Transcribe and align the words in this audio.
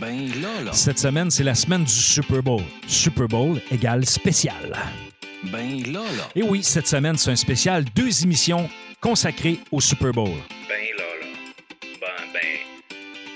Ben 0.00 0.28
là, 0.42 0.62
là. 0.64 0.72
Cette 0.72 0.98
semaine, 0.98 1.30
c'est 1.30 1.44
la 1.44 1.54
semaine 1.54 1.84
du 1.84 1.92
Super 1.92 2.42
Bowl. 2.42 2.62
Super 2.86 3.28
Bowl 3.28 3.60
égale 3.70 4.04
spécial. 4.06 4.76
Ben 5.52 5.82
là, 5.92 6.00
là. 6.00 6.28
Et 6.34 6.42
oui, 6.42 6.62
cette 6.62 6.88
semaine, 6.88 7.16
c'est 7.16 7.30
un 7.30 7.36
spécial, 7.36 7.84
deux 7.94 8.22
émissions 8.22 8.68
consacrées 9.00 9.60
au 9.70 9.80
Super 9.80 10.12
Bowl. 10.12 10.30
Ben 10.68 10.86
là, 10.98 11.04
là. 11.20 11.26
Ben, 12.00 12.32
ben. 12.32 12.40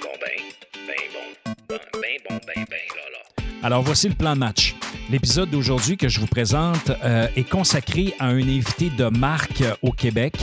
Bon, 0.02 0.08
ben. 0.20 0.86
Ben 0.86 0.94
bon. 1.12 1.54
Ben, 1.68 1.78
ben 1.92 2.18
bon, 2.28 2.40
ben, 2.46 2.64
ben 2.68 2.76
là, 2.96 3.02
là. 3.12 3.44
Alors 3.62 3.82
voici 3.82 4.08
le 4.08 4.14
plan 4.14 4.34
de 4.34 4.40
match. 4.40 4.74
L'épisode 5.10 5.50
d'aujourd'hui 5.50 5.96
que 5.96 6.08
je 6.08 6.20
vous 6.20 6.26
présente 6.26 6.90
euh, 7.02 7.28
est 7.34 7.48
consacré 7.48 8.14
à 8.18 8.26
un 8.26 8.42
invité 8.42 8.90
de 8.90 9.06
marque 9.06 9.62
euh, 9.62 9.74
au 9.82 9.90
Québec. 9.90 10.34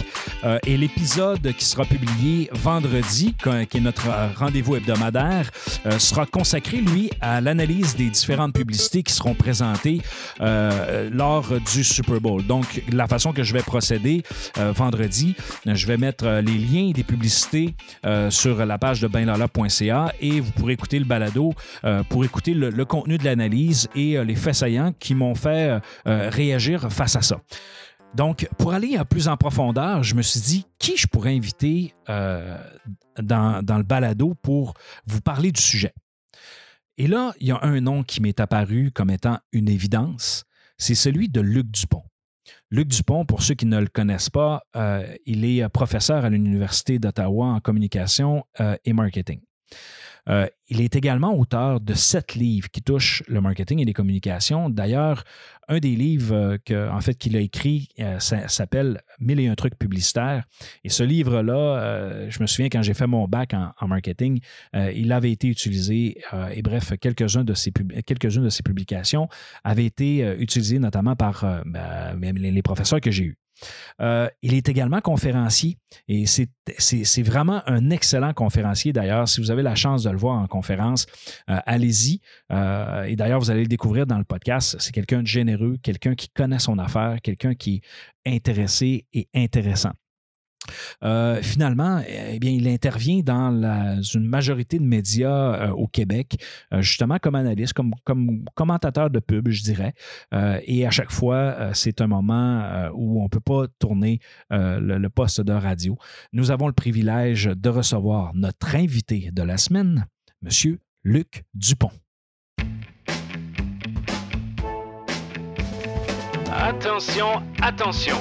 Euh, 0.45 0.59
et 0.65 0.77
l'épisode 0.77 1.53
qui 1.53 1.65
sera 1.65 1.85
publié 1.85 2.49
vendredi, 2.53 3.35
qui 3.69 3.77
est 3.77 3.81
notre 3.81 4.09
euh, 4.09 4.27
rendez-vous 4.35 4.75
hebdomadaire, 4.75 5.49
euh, 5.85 5.97
sera 5.97 6.25
consacré, 6.25 6.77
lui, 6.77 7.09
à 7.19 7.41
l'analyse 7.41 7.95
des 7.95 8.09
différentes 8.09 8.53
publicités 8.53 9.01
qui 9.03 9.13
seront 9.13 9.33
présentées 9.33 10.01
lors 10.39 11.45
du 11.73 11.83
Super 11.83 12.19
Bowl. 12.21 12.45
Donc, 12.45 12.83
la 12.91 13.07
façon 13.07 13.33
que 13.33 13.43
je 13.43 13.53
vais 13.53 13.61
procéder 13.61 14.23
vendredi, 14.55 15.35
je 15.65 15.87
vais 15.87 15.97
mettre 15.97 16.25
les 16.25 16.57
liens 16.57 16.91
des 16.91 17.03
publicités 17.03 17.75
sur 18.29 18.65
la 18.65 18.77
page 18.77 19.01
de 19.01 19.07
benlala.ca 19.07 20.13
et 20.21 20.39
vous 20.39 20.51
pourrez 20.51 20.73
écouter 20.73 20.99
le 20.99 21.05
balado 21.05 21.53
pour 22.09 22.25
écouter 22.25 22.53
le, 22.53 22.69
le 22.69 22.85
contenu 22.85 23.17
de 23.17 23.23
l'analyse 23.23 23.87
et 23.95 24.23
les 24.23 24.35
faits 24.35 24.55
saillants 24.55 24.93
qui 24.99 25.15
m'ont 25.15 25.35
fait 25.35 25.79
réagir 26.05 26.91
face 26.91 27.15
à 27.15 27.21
ça. 27.21 27.37
Donc, 28.15 28.47
pour 28.57 28.73
aller 28.73 28.97
plus 29.09 29.27
en 29.27 29.35
profondeur, 29.35 30.01
je 30.03 30.15
me 30.15 30.21
suis 30.21 30.39
dit 30.39 30.65
qui 30.79 30.95
je 30.95 31.05
pourrais 31.05 31.35
inviter 31.35 31.93
euh, 32.07 32.57
dans, 33.21 33.61
le 33.61 33.83
balado 33.83 34.35
pour 34.41 34.73
vous 35.05 35.19
parler 35.19 35.51
du 35.51 35.61
sujet? 35.61 35.93
Et 36.97 37.07
là, 37.07 37.33
il 37.41 37.47
y 37.47 37.51
a 37.51 37.59
un 37.61 37.81
nom 37.81 38.03
qui 38.03 38.21
m'est 38.21 38.39
apparu 38.39 38.91
comme 38.91 39.09
étant 39.09 39.39
une 39.51 39.67
évidence, 39.67 40.45
c'est 40.77 40.95
celui 40.95 41.27
de 41.27 41.41
Luc 41.41 41.67
Dupont. 41.67 42.03
Luc 42.71 42.87
Dupont, 42.87 43.25
pour 43.25 43.43
ceux 43.43 43.53
qui 43.53 43.65
ne 43.65 43.79
le 43.79 43.87
connaissent 43.87 44.29
pas, 44.29 44.63
euh, 44.77 45.05
il 45.25 45.43
est 45.43 45.67
professeur 45.67 46.23
à 46.23 46.29
l'Université 46.29 46.99
d'Ottawa 46.99 47.47
en 47.47 47.59
communication 47.59 48.45
euh, 48.61 48.77
et 48.85 48.93
marketing. 48.93 49.41
Euh, 50.27 50.47
il 50.69 50.81
est 50.81 50.95
également 50.95 51.37
auteur 51.37 51.79
de 51.79 51.93
sept 51.93 52.33
livres 52.33 52.69
qui 52.69 52.81
touchent 52.81 53.21
le 53.27 53.39
marketing 53.41 53.79
et 53.79 53.85
les 53.85 53.93
communications. 53.93 54.69
D'ailleurs, 54.69 55.23
un 55.67 55.77
des 55.77 55.95
livres 55.95 56.57
euh, 56.71 56.99
fait, 57.01 57.15
qu'il 57.15 57.37
a 57.37 57.39
écrit 57.39 57.89
euh, 57.99 58.17
s'appelle 58.19 59.01
Mille 59.19 59.39
et 59.39 59.47
un 59.47 59.55
trucs 59.55 59.77
publicitaires. 59.77 60.45
Et 60.83 60.89
ce 60.89 61.03
livre-là, 61.03 62.29
je 62.29 62.41
me 62.41 62.47
souviens 62.47 62.69
quand 62.69 62.81
j'ai 62.81 62.93
fait 62.95 63.07
mon 63.07 63.27
bac 63.27 63.53
en, 63.53 63.87
marketing, 63.87 64.39
il 64.73 65.11
avait 65.11 65.31
été 65.31 65.47
utilisé, 65.47 66.17
et 66.51 66.61
bref, 66.61 66.93
quelques-uns 66.99 67.43
de 67.43 67.53
quelques-unes 68.01 68.43
de 68.43 68.49
ses 68.49 68.63
publications 68.63 69.29
avaient 69.63 69.85
été 69.85 70.35
utilisées 70.39 70.79
notamment 70.79 71.15
par 71.15 71.63
ben, 71.65 72.19
les 72.19 72.61
professeurs 72.61 72.99
que 72.99 73.11
j'ai 73.11 73.25
eus. 73.25 73.37
Euh, 74.01 74.27
il 74.41 74.53
est 74.53 74.69
également 74.69 75.01
conférencier 75.01 75.77
et 76.07 76.25
c'est 76.25 77.23
vraiment 77.23 77.61
un 77.67 77.89
excellent 77.89 78.33
conférencier. 78.33 78.93
D'ailleurs, 78.93 79.27
si 79.27 79.41
vous 79.41 79.51
avez 79.51 79.63
la 79.63 79.75
chance 79.75 80.03
de 80.03 80.09
le 80.09 80.17
voir 80.17 80.39
en 80.39 80.47
conférence, 80.47 81.05
euh, 81.49 81.59
allez-y. 81.65 82.21
Euh, 82.51 83.03
et 83.03 83.15
d'ailleurs, 83.15 83.39
vous 83.39 83.51
allez 83.51 83.61
le 83.63 83.67
découvrir 83.67 84.05
dans 84.05 84.17
le 84.17 84.23
podcast. 84.23 84.75
C'est 84.79 84.93
quelqu'un 84.93 85.21
de 85.21 85.27
généreux, 85.27 85.77
quelqu'un 85.81 86.15
qui 86.15 86.29
connaît 86.29 86.59
son 86.59 86.77
affaire, 86.79 87.17
quelqu'un 87.21 87.55
qui 87.55 87.81
est 88.25 88.35
intéressé 88.35 89.05
et 89.13 89.27
intéressant. 89.33 89.91
Euh, 91.03 91.41
finalement, 91.41 92.01
eh 92.07 92.39
bien, 92.39 92.51
il 92.51 92.67
intervient 92.67 93.21
dans 93.21 94.01
une 94.01 94.27
majorité 94.27 94.79
de 94.79 94.83
médias 94.83 95.67
euh, 95.67 95.69
au 95.71 95.87
Québec, 95.87 96.37
euh, 96.73 96.81
justement 96.81 97.17
comme 97.19 97.35
analyste, 97.35 97.73
comme, 97.73 97.93
comme 98.03 98.45
commentateur 98.55 99.09
de 99.09 99.19
pub, 99.19 99.49
je 99.49 99.63
dirais. 99.63 99.93
Euh, 100.33 100.59
et 100.65 100.85
à 100.85 100.91
chaque 100.91 101.11
fois, 101.11 101.73
c'est 101.73 102.01
un 102.01 102.07
moment 102.07 102.89
où 102.93 103.19
on 103.19 103.23
ne 103.23 103.29
peut 103.29 103.39
pas 103.39 103.65
tourner 103.79 104.19
le, 104.49 104.97
le 104.97 105.09
poste 105.09 105.41
de 105.41 105.53
radio. 105.53 105.97
Nous 106.33 106.51
avons 106.51 106.67
le 106.67 106.73
privilège 106.73 107.45
de 107.45 107.69
recevoir 107.69 108.33
notre 108.33 108.75
invité 108.75 109.29
de 109.31 109.43
la 109.43 109.57
semaine, 109.57 110.05
M. 110.43 110.77
Luc 111.03 111.43
Dupont. 111.53 111.91
Attention, 116.51 117.43
attention. 117.61 118.15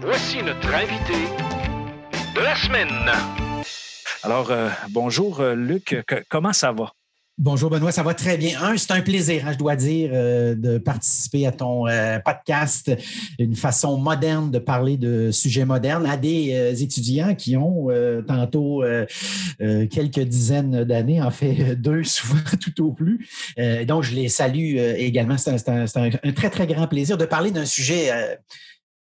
Voici 0.00 0.42
notre 0.42 0.74
invité 0.74 1.49
de 2.34 2.40
la 2.40 2.54
semaine. 2.54 2.88
Alors, 4.22 4.50
euh, 4.50 4.68
bonjour 4.90 5.40
euh, 5.40 5.54
Luc, 5.54 5.96
comment 6.28 6.52
ça 6.52 6.72
va? 6.72 6.92
Bonjour 7.38 7.70
Benoît, 7.70 7.90
ça 7.90 8.02
va 8.02 8.12
très 8.12 8.36
bien. 8.36 8.60
Un, 8.62 8.76
c'est 8.76 8.92
un 8.92 9.00
plaisir, 9.00 9.46
hein, 9.46 9.52
je 9.52 9.58
dois 9.58 9.74
dire, 9.74 10.10
euh, 10.12 10.54
de 10.54 10.76
participer 10.76 11.46
à 11.46 11.52
ton 11.52 11.86
podcast, 12.24 12.92
une 13.38 13.56
façon 13.56 13.96
moderne 13.96 14.50
de 14.50 14.58
parler 14.58 14.98
de 14.98 15.30
sujets 15.30 15.64
modernes 15.64 16.04
à 16.04 16.18
des 16.18 16.82
étudiants 16.82 17.34
qui 17.34 17.56
ont 17.56 17.88
tantôt 18.28 18.84
quelques 19.58 20.20
dizaines 20.20 20.84
d'années, 20.84 21.22
en 21.22 21.30
fait 21.30 21.74
deux 21.80 22.04
souvent 22.04 22.40
tout 22.60 22.84
au 22.84 22.92
plus. 22.92 23.26
Donc, 23.86 24.02
je 24.02 24.14
les 24.14 24.28
salue 24.28 24.76
également. 24.76 25.38
C'est 25.38 25.68
un, 25.68 25.86
très, 26.32 26.50
très 26.50 26.66
grand 26.66 26.88
plaisir 26.88 27.16
de 27.16 27.24
parler 27.24 27.50
d'un 27.50 27.64
sujet 27.64 28.10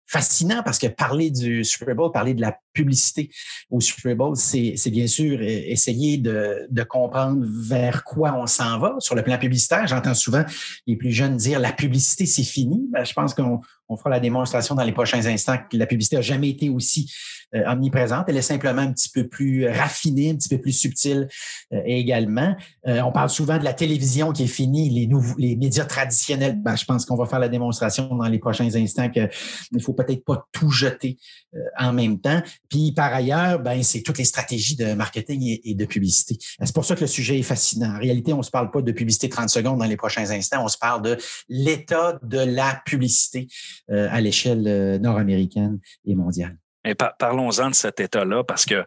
fascinant 0.06 0.62
parce 0.62 0.78
que 0.78 0.86
parler 0.86 1.30
du 1.30 1.64
Super 1.64 1.94
Bowl, 1.94 2.12
parler 2.12 2.34
de 2.34 2.40
la 2.40 2.56
publicité 2.72 3.30
au 3.70 3.80
Super 3.80 4.14
Bowl, 4.16 4.36
c'est 4.36 4.90
bien 4.90 5.06
sûr 5.06 5.38
euh, 5.38 5.42
essayer 5.42 6.18
de, 6.18 6.66
de 6.70 6.82
comprendre 6.82 7.44
vers 7.44 8.04
quoi 8.04 8.34
on 8.38 8.46
s'en 8.46 8.78
va 8.78 8.94
sur 8.98 9.14
le 9.14 9.22
plan 9.22 9.38
publicitaire. 9.38 9.86
J'entends 9.86 10.14
souvent 10.14 10.44
les 10.86 10.96
plus 10.96 11.12
jeunes 11.12 11.36
dire 11.36 11.58
la 11.58 11.72
publicité, 11.72 12.26
c'est 12.26 12.44
fini. 12.44 12.86
Ben, 12.90 13.04
je 13.04 13.12
pense 13.12 13.34
qu'on 13.34 13.60
on 13.88 13.96
fera 13.96 14.10
la 14.10 14.20
démonstration 14.20 14.74
dans 14.74 14.84
les 14.84 14.92
prochains 14.92 15.24
instants 15.26 15.56
que 15.70 15.76
la 15.76 15.86
publicité 15.86 16.16
n'a 16.16 16.22
jamais 16.22 16.50
été 16.50 16.68
aussi 16.68 17.12
euh, 17.54 17.62
omniprésente. 17.66 18.24
Elle 18.28 18.36
est 18.36 18.42
simplement 18.42 18.82
un 18.82 18.92
petit 18.92 19.08
peu 19.08 19.28
plus 19.28 19.68
raffinée, 19.68 20.30
un 20.30 20.34
petit 20.34 20.48
peu 20.48 20.60
plus 20.60 20.72
subtile 20.72 21.28
euh, 21.72 21.80
également. 21.84 22.56
Euh, 22.86 23.00
on 23.02 23.12
parle 23.12 23.30
souvent 23.30 23.58
de 23.58 23.64
la 23.64 23.72
télévision 23.72 24.32
qui 24.32 24.44
est 24.44 24.48
finie, 24.48 24.90
les, 24.90 25.06
nouveaux, 25.06 25.36
les 25.38 25.54
médias 25.56 25.84
traditionnels. 25.84 26.56
Ben, 26.60 26.74
je 26.74 26.84
pense 26.84 27.06
qu'on 27.06 27.16
va 27.16 27.26
faire 27.26 27.38
la 27.38 27.48
démonstration 27.48 28.12
dans 28.14 28.26
les 28.26 28.38
prochains 28.38 28.74
instants 28.74 29.08
qu'il 29.08 29.30
ne 29.72 29.78
faut 29.78 29.92
peut-être 29.92 30.24
pas 30.24 30.46
tout 30.52 30.70
jeter 30.70 31.18
euh, 31.54 31.58
en 31.78 31.92
même 31.92 32.20
temps. 32.20 32.42
Puis 32.68 32.92
par 32.92 33.14
ailleurs, 33.14 33.60
ben, 33.60 33.82
c'est 33.82 34.02
toutes 34.02 34.18
les 34.18 34.24
stratégies 34.24 34.76
de 34.76 34.94
marketing 34.94 35.42
et, 35.42 35.70
et 35.70 35.74
de 35.74 35.84
publicité. 35.84 36.36
C'est 36.62 36.74
pour 36.74 36.84
ça 36.84 36.96
que 36.96 37.02
le 37.02 37.06
sujet 37.06 37.38
est 37.38 37.44
fascinant. 37.44 37.94
En 37.94 37.98
réalité, 37.98 38.32
on 38.32 38.38
ne 38.38 38.42
se 38.42 38.50
parle 38.50 38.70
pas 38.70 38.82
de 38.82 38.92
publicité 38.92 39.28
30 39.28 39.48
secondes 39.48 39.78
dans 39.78 39.84
les 39.84 39.96
prochains 39.96 40.30
instants, 40.30 40.64
on 40.64 40.68
se 40.68 40.78
parle 40.78 41.02
de 41.02 41.16
l'état 41.48 42.18
de 42.22 42.38
la 42.38 42.82
publicité 42.84 43.46
à 43.88 44.20
l'échelle 44.20 44.66
euh, 44.66 44.98
nord-américaine 44.98 45.78
et 46.04 46.14
mondiale. 46.14 46.58
Parlons-en 46.94 47.70
de 47.70 47.74
cet 47.74 48.00
état-là, 48.00 48.44
parce 48.44 48.64
que 48.64 48.84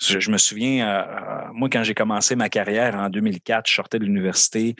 je, 0.00 0.30
me 0.30 0.38
souviens, 0.38 0.88
euh, 0.88 1.02
euh, 1.02 1.48
moi, 1.52 1.68
quand 1.70 1.82
j'ai 1.82 1.94
commencé 1.94 2.36
ma 2.36 2.48
carrière 2.48 2.94
en 2.94 3.08
2004, 3.10 3.68
je 3.68 3.74
sortais 3.74 3.98
de 3.98 4.04
l'université, 4.04 4.74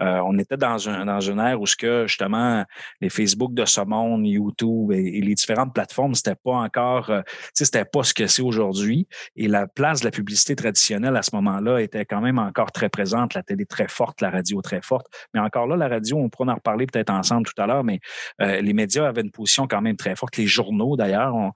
euh, 0.00 0.20
on 0.24 0.38
était 0.38 0.56
dans, 0.56 0.88
un, 0.88 1.06
dans 1.06 1.20
une 1.20 1.38
ère 1.38 1.60
où 1.60 1.66
ce 1.66 1.76
que, 1.76 2.06
justement, 2.06 2.64
les 3.00 3.10
Facebook 3.10 3.54
de 3.54 3.64
ce 3.64 3.80
monde, 3.80 4.26
YouTube 4.26 4.92
et, 4.92 5.20
les 5.20 5.34
différentes 5.34 5.74
plateformes, 5.74 6.14
c'était 6.14 6.34
pas 6.34 6.52
encore, 6.52 7.10
euh, 7.10 7.22
c'était 7.54 7.84
pas 7.84 8.02
ce 8.02 8.14
que 8.14 8.26
c'est 8.26 8.42
aujourd'hui. 8.42 9.08
Et 9.36 9.48
la 9.48 9.66
place 9.66 10.00
de 10.00 10.04
la 10.06 10.10
publicité 10.10 10.56
traditionnelle 10.56 11.16
à 11.16 11.22
ce 11.22 11.34
moment-là 11.36 11.80
était 11.80 12.04
quand 12.04 12.20
même 12.20 12.38
encore 12.38 12.72
très 12.72 12.88
présente, 12.88 13.34
la 13.34 13.42
télé 13.42 13.66
très 13.66 13.88
forte, 13.88 14.20
la 14.20 14.30
radio 14.30 14.60
très 14.62 14.82
forte. 14.82 15.06
Mais 15.34 15.40
encore 15.40 15.66
là, 15.66 15.76
la 15.76 15.88
radio, 15.88 16.16
on 16.16 16.28
pourra 16.28 16.52
en 16.52 16.54
reparler 16.56 16.86
peut-être 16.86 17.10
ensemble 17.10 17.46
tout 17.46 17.60
à 17.60 17.66
l'heure, 17.66 17.84
mais 17.84 18.00
euh, 18.40 18.60
les 18.60 18.72
médias 18.72 19.06
avaient 19.08 19.22
une 19.22 19.30
position 19.30 19.66
quand 19.66 19.80
même 19.80 19.96
très 19.96 20.16
forte. 20.16 20.36
Les 20.36 20.46
journaux, 20.46 20.96
d'ailleurs, 20.96 21.34
ont- 21.34 21.52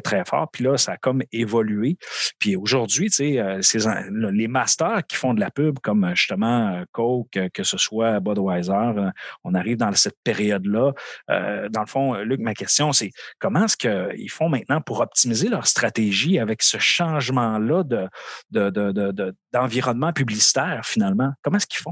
très 0.00 0.24
forts. 0.24 0.48
Puis 0.52 0.64
là, 0.64 0.76
ça 0.76 0.92
a 0.92 0.96
comme 0.96 1.22
évolué. 1.32 1.96
Puis 2.38 2.56
aujourd'hui, 2.56 3.10
tu 3.10 3.16
sais, 3.16 3.38
euh, 3.38 3.60
les 4.32 4.48
masters 4.48 5.06
qui 5.06 5.16
font 5.16 5.34
de 5.34 5.40
la 5.40 5.50
pub, 5.50 5.78
comme 5.80 6.04
euh, 6.04 6.14
justement 6.14 6.68
euh, 6.74 6.84
Coke, 6.92 7.38
que 7.52 7.62
ce 7.62 7.76
soit 7.78 8.20
Budweiser, 8.20 8.72
on 9.44 9.54
arrive 9.54 9.76
dans 9.76 9.92
cette 9.94 10.16
période-là. 10.24 10.92
Dans 11.28 11.80
le 11.80 11.86
fond, 11.86 12.14
Luc, 12.14 12.40
ma 12.40 12.54
question, 12.54 12.92
c'est 12.92 13.10
comment 13.38 13.64
est-ce 13.64 13.76
qu'ils 13.76 14.30
font 14.30 14.48
maintenant 14.48 14.80
pour 14.80 15.00
optimiser 15.00 15.48
leur 15.48 15.66
stratégie 15.66 16.38
avec 16.38 16.62
ce 16.62 16.78
changement-là 16.78 17.82
de, 17.84 18.08
de, 18.50 18.70
de- 18.70 18.92
de- 18.92 19.12
de- 19.12 19.36
d'environnement 19.52 20.12
publicitaire, 20.12 20.82
finalement? 20.84 21.30
Comment 21.42 21.56
est-ce 21.56 21.66
qu'ils 21.66 21.80
font? 21.80 21.90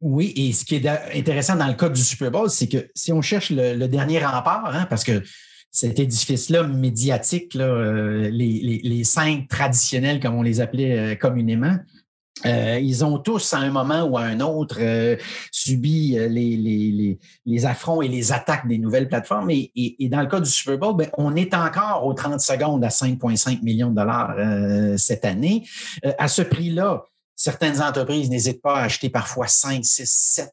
Oui, 0.00 0.32
et 0.36 0.52
ce 0.52 0.64
qui 0.64 0.76
est 0.76 0.88
intéressant 1.14 1.56
dans 1.56 1.66
le 1.66 1.74
cas 1.74 1.88
du 1.88 2.02
Super 2.02 2.30
Bowl, 2.30 2.50
c'est 2.50 2.68
que 2.68 2.88
si 2.94 3.12
on 3.12 3.22
cherche 3.22 3.50
le, 3.50 3.74
le 3.74 3.88
dernier 3.88 4.24
rempart, 4.24 4.66
hein, 4.74 4.86
parce 4.88 5.04
que 5.04 5.22
cet 5.70 5.98
édifice-là 5.98 6.62
médiatique, 6.62 7.54
là, 7.54 7.64
euh, 7.64 8.30
les, 8.30 9.04
cinq 9.04 9.48
traditionnels, 9.48 10.20
comme 10.20 10.34
on 10.34 10.42
les 10.42 10.60
appelait 10.60 10.98
euh, 10.98 11.14
communément, 11.16 11.76
euh, 12.44 12.78
ils 12.80 13.04
ont 13.04 13.18
tous, 13.18 13.52
à 13.52 13.58
un 13.58 13.70
moment 13.70 14.04
ou 14.04 14.16
à 14.18 14.22
un 14.22 14.40
autre, 14.40 14.78
subi 15.50 16.16
les, 16.18 17.66
affronts 17.66 18.02
et 18.02 18.08
les 18.08 18.32
attaques 18.32 18.68
des 18.68 18.78
nouvelles 18.78 19.08
plateformes. 19.08 19.50
Et, 19.50 19.96
dans 20.10 20.20
le 20.20 20.26
cas 20.26 20.40
du 20.40 20.50
Super 20.50 20.78
Bowl, 20.78 20.96
ben, 20.96 21.10
on 21.16 21.34
est 21.34 21.54
encore 21.54 22.06
aux 22.06 22.14
30 22.14 22.40
secondes 22.40 22.84
à 22.84 22.88
5,5 22.88 23.62
millions 23.62 23.90
de 23.90 23.96
dollars 23.96 24.36
cette 24.98 25.24
année. 25.24 25.66
À 26.18 26.28
ce 26.28 26.42
prix-là, 26.42 27.04
certaines 27.34 27.80
entreprises 27.80 28.28
n'hésitent 28.28 28.62
pas 28.62 28.80
à 28.80 28.82
acheter 28.82 29.08
parfois 29.08 29.46
5, 29.46 29.82
6, 29.82 30.04
7 30.06 30.50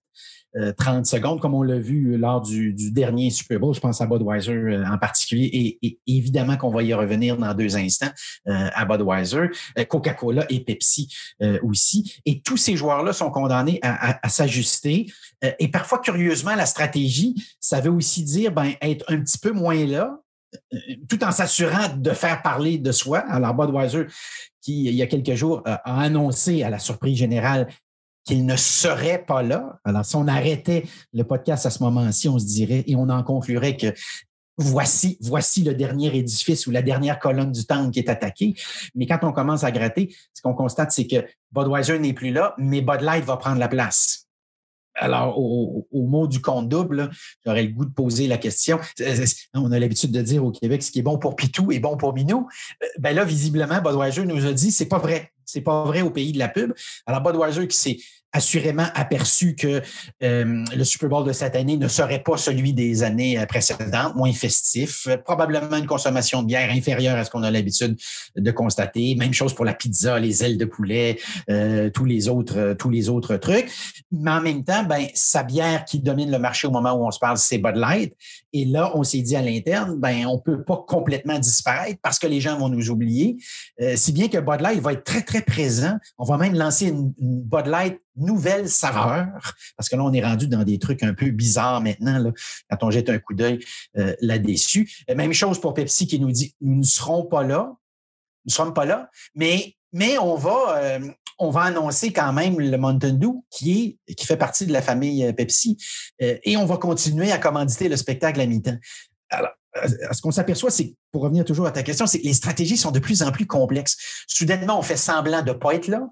30 0.78 1.06
secondes, 1.06 1.40
comme 1.40 1.54
on 1.54 1.64
l'a 1.64 1.80
vu 1.80 2.18
lors 2.18 2.42
du, 2.42 2.74
dernier 2.92 3.30
Super 3.30 3.60
Bowl, 3.60 3.74
je 3.74 3.80
pense 3.80 4.02
à 4.02 4.06
Budweiser 4.06 4.52
euh, 4.52 4.86
en 4.86 4.98
particulier, 4.98 5.80
et, 5.82 6.00
évidemment 6.08 6.58
qu'on 6.58 6.70
va 6.70 6.84
y 6.84 6.94
revenir 6.94 7.38
dans 7.38 7.54
deux 7.54 7.76
instants 7.76 8.12
euh, 8.48 8.70
à 8.74 8.86
Budweiser, 8.86 9.50
euh, 9.78 9.86
Coca-Cola 9.86 10.46
et 10.50 10.60
Pepsi 10.60 11.14
aussi. 11.62 12.22
Et 12.26 12.42
tous 12.42 12.58
ces 12.58 12.76
joueurs-là 12.76 13.14
sont 13.14 13.32
condamnés 13.32 13.80
à, 13.82 14.30
s'ajuster. 14.30 15.08
et 15.42 15.68
parfois, 15.68 16.00
curieusement, 16.00 16.56
la 16.56 16.66
stratégie, 16.66 17.36
ça 17.60 17.82
veut 17.82 17.92
aussi 17.92 18.24
dire 18.24 18.52
ben, 18.52 18.74
être 18.82 19.06
un 19.12 19.20
petit 19.20 19.38
peu 19.38 19.52
moins 19.52 19.86
là, 19.86 20.20
tout 21.10 21.24
en 21.24 21.32
s'assurant 21.32 21.96
de 21.96 22.12
faire 22.12 22.42
parler 22.42 22.78
de 22.78 22.92
soi. 22.92 23.20
Alors, 23.20 23.54
Budweiser, 23.54 24.08
qui, 24.62 24.86
il 24.86 24.96
y 24.96 25.02
a 25.02 25.08
quelques 25.08 25.34
jours, 25.36 25.62
a 25.66 26.02
annoncé 26.02 26.64
à 26.64 26.70
la 26.70 26.80
surprise 26.80 27.18
générale 27.18 27.68
qu'il 28.26 28.46
ne 28.46 28.56
serait 28.56 29.24
pas 29.26 29.44
là. 29.44 29.80
Alors, 29.84 30.06
si 30.06 30.16
on 30.16 30.28
arrêtait 30.28 30.86
le 31.14 31.24
podcast 31.24 31.66
à 31.66 31.70
ce 31.70 31.84
moment-ci, 31.84 32.30
on 32.30 32.40
se 32.40 32.46
dirait 32.46 32.84
et 32.88 32.96
on 32.96 33.10
en 33.10 33.24
conclurait 33.24 33.78
que 33.78 33.94
voici, 34.58 35.18
voici 35.22 35.64
le 35.64 35.74
dernier 35.74 36.16
édifice 36.16 36.68
ou 36.68 36.72
la 36.72 36.82
dernière 36.82 37.20
colonne 37.20 37.52
du 37.52 37.66
temple 37.66 37.92
qui 37.92 38.00
est 38.00 38.10
attaquée. 38.10 38.56
Mais 38.96 39.06
quand 39.06 39.20
on 39.24 39.32
commence 39.32 39.64
à 39.64 39.72
gratter, 39.72 40.16
ce 40.34 40.42
qu'on 40.42 40.54
constate, 40.54 40.92
c'est 40.92 41.08
que 41.08 41.26
Budweiser 41.52 42.00
n'est 42.00 42.14
plus 42.14 42.32
là, 42.32 42.56
mais 42.58 42.82
Bud 42.82 43.02
Light 43.02 43.24
va 43.26 43.38
prendre 43.38 43.60
la 43.60 43.68
place. 43.68 44.24
Alors, 44.96 45.40
au, 45.40 45.88
mot 45.94 46.28
du 46.28 46.40
compte 46.40 46.70
double, 46.70 47.10
j'aurais 47.44 47.64
le 47.64 47.70
goût 47.70 47.86
de 47.86 47.94
poser 47.94 48.28
la 48.28 48.38
question. 48.38 48.80
On 49.56 49.72
a 49.72 49.80
l'habitude 49.80 50.12
de 50.12 50.22
dire 50.22 50.46
au 50.46 50.52
Québec, 50.52 50.84
ce 50.84 50.92
qui 50.92 51.00
est 51.00 51.04
bon 51.04 51.18
pour 51.18 51.36
Pitou 51.36 51.72
est 51.72 51.80
bon 51.80 51.98
pour 51.98 52.14
Minou. 52.14 52.48
Euh, 52.84 52.88
ben 53.00 53.16
là, 53.16 53.26
visiblement, 53.26 53.82
Budweiser 53.82 54.26
nous 54.26 54.46
a 54.46 54.54
dit, 54.54 54.72
c'est 54.72 54.88
pas 54.88 55.00
vrai. 55.00 55.33
C'est 55.46 55.62
pas 55.62 55.84
vrai 55.84 56.02
au 56.02 56.10
pays 56.10 56.32
de 56.32 56.40
la 56.40 56.50
pub. 56.50 56.74
Alors, 57.06 57.22
Budweiser 57.22 57.68
qui 57.68 57.78
s'est 57.78 57.98
assurément 58.34 58.88
aperçu 58.96 59.56
que 59.56 59.82
euh, 60.24 60.66
le 60.76 60.84
Super 60.84 61.08
Bowl 61.08 61.26
de 61.26 61.32
cette 61.32 61.56
année 61.56 61.78
ne 61.78 61.88
serait 61.88 62.24
pas 62.24 62.36
celui 62.36 62.74
des 62.74 63.04
années 63.04 63.40
euh, 63.40 63.46
précédentes, 63.46 64.16
moins 64.16 64.34
festif, 64.34 65.08
probablement 65.24 65.78
une 65.78 65.86
consommation 65.86 66.42
de 66.42 66.48
bière 66.48 66.70
inférieure 66.72 67.16
à 67.16 67.24
ce 67.24 67.30
qu'on 67.30 67.44
a 67.44 67.52
l'habitude 67.52 67.96
de 68.36 68.52
constater. 68.52 69.16
Même 69.16 69.34
chose 69.34 69.54
pour 69.54 69.66
la 69.66 69.76
pizza, 69.76 70.20
les 70.20 70.44
ailes 70.44 70.58
de 70.58 70.66
poulet, 70.66 71.20
euh, 71.50 71.92
tous 71.92 72.06
les 72.06 72.28
autres, 72.28 72.74
tous 72.74 72.90
les 72.90 73.08
autres 73.08 73.38
trucs. 73.38 73.72
Mais 74.12 74.32
en 74.32 74.42
même 74.42 74.64
temps, 74.64 74.84
ben 74.84 75.06
sa 75.14 75.44
bière 75.44 75.86
qui 75.86 76.00
domine 76.00 76.32
le 76.32 76.40
marché 76.40 76.68
au 76.68 76.72
moment 76.72 76.94
où 76.94 77.06
on 77.06 77.12
se 77.12 77.20
parle, 77.20 77.38
c'est 77.38 77.60
Bud 77.60 77.76
Light. 77.76 78.16
Et 78.54 78.66
là, 78.66 78.92
on 78.96 79.04
s'est 79.04 79.22
dit 79.22 79.36
à 79.36 79.42
l'interne, 79.42 80.00
ben 80.00 80.26
on 80.28 80.40
peut 80.40 80.64
pas 80.64 80.84
complètement 80.88 81.40
disparaître 81.40 82.00
parce 82.02 82.20
que 82.20 82.28
les 82.28 82.40
gens 82.40 82.58
vont 82.58 82.70
nous 82.70 82.90
oublier. 82.90 83.38
si 83.96 84.12
bien 84.12 84.28
que 84.28 84.38
Bud 84.38 84.62
Light 84.62 84.80
va 84.80 84.94
être 84.94 85.04
très 85.04 85.24
très 85.24 85.42
présent. 85.42 85.98
On 86.18 86.24
va 86.24 86.38
même 86.38 86.54
lancer 86.54 86.88
une, 86.88 87.14
une 87.20 87.42
Bud 87.42 87.68
Light 87.68 88.00
nouvelle 88.16 88.70
saveur, 88.70 89.54
parce 89.78 89.90
que 89.90 89.96
là, 89.96 90.04
on 90.04 90.14
est 90.14 90.24
rendu 90.24 90.48
dans 90.48 90.64
des 90.64 90.80
trucs 90.80 91.04
un 91.04 91.14
peu 91.14 91.30
bizarres 91.30 91.82
maintenant, 91.82 92.20
là, 92.20 92.32
quand 92.70 92.84
on 92.84 92.92
jette 92.92 93.10
un 93.10 93.20
coup 93.20 93.34
d'œil 93.34 93.60
euh, 93.98 94.16
là-dessus. 94.22 94.92
Euh, 95.10 95.16
même 95.16 95.34
chose 95.34 95.60
pour 95.60 95.74
Pepsi 95.74 96.08
qui 96.08 96.20
nous 96.20 96.32
dit, 96.32 96.56
nous 96.62 96.78
ne 96.78 96.84
serons 96.84 97.24
pas 97.24 97.44
là, 97.44 97.76
nous 98.46 98.50
ne 98.50 98.52
serons 98.52 98.72
pas 98.72 98.86
là, 98.86 99.10
mais, 99.36 99.76
mais 99.92 100.18
on 100.18 100.36
va... 100.36 100.78
Euh, 100.78 101.00
on 101.44 101.50
va 101.50 101.62
annoncer 101.62 102.12
quand 102.14 102.34
même 102.34 102.60
le 102.60 102.78
Mountain 102.78 103.14
Dew 103.14 103.44
qui 103.50 104.00
fait 104.20 104.38
partie 104.38 104.66
de 104.66 104.74
la 104.74 104.82
famille 104.82 105.32
Pepsi 105.34 105.78
et 106.20 106.58
on 106.58 106.66
va 106.66 106.78
continuer 106.78 107.32
à 107.32 107.38
commanditer 107.38 107.90
le 107.90 107.98
spectacle 107.98 108.42
à 108.42 108.46
mi-temps. 108.46 108.78
Alors, 109.30 109.52
ce 110.12 110.22
qu'on 110.22 110.32
s'aperçoit, 110.32 110.70
c'est, 110.70 110.96
pour 111.12 111.24
revenir 111.24 111.46
toujours 111.46 111.66
à 111.66 111.72
ta 111.72 111.84
question, 111.84 112.06
c'est 112.06 112.20
que 112.20 112.26
les 112.26 112.34
stratégies 112.34 112.78
sont 112.78 112.92
de 112.92 113.00
plus 113.00 113.24
en 113.24 113.32
plus 113.32 113.48
complexes. 113.48 113.98
Soudainement, 114.28 114.80
on 114.80 114.84
fait 114.84 114.98
semblant 114.98 115.42
de 115.42 115.52
ne 115.52 115.58
pas 115.58 115.74
être 115.76 115.88
là 115.88 116.08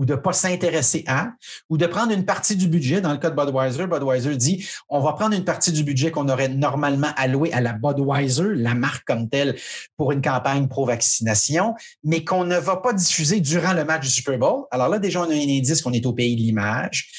ou 0.00 0.06
de 0.06 0.14
ne 0.14 0.18
pas 0.18 0.32
s'intéresser 0.32 1.04
à, 1.06 1.34
ou 1.68 1.76
de 1.76 1.84
prendre 1.84 2.10
une 2.10 2.24
partie 2.24 2.56
du 2.56 2.68
budget. 2.68 3.02
Dans 3.02 3.12
le 3.12 3.18
cas 3.18 3.28
de 3.28 3.36
Budweiser, 3.36 3.86
Budweiser 3.86 4.34
dit 4.34 4.66
on 4.88 4.98
va 5.00 5.12
prendre 5.12 5.36
une 5.36 5.44
partie 5.44 5.72
du 5.72 5.84
budget 5.84 6.10
qu'on 6.10 6.30
aurait 6.30 6.48
normalement 6.48 7.10
alloué 7.16 7.52
à 7.52 7.60
la 7.60 7.74
Budweiser, 7.74 8.54
la 8.54 8.74
marque 8.74 9.06
comme 9.06 9.28
telle, 9.28 9.56
pour 9.98 10.12
une 10.12 10.22
campagne 10.22 10.68
pro-vaccination, 10.68 11.74
mais 12.02 12.24
qu'on 12.24 12.44
ne 12.44 12.56
va 12.56 12.78
pas 12.78 12.94
diffuser 12.94 13.40
durant 13.40 13.74
le 13.74 13.84
match 13.84 14.04
du 14.04 14.08
Super 14.10 14.38
Bowl. 14.38 14.64
Alors 14.70 14.88
là, 14.88 14.98
déjà, 14.98 15.20
on 15.20 15.30
a 15.30 15.34
un 15.34 15.58
indice 15.58 15.82
qu'on 15.82 15.92
est 15.92 16.06
au 16.06 16.14
pays 16.14 16.34
de 16.34 16.40
l'image. 16.40 17.10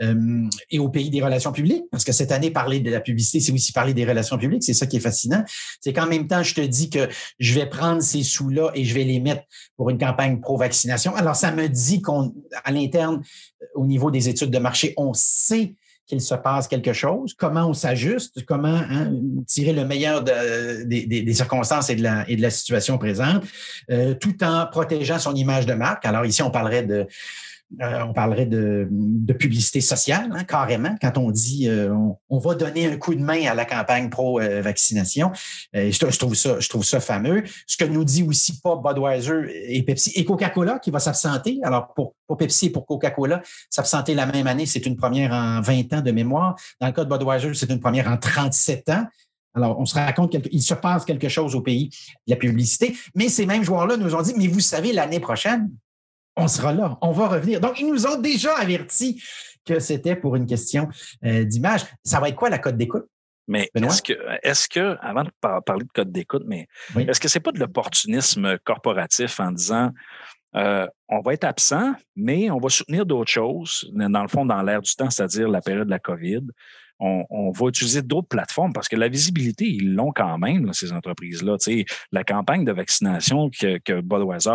Euh, 0.00 0.48
et 0.70 0.78
au 0.78 0.88
pays 0.88 1.10
des 1.10 1.22
relations 1.22 1.52
publiques, 1.52 1.84
parce 1.90 2.04
que 2.04 2.12
cette 2.12 2.30
année, 2.32 2.50
parler 2.50 2.80
de 2.80 2.90
la 2.90 3.00
publicité, 3.00 3.40
c'est 3.40 3.52
aussi 3.52 3.72
parler 3.72 3.94
des 3.94 4.04
relations 4.04 4.38
publiques. 4.38 4.62
C'est 4.62 4.74
ça 4.74 4.86
qui 4.86 4.96
est 4.96 5.00
fascinant. 5.00 5.44
C'est 5.80 5.92
qu'en 5.92 6.06
même 6.06 6.26
temps, 6.28 6.42
je 6.42 6.54
te 6.54 6.60
dis 6.60 6.90
que 6.90 7.08
je 7.38 7.54
vais 7.54 7.66
prendre 7.66 8.02
ces 8.02 8.22
sous-là 8.22 8.70
et 8.74 8.84
je 8.84 8.94
vais 8.94 9.04
les 9.04 9.20
mettre 9.20 9.42
pour 9.76 9.90
une 9.90 9.98
campagne 9.98 10.40
pro-vaccination. 10.40 11.14
Alors, 11.16 11.36
ça 11.36 11.52
me 11.52 11.68
dit 11.68 12.00
qu'on, 12.00 12.34
à 12.64 12.70
l'interne, 12.70 13.22
au 13.74 13.86
niveau 13.86 14.10
des 14.10 14.28
études 14.28 14.50
de 14.50 14.58
marché, 14.58 14.94
on 14.96 15.12
sait 15.14 15.74
qu'il 16.08 16.20
se 16.22 16.34
passe 16.34 16.66
quelque 16.66 16.94
chose, 16.94 17.34
comment 17.34 17.66
on 17.66 17.74
s'ajuste, 17.74 18.42
comment 18.46 18.68
hein, 18.68 19.12
tirer 19.46 19.74
le 19.74 19.84
meilleur 19.84 20.24
des, 20.24 21.34
circonstances 21.34 21.90
et 21.90 21.96
de 21.96 22.02
la, 22.02 22.28
et 22.30 22.36
de 22.36 22.40
la 22.40 22.48
situation 22.48 22.96
présente, 22.96 23.44
euh, 23.90 24.14
tout 24.14 24.42
en 24.42 24.66
protégeant 24.66 25.18
son 25.18 25.34
image 25.34 25.66
de 25.66 25.74
marque. 25.74 26.06
Alors 26.06 26.24
ici, 26.24 26.42
on 26.42 26.50
parlerait 26.50 26.82
de 26.82 27.06
euh, 27.82 28.02
on 28.02 28.14
parlerait 28.14 28.46
de, 28.46 28.88
publicité 29.38 29.80
sociale, 29.82 30.30
hein, 30.32 30.44
carrément, 30.44 30.96
quand 31.00 31.18
on 31.18 31.30
dit 31.30 31.68
euh, 31.68 31.94
on, 32.30 32.38
va 32.38 32.54
donner 32.54 32.86
un 32.86 32.96
coup 32.96 33.14
de 33.14 33.20
main 33.20 33.46
à 33.46 33.54
la 33.54 33.66
campagne 33.66 34.08
pro-vaccination. 34.08 35.30
Euh, 35.76 35.90
je, 35.92 36.18
trouve 36.18 36.34
ça, 36.34 36.58
je 36.60 36.68
trouve 36.68 36.84
ça 36.84 36.98
fameux. 36.98 37.44
Ce 37.66 37.76
que 37.76 37.84
nous 37.84 38.04
dit 38.04 38.22
aussi 38.22 38.58
pas 38.60 38.76
Budweiser 38.76 39.74
et 39.74 39.82
Pepsi 39.82 40.12
et 40.16 40.24
Coca-Cola 40.24 40.78
qui 40.78 40.90
va 40.90 40.98
s'absenter. 40.98 41.60
Alors, 41.62 41.92
pour, 41.94 42.14
pour 42.26 42.38
Pepsi 42.38 42.66
et 42.66 42.70
pour 42.70 42.86
Coca-Cola, 42.86 43.42
s'absenter 43.68 44.14
la 44.14 44.24
même 44.24 44.46
année, 44.46 44.66
c'est 44.66 44.86
une 44.86 44.96
première 44.96 45.32
en 45.32 45.60
20 45.60 45.92
ans 45.92 46.00
de 46.00 46.10
mémoire. 46.10 46.56
Dans 46.80 46.86
le 46.86 46.92
cas 46.94 47.04
de 47.04 47.10
Budweiser, 47.10 47.52
c'est 47.52 47.70
une 47.70 47.80
première 47.80 48.08
en 48.08 48.16
37 48.16 48.88
ans. 48.88 49.04
Alors, 49.54 49.78
on 49.78 49.86
se 49.86 49.94
raconte 49.94 50.40
qu'il 50.42 50.62
se 50.62 50.74
passe 50.74 51.04
quelque 51.04 51.28
chose 51.28 51.54
au 51.54 51.60
pays 51.60 51.90
de 52.26 52.32
la 52.32 52.36
publicité. 52.36 52.96
Mais 53.14 53.28
ces 53.28 53.44
mêmes 53.44 53.62
joueurs-là 53.62 53.96
nous 53.96 54.14
ont 54.14 54.22
dit, 54.22 54.32
mais 54.36 54.46
vous 54.46 54.60
savez, 54.60 54.92
l'année 54.92 55.20
prochaine, 55.20 55.70
on 56.38 56.48
sera 56.48 56.72
là, 56.72 56.98
on 57.02 57.12
va 57.12 57.28
revenir. 57.28 57.60
Donc, 57.60 57.80
ils 57.80 57.86
nous 57.86 58.06
ont 58.06 58.20
déjà 58.20 58.54
averti 58.56 59.22
que 59.64 59.78
c'était 59.80 60.16
pour 60.16 60.36
une 60.36 60.46
question 60.46 60.88
euh, 61.24 61.44
d'image. 61.44 61.82
Ça 62.02 62.20
va 62.20 62.28
être 62.28 62.36
quoi 62.36 62.48
la 62.48 62.58
cote 62.58 62.76
d'écoute? 62.76 63.06
Mais 63.46 63.70
est-ce 63.74 64.02
que, 64.02 64.12
est 64.42 64.68
que, 64.68 64.96
avant 65.00 65.24
de 65.24 65.30
parler 65.40 65.84
de 65.84 65.92
code 65.92 66.12
d'écoute, 66.12 66.44
mais 66.46 66.68
est-ce 66.98 67.18
que 67.18 67.28
c'est 67.28 67.40
pas 67.40 67.50
de 67.50 67.58
l'opportunisme 67.58 68.58
corporatif 68.58 69.40
en 69.40 69.52
disant 69.52 69.90
euh, 70.54 70.86
on 71.08 71.20
va 71.20 71.32
être 71.32 71.44
absent, 71.44 71.94
mais 72.14 72.50
on 72.50 72.58
va 72.58 72.68
soutenir 72.68 73.06
d'autres 73.06 73.30
choses, 73.30 73.90
dans 73.92 74.22
le 74.22 74.28
fond, 74.28 74.44
dans 74.44 74.62
l'air 74.62 74.82
du 74.82 74.94
temps, 74.94 75.08
c'est-à-dire 75.08 75.48
la 75.48 75.62
période 75.62 75.86
de 75.86 75.90
la 75.90 75.98
COVID 75.98 76.42
on, 77.00 77.50
va 77.52 77.66
utiliser 77.68 78.02
d'autres 78.02 78.28
plateformes 78.28 78.72
parce 78.72 78.88
que 78.88 78.96
la 78.96 79.08
visibilité, 79.08 79.66
ils 79.66 79.94
l'ont 79.94 80.12
quand 80.12 80.38
même, 80.38 80.72
ces 80.72 80.92
entreprises-là. 80.92 81.56
La 82.12 82.24
campagne 82.24 82.64
de 82.64 82.72
vaccination 82.72 83.50
que, 83.50 83.78
que 83.78 84.00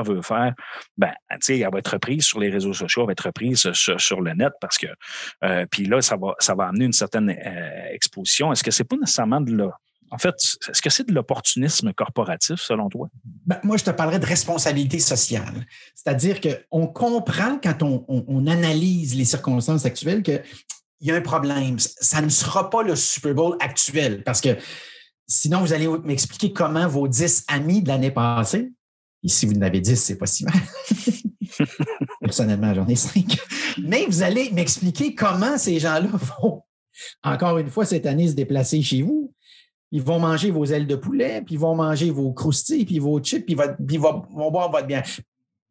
veut 0.04 0.22
faire, 0.22 0.54
ben, 0.98 1.12
elle 1.30 1.70
va 1.72 1.80
être 1.80 1.94
reprise 1.94 2.24
sur 2.24 2.40
les 2.40 2.50
réseaux 2.50 2.74
sociaux, 2.74 3.04
elle 3.04 3.08
va 3.08 3.12
être 3.14 3.26
reprise 3.26 3.72
sur, 3.74 4.22
le 4.22 4.34
net 4.34 4.54
parce 4.62 4.78
que 4.78 4.88
euh, 5.44 5.66
puis 5.70 5.86
là, 5.86 6.02
ça 6.02 6.16
va, 6.18 6.36
ça 6.40 6.56
va 6.56 6.68
amener 6.68 6.86
une 6.86 6.94
certaine 6.94 7.30
euh, 7.30 7.94
exposition. 7.94 8.52
Est-ce 8.52 8.64
que 8.64 8.72
c'est 8.72 8.84
pas 8.84 8.96
nécessairement 8.96 9.42
de 9.42 9.56
là? 9.56 9.72
En 10.14 10.20
fait, 10.20 10.36
est-ce 10.70 10.82
que 10.82 10.92
c'est 10.92 11.08
de 11.08 11.14
l'opportunisme 11.14 11.92
corporatif, 11.92 12.60
selon 12.60 12.88
toi? 12.88 13.10
Ben, 13.48 13.60
moi, 13.64 13.78
je 13.78 13.84
te 13.84 13.90
parlerais 13.90 14.20
de 14.20 14.26
responsabilité 14.28 15.00
sociale. 15.00 15.66
C'est-à-dire 15.96 16.40
qu'on 16.40 16.86
comprend 16.86 17.58
quand 17.58 17.82
on, 17.82 18.06
on, 18.08 18.46
analyse 18.46 19.16
les 19.16 19.26
circonstances 19.26 19.88
actuelles 19.88 20.22
que 20.22 20.40
il 21.04 21.10
y 21.10 21.12
a 21.12 21.16
un 21.16 21.22
problème. 21.22 21.78
Ça 21.80 22.22
ne 22.22 22.30
sera 22.30 22.70
pas 22.70 22.82
le 22.82 22.96
Super 22.96 23.36
Bowl 23.36 23.58
actuel 23.60 24.24
parce 24.24 24.40
que 24.40 24.58
sinon, 25.28 25.60
vous 25.60 25.74
allez 25.74 25.88
m'expliquer 25.88 26.54
comment 26.54 26.88
vos 26.88 27.08
10 27.08 27.46
amis 27.50 27.84
de 27.84 27.90
l'année 27.90 28.12
passée, 28.12 28.72
et 29.22 29.28
si 29.28 29.46
vous 29.46 29.54
en 29.54 29.62
avez 29.62 29.82
10, 29.82 29.96
c'est 29.96 30.18
pas 30.18 30.26
si 30.26 30.46
mal. 30.46 30.54
Personnellement, 32.22 32.74
j'en 32.74 32.88
ai 32.88 32.96
5. 32.96 33.38
Mais 33.84 34.06
vous 34.06 34.22
allez 34.22 34.50
m'expliquer 34.52 35.14
comment 35.14 35.58
ces 35.58 35.80
gens-là 35.80 36.10
vont, 36.42 36.62
encore 37.22 37.58
une 37.58 37.70
fois, 37.70 37.86
cette 37.86 38.06
année, 38.06 38.30
se 38.30 38.34
déplacer 38.34 38.82
chez 38.82 39.02
vous. 39.02 39.34
Ils 39.92 40.02
vont 40.02 40.20
manger 40.20 40.52
vos 40.52 40.66
ailes 40.66 40.88
de 40.88 40.96
poulet, 40.96 41.42
puis 41.42 41.56
ils 41.56 41.60
vont 41.60 41.76
manger 41.76 42.12
vos 42.12 42.32
croustilles, 42.34 42.86
puis 42.86 43.00
vos 43.00 43.20
chips, 43.20 43.46
puis, 43.46 43.56
ils 43.90 44.00
vont 44.00 44.52
boire 44.52 44.72
votre 44.72 44.88
bien. 44.88 45.04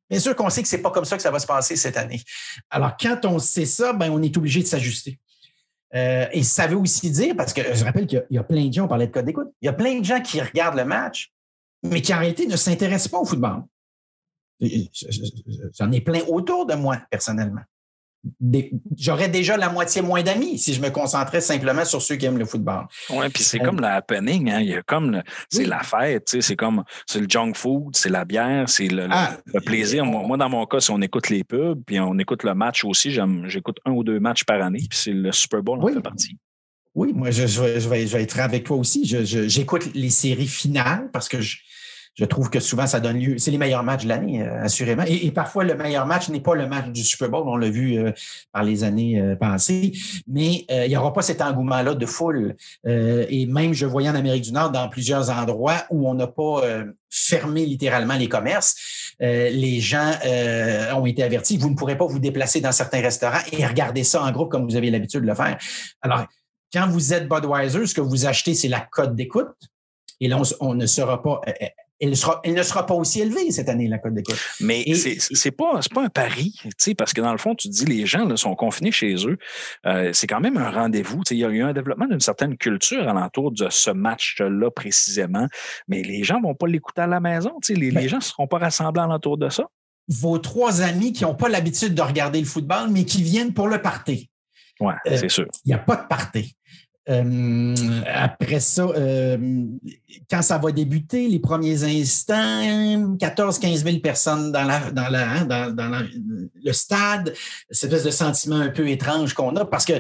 Bien 0.09 0.21
sûr 0.21 0.37
qu'on 0.37 0.51
sait 0.51 0.63
que 0.63 0.69
ce 0.69 0.77
n'est 0.77 0.83
pas 0.83 0.91
comme 0.91 1.07
ça 1.07 1.17
que 1.17 1.23
ça 1.23 1.31
va 1.31 1.39
se 1.39 1.47
passer 1.47 1.75
cette 1.75 1.97
année. 1.97 2.23
Alors, 2.69 2.97
quand 3.01 3.25
on 3.25 3.39
sait 3.39 3.65
ça, 3.65 3.93
ben, 3.95 4.11
on 4.11 4.23
est 4.23 4.37
obligé 4.37 4.61
de 4.61 4.67
s'ajuster. 4.67 5.19
Euh, 5.95 6.27
et 6.33 6.43
ça 6.43 6.67
veut 6.67 6.77
aussi 6.77 7.11
dire, 7.11 7.37
parce 7.37 7.53
que 7.53 7.75
je 7.75 7.85
rappelle 7.85 8.07
qu'il 8.07 8.25
y, 8.31 8.39
a 8.39 8.43
plein 8.43 8.67
de 8.67 8.73
gens, 8.73 8.85
on 8.85 8.89
parlait 8.89 9.07
de 9.07 9.13
code 9.13 9.27
d'écoute, 9.27 9.53
il 9.61 9.67
y 9.67 9.69
a 9.69 9.75
plein 9.75 9.99
de 9.99 10.05
gens 10.05 10.21
qui 10.21 10.41
regardent 10.41 10.79
le 10.79 10.85
match, 10.85 11.33
mais 11.83 12.01
qui 12.01 12.15
en 12.15 12.19
réalité 12.19 12.47
ne 12.47 12.57
s'intéressent 12.57 13.09
pas 13.09 13.19
au 13.19 13.25
football. 13.25 13.65
J'en 14.61 15.91
ai 15.91 16.01
plein 16.01 16.21
autour 16.29 16.67
de 16.67 16.75
moi, 16.75 16.99
personnellement. 17.11 17.63
J'aurais 18.97 19.29
déjà 19.29 19.57
la 19.57 19.69
moitié 19.69 20.01
moins 20.01 20.23
d'amis 20.23 20.59
si 20.59 20.75
je 20.75 20.81
me 20.81 20.91
concentrais 20.91 21.41
simplement 21.41 21.85
sur 21.85 22.01
ceux 22.01 22.17
qui 22.17 22.27
aiment 22.27 22.39
le 22.39 22.45
football. 22.45 22.87
Oui, 23.11 23.29
puis 23.33 23.43
c'est 23.43 23.59
comme 23.59 23.81
le 23.81 23.87
happening, 23.87 24.51
hein? 24.51 24.61
Il 24.61 24.69
y 24.69 24.75
a 24.75 24.83
comme 24.83 25.23
c'est 25.51 25.65
la 25.65 25.81
fête, 25.81 26.37
c'est 26.41 26.57
comme 26.57 26.85
c'est 27.07 27.21
le 27.21 27.27
junk 27.29 27.55
food, 27.55 27.97
c'est 27.97 28.11
la 28.11 28.25
bière, 28.25 28.69
c'est 28.69 28.89
le, 28.89 29.09
ah, 29.11 29.37
plaisir. 29.65 30.05
Moi, 30.05 30.37
dans 30.37 30.49
mon 30.49 30.67
cas, 30.67 30.81
si 30.81 30.91
on 30.91 31.01
écoute 31.01 31.31
les 31.31 31.45
pubs, 31.45 31.83
puis 31.85 31.99
on 31.99 32.19
écoute 32.19 32.45
le 32.45 32.55
match 32.55 32.85
aussi, 32.85 33.17
j'écoute 33.47 33.79
un 33.85 33.93
ou 33.93 34.05
deux 34.05 34.21
matchs 34.21 34.45
par 34.45 34.63
année, 34.63 34.85
puis 34.89 34.99
c'est 34.99 35.13
le 35.13 35.33
Super 35.33 35.63
Bowl 35.63 35.83
en 35.83 35.87
fait 35.89 36.01
partie. 36.01 36.37
Oui, 36.95 37.13
moi, 37.15 37.31
je, 37.31 37.47
je, 37.47 37.61
vais, 37.63 37.81
je, 37.81 37.89
vais, 37.89 38.23
être 38.23 38.39
avec 38.39 38.65
toi 38.65 38.77
aussi. 38.77 39.05
J'écoute 39.05 39.89
les 39.95 40.11
séries 40.11 40.47
finales 40.47 41.09
parce 41.11 41.29
que 41.29 41.41
je, 41.41 41.57
je 42.15 42.27
trouve 42.27 42.51
que 42.51 42.61
souvent, 42.61 42.87
ça 42.87 43.01
donne 43.01 43.19
lieu. 43.19 43.39
C'est 43.39 43.51
les 43.51 43.59
meilleurs 43.59 43.83
matchs 43.83 44.03
de 44.03 44.09
l'année, 44.09 44.43
euh, 44.43 44.65
assurément. 44.65 45.05
Et, 45.07 45.31
parfois, 45.31 45.65
le 45.65 45.75
meilleur 45.75 46.07
match 46.07 46.29
n'est 46.29 46.41
pas 46.41 46.55
le 46.55 46.67
match 46.67 46.89
du 46.89 47.03
Super 47.03 47.31
Bowl. 47.31 47.45
On 47.47 47.57
l'a 47.57 47.71
vu 47.71 47.97
euh, 47.97 48.13
par 48.53 48.65
les 48.65 48.85
années 48.85 49.19
euh, 49.19 49.35
passées. 49.35 49.93
Mais 50.27 50.67
il 50.69 50.89
n'y 50.89 50.97
aura 50.97 51.13
pas 51.13 51.23
cet 51.23 51.41
engouement-là 51.41 51.95
de 51.95 52.07
foule. 52.07 52.55
et 52.85 53.47
même, 53.47 53.73
je 53.73 53.87
voyais 53.87 54.11
en 54.11 54.15
Amérique 54.15 54.45
du 54.45 54.53
Nord, 54.53 54.71
dans 54.71 54.89
plusieurs 54.89 55.31
endroits 55.31 55.85
où 55.91 56.09
on 56.09 56.15
n'a 56.15 56.27
pas 56.27 56.63
fermé 57.11 57.67
littéralement 57.67 58.15
les 58.15 58.29
commerces, 58.29 59.15
les 59.21 59.81
gens 59.81 60.13
ont 60.95 61.07
été 61.07 61.23
avertis. 61.23 61.57
Vous 61.57 61.71
ne 61.71 61.75
pourrez 61.75 61.97
pas 61.97 62.07
vous 62.07 62.19
déplacer 62.19 62.61
dans 62.61 62.73
certains 62.73 63.01
restaurants 63.01 63.43
et 63.53 63.65
regarder 63.67 64.05
ça 64.05 64.23
en 64.23 64.31
groupe 64.31 64.51
comme 64.51 64.65
vous 64.65 64.77
avez 64.77 64.91
l'habitude 64.91 65.21
de 65.21 65.27
le 65.27 65.35
faire. 65.35 65.59
Alors, 66.01 66.27
quand 66.73 66.89
vous 66.89 67.13
êtes 67.13 67.29
Budweiser, 67.29 67.87
ce 67.87 67.95
que 67.95 68.01
vous 68.01 68.27
achetez, 68.27 68.55
c'est 68.55 68.69
la 68.69 68.81
cote 68.81 69.15
d'écoute. 69.15 69.55
Et 70.21 70.29
là, 70.29 70.41
on, 70.61 70.75
ne 70.75 70.87
sera 70.87 71.23
pas 71.23 71.41
elle, 72.03 72.55
ne 72.55 72.63
sera 72.63 72.87
pas 72.87 72.95
aussi 72.95 73.21
élevée 73.21 73.51
cette 73.53 73.69
année, 73.69 73.87
la 73.87 73.99
cote 73.99 74.15
d'écoute. 74.15 74.37
Mais 74.61 74.85
ce 74.95 75.35
c'est 75.35 75.53
pas, 75.53 75.81
pas 75.95 76.03
un 76.03 76.09
pari, 76.09 76.61
parce 76.99 77.13
que 77.13 77.21
dans 77.21 77.31
le 77.31 77.39
fond, 77.39 77.55
tu 77.55 77.69
dis 77.69 77.85
les 77.85 78.07
gens 78.07 78.25
là, 78.25 78.37
sont 78.37 78.55
confinés 78.57 78.91
chez 78.91 79.15
eux. 79.27 79.39
Euh, 79.87 80.11
c'est 80.13 80.27
quand 80.27 80.41
même 80.41 80.57
un 80.57 80.71
rendez-vous. 80.71 81.23
Il 81.31 81.39
y 81.39 81.45
a 81.45 81.49
eu 81.49 81.63
un 81.63 81.73
développement 81.73 82.07
d'une 82.07 82.21
certaine 82.21 82.57
culture 82.57 83.09
alentour 83.09 83.53
de 83.53 83.69
ce 83.71 83.91
match-là 83.91 84.71
précisément, 84.71 85.47
mais 85.87 86.03
les 86.03 86.25
gens 86.25 86.39
ne 86.39 86.43
vont 86.43 86.55
pas 86.55 86.67
l'écouter 86.67 87.03
à 87.03 87.07
la 87.07 87.21
maison. 87.21 87.53
Les, 87.69 87.93
ben 87.93 88.03
les 88.03 88.09
gens 88.09 88.19
ne 88.19 88.23
seront 88.23 88.49
pas 88.49 88.59
rassemblés 88.59 89.03
alentour 89.03 89.39
de 89.39 89.49
ça. 89.49 89.69
Vos 90.09 90.39
trois 90.39 90.83
amis 90.83 91.13
qui 91.13 91.23
n'ont 91.23 91.37
pas 91.37 91.49
l'habitude 91.49 91.95
de 91.95 92.03
regarder 92.03 92.41
le 92.41 92.47
football, 92.47 92.91
mais 92.91 93.05
qui 93.05 93.23
viennent 93.23 93.55
pour 93.55 93.69
le 93.69 93.81
party. 93.81 94.29
Oui, 94.81 94.95
euh, 95.07 95.17
c'est 95.17 95.31
sûr. 95.31 95.47
Il 95.65 95.69
n'y 95.69 95.75
a 95.75 95.79
pas 95.79 95.95
de 95.97 96.09
party. 96.09 96.57
Euh, 97.09 97.75
après 98.07 98.61
ça, 98.61 98.85
euh, 98.85 99.37
quand 100.31 100.43
ça 100.43 100.59
va 100.59 100.71
débuter, 100.71 101.29
les 101.29 101.41
premiers 101.41 101.83
instants, 101.83 103.17
14-15 103.17 103.83
000 103.83 103.99
personnes 103.99 104.53
dans, 104.53 104.63
la, 104.63 104.91
dans, 104.93 105.09
la, 105.09 105.31
hein, 105.31 105.45
dans, 105.45 105.75
dans 105.75 106.07
le 106.63 106.73
stade, 106.73 107.35
cette 107.71 107.93
espèce 107.93 108.05
de 108.05 108.11
sentiment 108.11 108.61
un 108.61 108.69
peu 108.69 108.89
étrange 108.89 109.35
qu'on 109.35 109.57
a 109.57 109.65
parce 109.65 109.85
que 109.85 109.95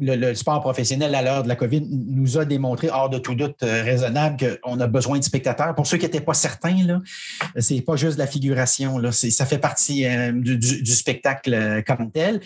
le, 0.00 0.34
sport 0.34 0.60
professionnel 0.60 1.14
à 1.14 1.22
l'heure 1.22 1.42
de 1.42 1.48
la 1.48 1.56
COVID 1.56 1.86
nous 1.90 2.38
a 2.38 2.44
démontré, 2.44 2.88
hors 2.90 3.10
de 3.10 3.18
tout 3.18 3.34
doute 3.34 3.62
euh, 3.62 3.82
raisonnable, 3.82 4.58
qu'on 4.62 4.80
a 4.80 4.86
besoin 4.86 5.18
de 5.18 5.24
spectateurs. 5.24 5.74
Pour 5.74 5.86
ceux 5.86 5.96
qui 5.96 6.04
n'étaient 6.04 6.20
pas 6.20 6.34
certains, 6.34 6.84
là, 6.84 7.00
c'est 7.58 7.80
pas 7.80 7.96
juste 7.96 8.18
la 8.18 8.26
figuration, 8.26 9.00
ça 9.12 9.46
fait 9.46 9.58
partie 9.58 10.06
du, 10.32 10.58
du, 10.58 10.92
spectacle 10.92 11.82
comme 11.86 12.10
tel. 12.10 12.40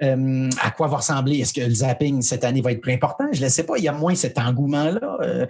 à 0.00 0.70
quoi 0.70 0.88
va 0.88 0.98
ressembler? 0.98 1.38
Est-ce 1.38 1.52
que 1.52 1.60
le 1.60 1.74
zapping 1.74 2.22
cette 2.22 2.44
année 2.44 2.60
va 2.60 2.72
être 2.72 2.80
plus 2.80 2.92
important? 2.92 3.24
Je 3.32 3.42
ne 3.42 3.48
sais 3.48 3.64
pas. 3.64 3.74
Il 3.78 3.84
y 3.84 3.88
a 3.88 3.92
moins 3.92 4.14
cet 4.14 4.38
engouement-là. 4.38 5.18
Euh, 5.22 5.46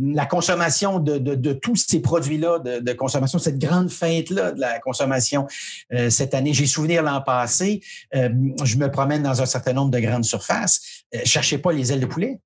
la 0.00 0.26
consommation 0.26 0.98
de, 0.98 1.52
tous 1.52 1.76
ces 1.76 2.00
produits-là, 2.00 2.58
de, 2.58 2.92
consommation, 2.92 3.38
cette 3.38 3.58
grande 3.58 3.90
fête-là 3.90 4.52
de 4.52 4.60
la 4.60 4.78
consommation 4.78 5.46
euh, 5.92 6.10
cette 6.10 6.34
année. 6.34 6.52
J'ai 6.52 6.66
souvenir 6.66 7.02
l'an 7.02 7.20
passé, 7.20 7.82
euh, 8.14 8.28
je 8.64 8.76
me 8.76 8.90
promène 8.90 9.22
dans 9.22 9.42
un 9.42 9.46
certain 9.46 9.72
nombre 9.72 9.90
de 9.90 10.00
grandes 10.00 10.24
surfaces. 10.24 10.45
Cherchez 11.24 11.58
pas 11.58 11.72
les 11.72 11.92
ailes 11.92 12.00
de 12.00 12.06
poulet. 12.06 12.40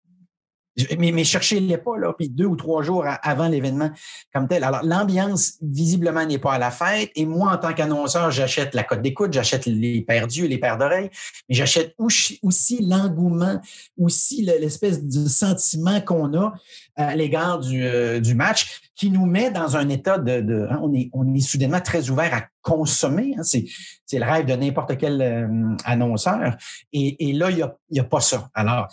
Mais, 0.99 1.11
mais 1.11 1.25
cherchez-les 1.25 1.79
pas, 1.79 1.99
là, 1.99 2.13
puis 2.17 2.29
deux 2.29 2.47
ou 2.47 2.57
trois 2.57 2.83
jours 2.83 3.05
avant 3.23 3.49
l'événement 3.49 3.91
comme 4.33 4.47
tel. 4.47 4.63
Alors, 4.63 4.83
l'ambiance, 4.85 5.55
visiblement, 5.61 6.25
n'est 6.25 6.39
pas 6.39 6.55
à 6.55 6.59
la 6.59 6.71
fête. 6.71 7.11
Et 7.17 7.27
moi, 7.27 7.53
en 7.53 7.59
tant 7.59 7.73
qu'annonceur, 7.73 8.31
j'achète 8.31 8.75
la 8.75 8.85
cote 8.85 9.03
d'écoute, 9.03 9.33
j'achète 9.33 9.67
les 9.67 10.03
paires 10.03 10.29
d'yeux, 10.29 10.47
les 10.47 10.59
paires 10.59 10.79
d'oreilles, 10.79 11.11
mais 11.49 11.55
j'achète 11.55 11.95
aussi 11.99 12.39
l'engouement, 12.83 13.61
aussi 13.99 14.43
l'espèce 14.43 15.03
de 15.03 15.29
sentiment 15.29 16.01
qu'on 16.01 16.35
a 16.35 16.55
à 16.97 17.17
l'égard 17.17 17.59
du, 17.59 17.85
euh, 17.85 18.21
du, 18.21 18.35
match 18.35 18.81
qui 18.95 19.11
nous 19.11 19.27
met 19.27 19.51
dans 19.51 19.77
un 19.77 19.89
état 19.89 20.19
de... 20.19 20.69
Hein, 20.71 20.79
on, 20.83 20.95
est, 20.95 21.11
on 21.13 21.35
est 21.35 21.41
soudainement 21.41 21.81
très 21.81 22.11
ouvert 22.11 22.33
à 22.35 22.45
consommer. 22.63 23.35
Hein, 23.39 23.43
c'est 23.43 23.67
le 24.13 24.25
rêve 24.25 24.47
de 24.47 24.55
n'importe 24.55 24.97
quel 24.99 25.21
euh, 25.21 25.77
annonceur. 25.85 26.57
Et, 26.93 27.29
et 27.29 27.33
là, 27.33 27.51
il 27.51 27.57
n'y 27.57 27.63
a, 27.63 27.77
y 27.91 28.01
a 28.01 28.05
pas 28.05 28.21
ça. 28.21 28.51
Alors, 28.55 28.89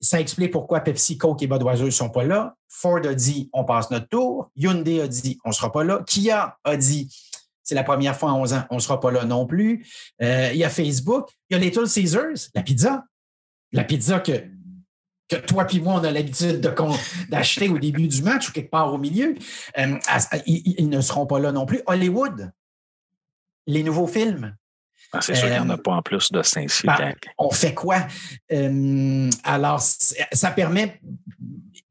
ça 0.00 0.20
explique 0.20 0.52
pourquoi 0.52 0.80
Pepsi, 0.80 1.18
Coke 1.18 1.42
et 1.42 1.46
Budweiser 1.46 1.84
ne 1.84 1.90
sont 1.90 2.10
pas 2.10 2.24
là. 2.24 2.54
Ford 2.68 3.00
a 3.04 3.14
dit 3.14 3.50
on 3.52 3.64
passe 3.64 3.90
notre 3.90 4.08
tour. 4.08 4.50
Hyundai 4.56 5.00
a 5.00 5.08
dit 5.08 5.38
on 5.44 5.48
ne 5.48 5.54
sera 5.54 5.72
pas 5.72 5.84
là. 5.84 6.02
Kia 6.06 6.56
a 6.64 6.76
dit 6.76 7.08
c'est 7.66 7.74
la 7.74 7.82
première 7.82 8.16
fois 8.16 8.30
en 8.30 8.40
11 8.42 8.52
ans, 8.52 8.64
on 8.70 8.76
ne 8.76 8.80
sera 8.80 9.00
pas 9.00 9.10
là 9.10 9.24
non 9.24 9.44
plus. 9.44 9.84
Euh, 10.22 10.50
il 10.52 10.58
y 10.58 10.64
a 10.64 10.70
Facebook, 10.70 11.30
il 11.50 11.54
y 11.54 11.60
a 11.60 11.62
Little 11.62 11.88
Caesars, 11.88 12.50
la 12.54 12.62
pizza. 12.62 13.04
La 13.72 13.82
pizza 13.82 14.20
que, 14.20 14.44
que 15.28 15.36
toi 15.36 15.66
et 15.72 15.80
moi, 15.80 15.94
on 15.94 16.04
a 16.04 16.12
l'habitude 16.12 16.60
d'acheter 17.28 17.68
au 17.68 17.78
début 17.78 18.06
du 18.06 18.22
match 18.22 18.48
ou 18.48 18.52
quelque 18.52 18.70
part 18.70 18.94
au 18.94 18.98
milieu. 18.98 19.34
Euh, 19.78 19.98
ils, 20.46 20.88
ne 20.88 21.00
seront 21.00 21.26
pas 21.26 21.40
là 21.40 21.50
non 21.50 21.66
plus. 21.66 21.82
Hollywood, 21.86 22.52
les 23.66 23.82
nouveaux 23.82 24.06
films. 24.06 24.54
Ah, 25.12 25.20
c'est 25.20 25.34
sûr 25.34 25.44
qu'il 25.44 25.52
n'y 25.52 25.58
en 25.58 25.70
a 25.70 25.74
euh, 25.74 25.76
pas 25.76 25.92
en 25.92 26.02
plus 26.02 26.30
de 26.32 26.42
saint 26.42 26.66
ben, 26.84 27.14
On 27.38 27.50
fait 27.50 27.74
quoi? 27.74 28.06
Euh, 28.52 29.30
alors, 29.44 29.80
ça 29.80 30.50
permet 30.50 31.00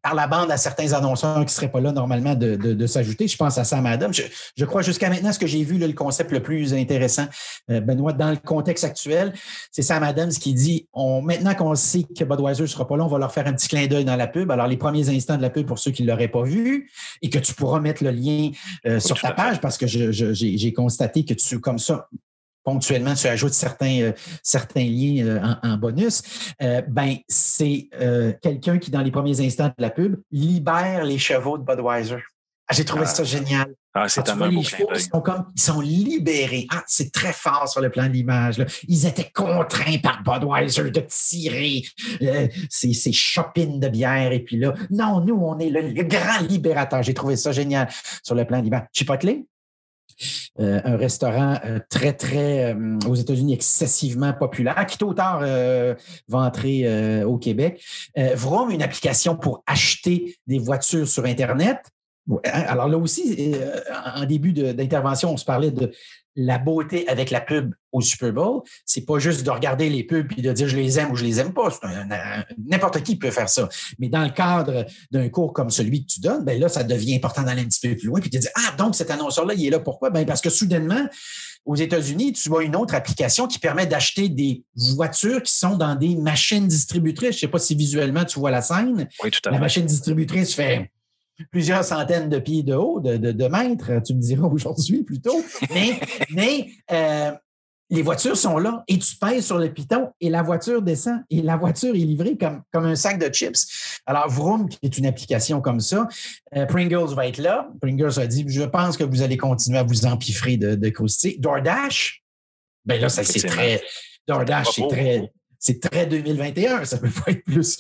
par 0.06 0.14
la 0.14 0.28
bande 0.28 0.52
à 0.52 0.58
certains 0.58 0.94
annonceurs 0.94 1.38
qui 1.38 1.46
ne 1.46 1.50
seraient 1.50 1.72
pas 1.72 1.82
là 1.82 1.92
normalement 1.92 2.36
de, 2.36 2.86
s'ajouter. 2.86 3.28
Je 3.28 3.38
pense 3.38 3.58
à 3.58 3.64
Sam 3.64 3.88
Adams. 3.88 4.14
Je, 4.14 4.66
crois 4.66 4.84
jusqu'à 4.84 5.10
maintenant, 5.10 5.34
ce 5.34 5.40
que 5.40 5.48
j'ai 5.48 5.64
vu, 5.64 5.80
le 5.80 5.92
concept 5.94 6.32
le 6.32 6.44
plus 6.44 6.76
intéressant, 6.76 7.26
euh, 7.72 7.82
Benoît, 7.82 8.14
dans 8.14 8.30
le 8.30 8.38
contexte 8.38 8.84
actuel, 8.84 9.34
c'est 9.72 9.82
Sam 9.82 10.04
Adams 10.04 10.30
qui 10.30 10.54
dit 10.54 10.88
on, 10.94 11.24
maintenant 11.24 11.56
qu'on 11.56 11.74
sait 11.74 12.04
que 12.04 12.24
Budweiser 12.24 12.62
ne 12.62 12.68
sera 12.68 12.88
pas 12.88 12.98
là, 12.98 13.06
on 13.06 13.08
va 13.08 13.18
leur 13.18 13.32
faire 13.32 13.48
un 13.48 13.54
petit 13.54 13.68
clin 13.68 13.88
d'œil 13.88 14.06
dans 14.06 14.16
la 14.16 14.28
pub. 14.28 14.52
Alors, 14.52 14.68
les 14.68 14.78
premiers 14.78 15.10
instants 15.10 15.38
de 15.38 15.42
la 15.42 15.50
pub 15.50 15.66
pour 15.66 15.80
ceux 15.80 15.90
qui 15.90 16.04
ne 16.04 16.08
l'auraient 16.08 16.28
pas 16.28 16.44
vu 16.44 16.92
et 17.24 17.32
que 17.32 17.40
tu 17.40 17.56
pourras 17.56 17.80
mettre 17.80 18.04
le 18.04 18.12
lien 18.12 18.52
sur 19.00 19.20
ta 19.20 19.32
page 19.32 19.60
parce 19.60 19.80
que 19.80 19.88
j'ai 19.88 20.74
constaté 20.74 21.26
que 21.26 21.34
tu, 21.34 21.60
comme 21.60 21.80
ça, 21.80 22.08
ponctuellement, 22.66 23.14
tu 23.14 23.28
ajoutes 23.28 23.54
certains, 23.54 24.02
euh, 24.02 24.12
certains 24.44 24.84
liens 24.84 25.26
euh, 25.26 25.56
en, 25.64 25.78
bonus, 25.78 26.24
euh, 26.62 26.82
ben, 26.88 27.16
c'est 27.30 27.90
quelqu'un 28.42 28.80
qui, 28.80 28.92
dans 28.92 29.02
les 29.02 29.12
premiers 29.12 29.40
instants 29.40 29.68
de 29.68 29.74
la 29.82 29.92
pub, 29.92 30.18
libère 30.32 31.06
les 31.06 31.20
chevaux 31.20 31.58
de 31.58 31.64
Budweiser. 31.64 32.24
Ah, 32.68 32.74
j'ai 32.74 32.84
trouvé 32.84 33.06
ça 33.06 33.22
ah. 33.22 33.24
génial. 33.24 33.68
Ah, 33.94 34.10
c'est 34.10 34.24
tellement 34.24 34.48
les 34.48 34.64
chevaux, 34.64 34.90
ils 34.94 35.00
sont 35.00 35.22
comme, 35.22 35.46
ils 35.56 35.62
sont 35.62 35.80
libérés. 35.80 36.68
Ah, 36.72 36.84
c'est 36.88 37.14
très 37.14 37.32
fort 37.32 37.70
sur 37.70 37.80
le 37.80 37.90
plan 37.90 38.08
de 38.08 38.14
l'image. 38.14 38.58
Ils 38.90 39.06
étaient 39.06 39.32
contraints 39.32 40.00
par 40.00 40.22
Budweiser 40.24 40.90
de 40.90 41.00
tirer 41.08 41.84
ces, 42.70 42.94
ces 42.94 43.14
chopines 43.14 43.80
de 43.80 43.88
bière. 43.88 44.34
Et 44.34 44.40
puis 44.40 44.58
là, 44.58 44.74
non, 44.90 45.22
nous, 45.22 45.36
on 45.36 45.60
est 45.60 45.70
le, 45.70 46.04
grand 46.04 46.42
libérateur. 46.42 47.04
J'ai 47.04 47.14
trouvé 47.14 47.38
ça 47.38 47.54
génial 47.54 47.88
sur 48.24 48.36
le 48.36 48.44
plan 48.44 48.60
de 48.60 48.64
l'image. 48.64 48.88
Chipotle, 48.92 49.46
euh, 50.60 50.80
un 50.86 50.96
restaurant 50.96 51.60
euh, 51.66 51.80
très, 51.90 52.14
très, 52.14 52.74
euh, 52.74 52.98
aux 53.08 53.16
États-Unis, 53.16 53.54
excessivement 53.54 54.32
populaire, 54.32 54.86
qui 54.86 54.98
tôt 54.98 55.10
ou 55.10 55.14
tard 55.14 55.42
va 55.42 56.40
entrer 56.40 57.24
au 57.24 57.38
Québec. 57.38 57.84
Vroom, 58.16 58.72
une 58.72 58.82
application 58.82 59.36
pour 59.36 59.64
acheter 59.68 60.38
des 60.48 60.60
voitures 60.60 61.08
sur 61.08 61.26
Internet. 61.26 61.80
Hein, 62.30 62.40
alors 62.68 62.88
là 62.88 62.98
aussi, 62.98 63.54
en 64.16 64.26
début 64.26 64.54
d'intervention, 64.54 65.34
on 65.34 65.38
se 65.38 65.46
parlait 65.46 65.72
de 65.72 65.92
la 66.36 66.58
beauté 66.58 67.08
avec 67.08 67.32
la 67.32 67.42
pub 67.42 67.74
au 67.92 68.02
Super 68.02 68.34
Bowl, 68.34 68.62
c'est 68.86 69.06
pas 69.06 69.20
juste 69.20 69.44
de 69.46 69.50
regarder 69.50 69.90
les 69.90 70.04
pubs 70.04 70.32
et 70.38 70.42
de 70.42 70.52
dire 70.52 70.68
je 70.68 70.76
les 70.76 71.00
aime 71.00 71.12
ou 71.12 71.16
je 71.16 71.24
les 71.24 71.40
aime 71.40 71.54
pas. 71.54 71.70
N'importe 72.70 73.02
qui 73.04 73.18
peut 73.18 73.32
faire 73.32 73.48
ça. 73.48 73.70
Mais 74.00 74.10
dans 74.10 74.24
le 74.24 74.32
cadre 74.32 74.86
d'un 75.12 75.30
cours 75.30 75.54
comme 75.54 75.70
celui 75.70 76.06
que 76.06 76.12
tu 76.12 76.20
donnes, 76.20 76.44
ben 76.44 76.60
là, 76.60 76.68
ça 76.68 76.84
devient 76.84 77.16
important 77.16 77.44
d'aller 77.44 77.62
un 77.62 77.66
petit 77.66 77.88
peu 77.88 77.96
plus 77.96 78.08
loin 78.08 78.20
puis 78.20 78.30
de 78.30 78.38
dire 78.38 78.52
ah 78.56 78.76
donc 78.78 78.96
cet 78.96 79.12
annonceur-là, 79.12 79.54
il 79.54 79.66
est 79.66 79.70
là 79.70 79.80
pourquoi? 79.80 80.10
Ben 80.10 80.26
parce 80.26 80.42
que 80.42 80.50
soudainement, 80.50 81.08
aux 81.66 81.76
États-Unis, 81.76 82.34
tu 82.34 82.50
vois 82.50 82.64
une 82.64 82.76
autre 82.76 82.94
application 82.94 83.48
qui 83.48 83.58
permet 83.58 83.88
d'acheter 83.88 84.30
des 84.30 84.64
voitures 84.76 85.42
qui 85.42 85.54
sont 85.54 85.78
dans 85.78 85.96
des 85.96 86.16
machines 86.16 86.68
distributrices. 86.68 87.36
Je 87.36 87.40
sais 87.40 87.48
pas 87.48 87.60
si 87.60 87.76
visuellement 87.76 88.24
tu 88.26 88.40
vois 88.40 88.52
la 88.52 88.62
scène. 88.62 89.08
Oui, 89.24 89.32
tout 89.32 89.40
à 89.46 89.50
fait. 89.50 89.56
La 89.56 89.60
machine 89.60 89.86
distributrice 89.86 90.54
fait 90.54 90.92
plusieurs 91.52 91.84
centaines 91.84 92.30
de 92.30 92.40
pieds 92.40 92.64
de 92.64 92.74
haut, 92.74 93.00
de, 93.00 93.18
de, 93.18 93.48
mètres, 93.48 94.02
tu 94.06 94.14
me 94.14 94.22
diras 94.22 94.48
aujourd'hui 94.52 95.04
plutôt. 95.04 95.44
Mais, 95.74 96.00
mais 96.32 96.70
euh, 96.92 97.32
les 97.90 98.02
voitures 98.02 98.38
sont 98.38 98.58
là 98.58 98.84
et 98.88 98.98
tu 98.98 99.16
pèses 99.16 99.46
sur 99.46 99.58
le 99.58 99.72
piton 99.72 100.12
et 100.20 100.30
la 100.30 100.42
voiture 100.42 100.82
descend 100.82 101.22
et 101.30 101.42
la 101.42 101.56
voiture 101.56 101.94
est 101.94 102.00
livrée 102.00 102.36
comme, 102.38 102.64
comme 102.72 102.86
un 102.86 102.96
sac 102.96 103.20
de 103.20 103.32
chips. 103.34 104.00
Alors, 104.06 104.30
Vroom, 104.30 104.70
qui 104.70 104.80
est 104.82 104.98
une 104.98 105.06
application 105.06 105.62
comme 105.62 105.80
ça, 105.80 106.08
euh, 106.56 106.66
Pringles 106.66 107.14
va 107.14 107.28
être 107.28 107.38
là. 107.38 107.70
Pringles 107.82 108.20
a 108.20 108.28
dit, 108.28 108.46
je 108.48 108.64
pense 108.64 108.98
que 108.98 109.04
vous 109.04 109.22
allez 109.22 109.38
continuer 109.38 109.78
à 109.78 109.84
vous 109.84 110.06
empiffrer 110.06 110.58
de, 110.58 110.76
de 110.76 110.94
DoorDash, 111.40 112.24
ben 112.86 113.02
là, 113.02 113.10
ça 113.10 113.24
c'est 113.24 113.48
très 113.48 113.82
DoorDash, 114.28 114.68
c'est 114.76 114.88
très, 114.88 115.32
c'est 115.60 115.82
très 115.82 116.06
2021. 116.06 116.86
Ça 116.86 116.98
ne 116.98 117.02
peut 117.02 117.10
pas 117.10 117.32
être 117.32 117.44
plus, 117.44 117.80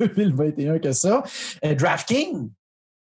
2021 0.00 0.78
que 0.78 0.92
ça. 0.92 1.22
Euh, 1.64 1.74
DraftKings, 1.74 2.50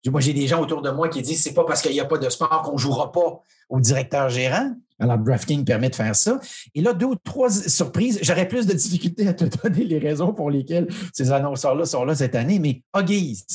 moi, 0.09 0.21
j'ai 0.21 0.33
des 0.33 0.47
gens 0.47 0.61
autour 0.61 0.81
de 0.81 0.89
moi 0.89 1.09
qui 1.09 1.21
disent 1.21 1.41
c'est 1.41 1.53
pas 1.53 1.63
parce 1.63 1.81
qu'il 1.81 1.91
n'y 1.91 1.99
a 1.99 2.05
pas 2.05 2.17
de 2.17 2.29
sport 2.29 2.61
qu'on 2.63 2.73
ne 2.73 2.77
jouera 2.77 3.11
pas 3.11 3.41
au 3.69 3.79
directeur 3.79 4.29
gérant. 4.29 4.73
Alors, 4.99 5.17
DraftKings 5.17 5.63
permet 5.63 5.89
de 5.89 5.95
faire 5.95 6.15
ça. 6.15 6.39
Et 6.73 6.81
là, 6.81 6.93
deux 6.93 7.05
ou 7.05 7.15
trois 7.15 7.51
surprises. 7.51 8.19
J'aurais 8.23 8.47
plus 8.47 8.65
de 8.65 8.73
difficultés 8.73 9.27
à 9.27 9.33
te 9.33 9.45
donner 9.63 9.83
les 9.83 9.99
raisons 9.99 10.33
pour 10.33 10.49
lesquelles 10.49 10.87
ces 11.13 11.31
annonceurs-là 11.31 11.85
sont 11.85 12.03
là 12.03 12.15
cette 12.15 12.35
année, 12.35 12.59
mais 12.59 12.81
Huggies. 12.95 13.45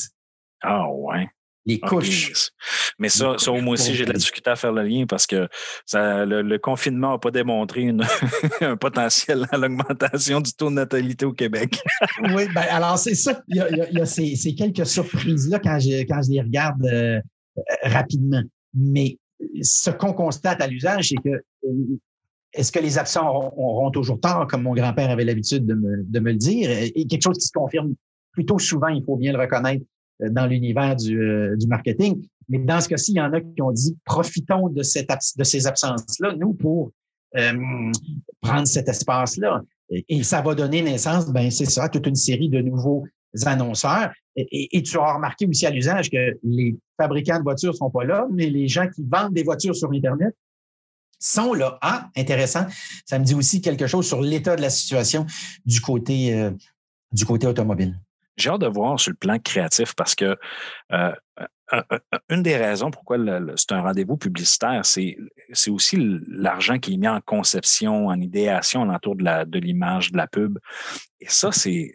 Ah, 0.61 0.89
ouais 0.89 1.27
les 1.65 1.79
couches. 1.79 2.51
Mais 2.99 3.09
ça, 3.09 3.35
ça 3.37 3.51
moi 3.51 3.73
aussi, 3.73 3.93
j'ai 3.95 4.05
de 4.05 4.11
la 4.11 4.17
difficulté 4.17 4.49
à 4.49 4.55
faire 4.55 4.71
le 4.71 4.83
lien 4.83 5.05
parce 5.07 5.25
que 5.25 5.47
ça, 5.85 6.25
le, 6.25 6.57
confinement 6.57 7.11
n'a 7.11 7.17
pas 7.17 7.31
démontré 7.31 7.89
un 8.61 8.77
potentiel 8.77 9.47
à 9.51 9.57
l'augmentation 9.57 10.41
du 10.41 10.53
taux 10.53 10.69
de 10.69 10.75
natalité 10.75 11.25
au 11.25 11.33
Québec. 11.33 11.79
oui, 12.35 12.47
ben, 12.53 12.65
alors 12.69 12.97
c'est 12.97 13.15
ça. 13.15 13.41
Il 13.47 13.57
y 13.57 13.99
a, 14.01 14.05
ces, 14.05 14.55
quelques 14.55 14.85
surprises-là 14.85 15.59
quand 15.59 15.79
je, 15.79 16.03
quand 16.03 16.21
je 16.21 16.31
les 16.31 16.41
regarde 16.41 16.85
euh, 16.85 17.19
rapidement. 17.83 18.41
Mais 18.73 19.17
ce 19.61 19.89
qu'on 19.89 20.13
constate 20.13 20.61
à 20.61 20.67
l'usage, 20.67 21.09
c'est 21.09 21.29
que 21.29 21.43
est-ce 22.53 22.71
que 22.71 22.79
les 22.79 22.97
absents 22.97 23.27
auront, 23.27 23.89
toujours 23.89 24.19
tort, 24.19 24.45
comme 24.47 24.61
mon 24.61 24.73
grand-père 24.73 25.09
avait 25.09 25.25
l'habitude 25.25 25.65
de 25.65 25.73
me, 25.73 26.03
de 26.03 26.19
me 26.19 26.31
le 26.31 26.37
dire? 26.37 26.69
Et 26.69 27.07
quelque 27.07 27.23
chose 27.23 27.37
qui 27.37 27.47
se 27.47 27.51
confirme 27.51 27.95
plutôt 28.31 28.59
souvent, 28.59 28.89
il 28.89 29.03
faut 29.03 29.15
bien 29.15 29.33
le 29.33 29.39
reconnaître, 29.39 29.83
euh, 29.83 29.92
dans 30.19 30.45
l'univers 30.45 30.95
du, 30.95 31.19
euh, 31.19 31.55
du, 31.55 31.67
marketing. 31.67 32.27
Mais 32.49 32.59
dans 32.59 32.81
ce 32.81 32.89
cas-ci, 32.89 33.11
il 33.13 33.17
y 33.17 33.21
en 33.21 33.33
a 33.33 33.41
qui 33.41 33.61
ont 33.61 33.71
dit 33.71 33.97
profitons 34.05 34.69
de, 34.69 34.83
ces 34.83 35.67
absences-là, 35.67 36.35
nous, 36.35 36.53
pour 36.53 36.91
euh, 37.37 37.91
prendre 38.41 38.67
cet 38.67 38.89
espace-là. 38.89 39.63
Et, 39.89 40.23
ça 40.23 40.41
va 40.41 40.55
donner 40.55 40.81
naissance, 40.81 41.31
ben 41.31 41.51
c'est 41.51 41.65
ça, 41.65 41.89
toute 41.89 42.07
une 42.07 42.15
série 42.15 42.49
de 42.49 42.61
nouveaux 42.61 43.05
annonceurs. 43.45 44.11
Et, 44.35 44.81
tu 44.83 44.97
as 44.97 45.13
remarqué 45.15 45.45
aussi 45.45 45.65
à 45.65 45.69
l'usage 45.69 46.09
que 46.09 46.37
les 46.43 46.75
fabricants 46.97 47.37
de 47.37 47.43
voitures 47.43 47.75
sont 47.75 47.89
pas 47.89 48.03
là, 48.03 48.27
mais 48.31 48.49
les 48.49 48.67
gens 48.67 48.87
qui 48.87 49.03
vendent 49.07 49.33
des 49.33 49.43
voitures 49.43 49.75
sur 49.75 49.91
Internet 49.91 50.35
sont 51.19 51.53
là. 51.53 51.77
Ah, 51.81 52.09
intéressant. 52.17 52.65
Ça 53.05 53.19
me 53.19 53.23
dit 53.23 53.35
aussi 53.35 53.61
quelque 53.61 53.87
chose 53.87 54.07
sur 54.07 54.21
l'état 54.21 54.55
de 54.55 54.61
la 54.61 54.69
situation 54.69 55.25
du 55.65 55.79
côté, 55.79 56.49
du 57.11 57.25
côté 57.25 57.47
automobile. 57.47 57.99
J'ai 58.37 58.49
hâte 58.49 58.61
de 58.61 58.67
voir 58.67 58.99
sur 58.99 59.11
le 59.11 59.17
plan 59.17 59.39
créatif 59.39 59.93
parce 59.95 60.15
que 60.15 60.37
euh, 60.91 61.11
une 62.29 62.43
des 62.43 62.57
raisons 62.57 62.91
pourquoi 62.91 63.17
c'est 63.55 63.71
un 63.71 63.81
rendez-vous 63.81 64.17
publicitaire, 64.17 64.85
c'est 64.85 65.17
aussi 65.69 65.97
l'argent 66.27 66.79
qui 66.79 66.93
est 66.93 66.97
mis 66.97 67.07
en 67.07 67.21
conception, 67.21 68.07
en 68.07 68.19
idéation 68.19 68.87
autour 68.89 69.15
de 69.15 69.59
l'image, 69.59 70.11
de, 70.11 70.17
la 70.17 70.27
pub. 70.27 70.59
Et 71.19 71.29
ça, 71.29 71.51
c'est 71.53 71.93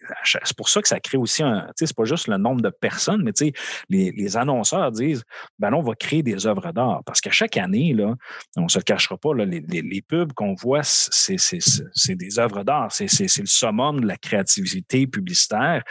pour 0.57 0.71
ça 0.71 0.81
que 0.81 0.89
ça 0.89 1.01
crée 1.01 1.19
aussi 1.19 1.43
un. 1.43 1.71
C'est 1.77 1.95
pas 1.95 2.05
juste 2.05 2.29
le 2.29 2.39
nombre 2.39 2.63
de 2.63 2.71
personnes, 2.71 3.23
mais 3.23 3.33
tu 3.33 3.53
les, 3.91 4.11
les 4.13 4.37
annonceurs 4.39 4.91
disent 4.91 5.23
ben 5.59 5.75
on 5.75 5.83
va 5.83 5.95
créer 5.95 6.23
des 6.23 6.47
œuvres 6.47 6.73
d'art. 6.73 7.03
Parce 7.05 7.21
que 7.21 7.31
chaque 7.31 7.59
année, 7.59 7.93
là, 7.93 8.15
on 8.57 8.63
ne 8.63 8.69
se 8.69 8.79
le 8.79 8.85
cachera 8.85 9.19
pas, 9.19 9.35
les, 9.35 10.03
pubs 10.03 10.33
qu'on 10.33 10.55
voit, 10.55 10.83
c'est 10.83 12.15
des 12.15 12.39
œuvres 12.39 12.65
d'art. 12.65 12.91
C'est 12.91 13.07
le 13.21 13.47
summum 13.47 14.01
de 14.01 14.07
la 14.07 14.17
créativité 14.17 15.07
publicitaire. 15.07 15.83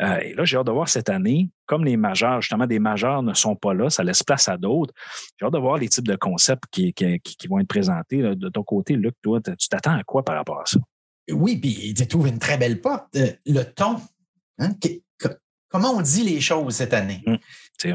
Euh, 0.00 0.18
et 0.20 0.34
là, 0.34 0.44
j'ai 0.44 0.56
hâte 0.56 0.66
de 0.66 0.72
voir 0.72 0.88
cette 0.88 1.10
année, 1.10 1.50
comme 1.68 1.84
les 1.84 1.96
majeurs, 1.96 2.40
justement, 2.40 2.66
des 2.66 2.80
majeurs 2.80 3.22
ne 3.22 3.34
sont 3.34 3.54
pas 3.54 3.74
là, 3.74 3.90
ça 3.90 4.02
laisse 4.02 4.22
place 4.24 4.48
à 4.48 4.56
d'autres. 4.56 4.92
J'ai 5.38 5.46
hâte 5.46 5.52
de 5.52 5.58
voir 5.58 5.76
les 5.76 5.88
types 5.88 6.08
de 6.08 6.16
concepts 6.16 6.64
qui, 6.70 6.92
qui, 6.92 7.20
qui 7.20 7.46
vont 7.46 7.60
être 7.60 7.68
présentés. 7.68 8.22
de 8.22 8.48
ton 8.48 8.64
côté, 8.64 8.96
Luc, 8.96 9.14
toi, 9.22 9.40
tu 9.40 9.68
t'attends 9.68 9.96
à 9.96 10.02
quoi 10.02 10.24
par 10.24 10.34
rapport 10.34 10.60
à 10.60 10.66
ça? 10.66 10.80
Oui, 11.30 11.56
puis 11.58 11.94
tu 11.94 12.06
trouves 12.06 12.28
une 12.28 12.38
très 12.38 12.56
belle 12.56 12.80
porte. 12.80 13.06
Euh, 13.16 13.30
le 13.46 13.62
ton. 13.62 14.00
Hein, 14.58 14.70
comment 15.68 15.92
on 15.92 16.00
dit 16.00 16.24
les 16.24 16.40
choses 16.40 16.74
cette 16.74 16.94
année? 16.94 17.22
Hum, 17.26 17.38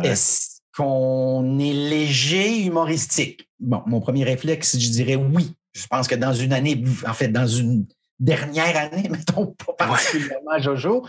Est-ce 0.03 0.59
qu'on 0.75 1.59
est 1.59 1.73
léger, 1.73 2.63
humoristique? 2.65 3.49
Bon, 3.59 3.81
mon 3.87 3.99
premier 3.99 4.23
réflexe, 4.23 4.77
je 4.77 4.89
dirais 4.89 5.15
oui. 5.15 5.53
Je 5.73 5.87
pense 5.87 6.07
que 6.07 6.15
dans 6.15 6.33
une 6.33 6.53
année, 6.53 6.83
en 7.07 7.13
fait, 7.13 7.29
dans 7.29 7.47
une 7.47 7.87
dernière 8.19 8.77
année, 8.77 9.07
mettons 9.11 9.47
pas 9.47 9.73
particulièrement 9.73 10.59
Jojo, 10.59 11.05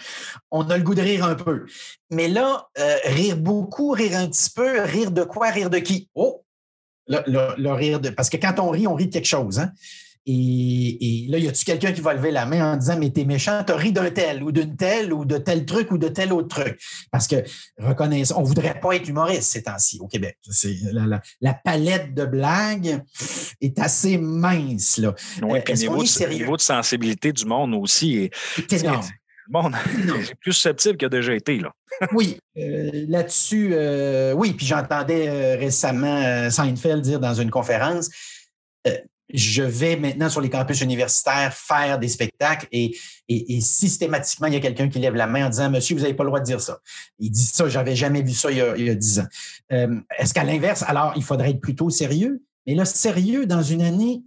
on 0.50 0.68
a 0.70 0.76
le 0.76 0.82
goût 0.82 0.94
de 0.94 1.02
rire 1.02 1.25
un 1.25 1.34
peu. 1.34 1.67
Mais 2.10 2.28
là, 2.28 2.69
euh, 2.78 2.97
rire 3.04 3.36
beaucoup, 3.36 3.90
rire 3.90 4.19
un 4.19 4.28
petit 4.28 4.50
peu, 4.50 4.82
rire 4.82 5.10
de 5.10 5.25
quoi, 5.25 5.50
rire 5.50 5.71
de 5.71 5.78
qui? 5.78 6.08
Oh! 6.14 6.45
Le, 7.06 7.71
rire 7.73 8.00
de. 8.00 8.08
Parce 8.08 8.30
que 8.30 8.38
quand 8.38 8.58
on 8.58 8.71
rit, 8.71 8.86
on 8.86 8.95
rit 8.95 9.08
de 9.08 9.12
quelque 9.12 9.26
chose. 9.26 9.58
Hein? 9.58 9.73
Et, 10.26 11.26
là, 11.28 11.39
y 11.39 11.49
a-tu 11.49 11.65
quelqu'un 11.65 11.93
qui 11.93 12.00
va 12.00 12.15
lever 12.15 12.30
la 12.30 12.47
main 12.47 12.73
en 12.73 12.76
disant 12.76 12.99
Mais 12.99 13.10
t'es 13.10 13.25
méchant, 13.25 13.63
t'as 13.65 13.76
ri 13.76 13.93
d'un 13.93 14.10
tel 14.10 14.43
ou 14.43 14.52
d'une 14.52 14.76
telle 14.76 15.13
ou 15.13 15.25
de 15.25 15.37
tel 15.37 15.67
truc 15.67 15.91
ou 15.91 15.99
de 15.99 16.08
tel 16.08 16.32
autre 16.32 16.49
truc? 16.49 16.80
Parce 17.10 17.28
que, 17.28 17.37
reconnaissons, 17.78 18.37
on 18.39 18.43
ne 18.43 18.47
voudrait 18.47 18.80
pas 18.80 18.97
être 18.97 19.08
humoriste 19.08 19.52
ces 19.52 19.63
temps-ci 19.63 19.99
au 20.00 20.06
Québec. 20.06 20.39
La, 21.41 21.54
palette 21.54 22.15
de 22.15 22.25
blagues 22.25 23.02
est 23.60 23.78
assez 23.78 24.19
mince. 24.19 24.99
Là. 24.99 25.15
Oui, 25.43 25.60
puis 25.65 25.75
le 25.75 26.34
niveau, 26.39 26.56
de 26.56 26.63
sensibilité 26.63 27.32
du 27.32 27.45
monde 27.45 27.75
aussi 27.75 28.17
est. 28.17 28.73
énorme. 28.73 29.06
Le 29.47 29.52
monde 29.52 29.75
est 29.75 30.34
plus 30.41 30.52
susceptible 30.52 30.97
qu'il 30.97 31.06
a 31.06 31.10
déjà 31.10 31.34
été. 31.34 31.58
Là. 31.58 31.73
oui, 32.13 32.39
euh, 32.56 33.04
là-dessus, 33.08 33.71
euh, 33.73 34.32
oui. 34.32 34.54
Puis 34.54 34.67
j'entendais 34.67 35.28
euh, 35.28 35.56
récemment 35.58 36.50
Seinfeld 36.50 37.02
dire 37.02 37.21
dans 37.21 37.34
une 37.34 37.50
conférence 37.50 38.08
je 39.32 39.63
vais 39.63 39.97
maintenant 39.97 40.28
sur 40.28 40.41
les 40.41 40.50
campus 40.50 40.80
universitaires 40.80 41.54
faire 41.54 41.99
des 41.99 42.08
spectacles 42.08 42.69
et, 42.73 42.97
systématiquement, 43.60 44.49
il 44.49 44.54
y 44.54 44.56
a 44.56 44.60
quelqu'un 44.60 44.89
qui 44.89 44.99
lève 44.99 45.15
la 45.15 45.26
main 45.26 45.47
en 45.47 45.50
disant 45.50 45.71
Monsieur, 45.71 45.97
vous 45.97 46.02
n'avez 46.02 46.15
pas 46.15 46.25
le 46.25 46.28
droit 46.28 46.41
de 46.41 46.45
dire 46.45 46.60
ça. 46.60 46.80
Il 47.19 47.30
dit 47.30 47.45
ça, 47.45 47.69
j'avais 47.69 47.97
jamais 47.97 48.23
vu 48.23 48.32
ça 48.32 48.50
il 48.50 48.58
y 48.58 48.91
a, 48.91 48.95
dix 48.95 49.21
ans. 49.21 49.26
Euh, 49.73 50.00
est-ce 50.19 50.34
qu'à 50.34 50.45
l'inverse, 50.45 50.84
alors 50.87 51.15
il 51.17 51.23
faudrait 51.23 51.50
être 51.50 51.60
plutôt 51.60 51.89
sérieux? 51.91 52.43
Mais 52.67 52.75
là, 52.75 52.84
sérieux 52.84 53.47
dans 53.47 53.63
une 53.63 53.82
année, 53.82 54.23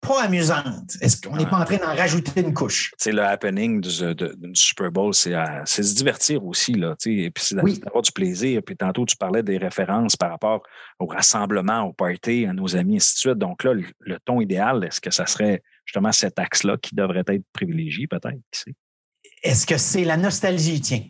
pas 0.00 0.22
amusante. 0.22 0.96
Est-ce 1.00 1.20
qu'on 1.20 1.36
n'est 1.36 1.46
pas 1.46 1.58
en 1.58 1.64
train 1.64 1.76
d'en 1.76 1.94
rajouter 1.94 2.40
une 2.40 2.54
couche? 2.54 2.92
C'est 2.96 3.12
le 3.12 3.22
happening 3.22 3.80
du, 3.80 3.90
Super 4.54 4.90
Bowl, 4.90 5.12
euh, 5.26 5.62
c'est 5.64 5.82
se 5.82 5.94
divertir 5.94 6.44
aussi, 6.44 6.72
là, 6.72 6.94
et 7.06 7.30
puis 7.30 7.44
c'est 7.44 7.54
d'avoir 7.54 8.02
du 8.02 8.12
plaisir. 8.12 8.62
Puis 8.64 8.76
tantôt, 8.76 9.04
tu 9.04 9.16
parlais 9.16 9.42
des 9.42 9.58
références 9.58 10.16
par 10.16 10.30
rapport 10.30 10.62
au 10.98 11.06
rassemblement, 11.06 11.82
au 11.82 11.92
party, 11.92 12.46
à 12.46 12.52
nos 12.52 12.76
amis, 12.76 12.94
et 12.94 12.96
ainsi 12.96 13.14
de 13.14 13.18
suite. 13.18 13.38
Donc 13.38 13.64
là, 13.64 13.74
le, 13.74 14.18
ton 14.24 14.40
idéal, 14.40 14.84
est-ce 14.84 15.00
que 15.00 15.10
ça 15.10 15.26
serait 15.26 15.62
justement 15.84 16.12
cet 16.12 16.38
axe-là 16.38 16.76
qui 16.78 16.94
devrait 16.94 17.24
être 17.26 17.44
privilégié, 17.52 18.06
peut-être? 18.06 18.38
Est-ce 19.42 19.66
que 19.66 19.76
c'est 19.76 20.04
la 20.04 20.16
nostalgie, 20.16 20.80
tiens? 20.80 21.04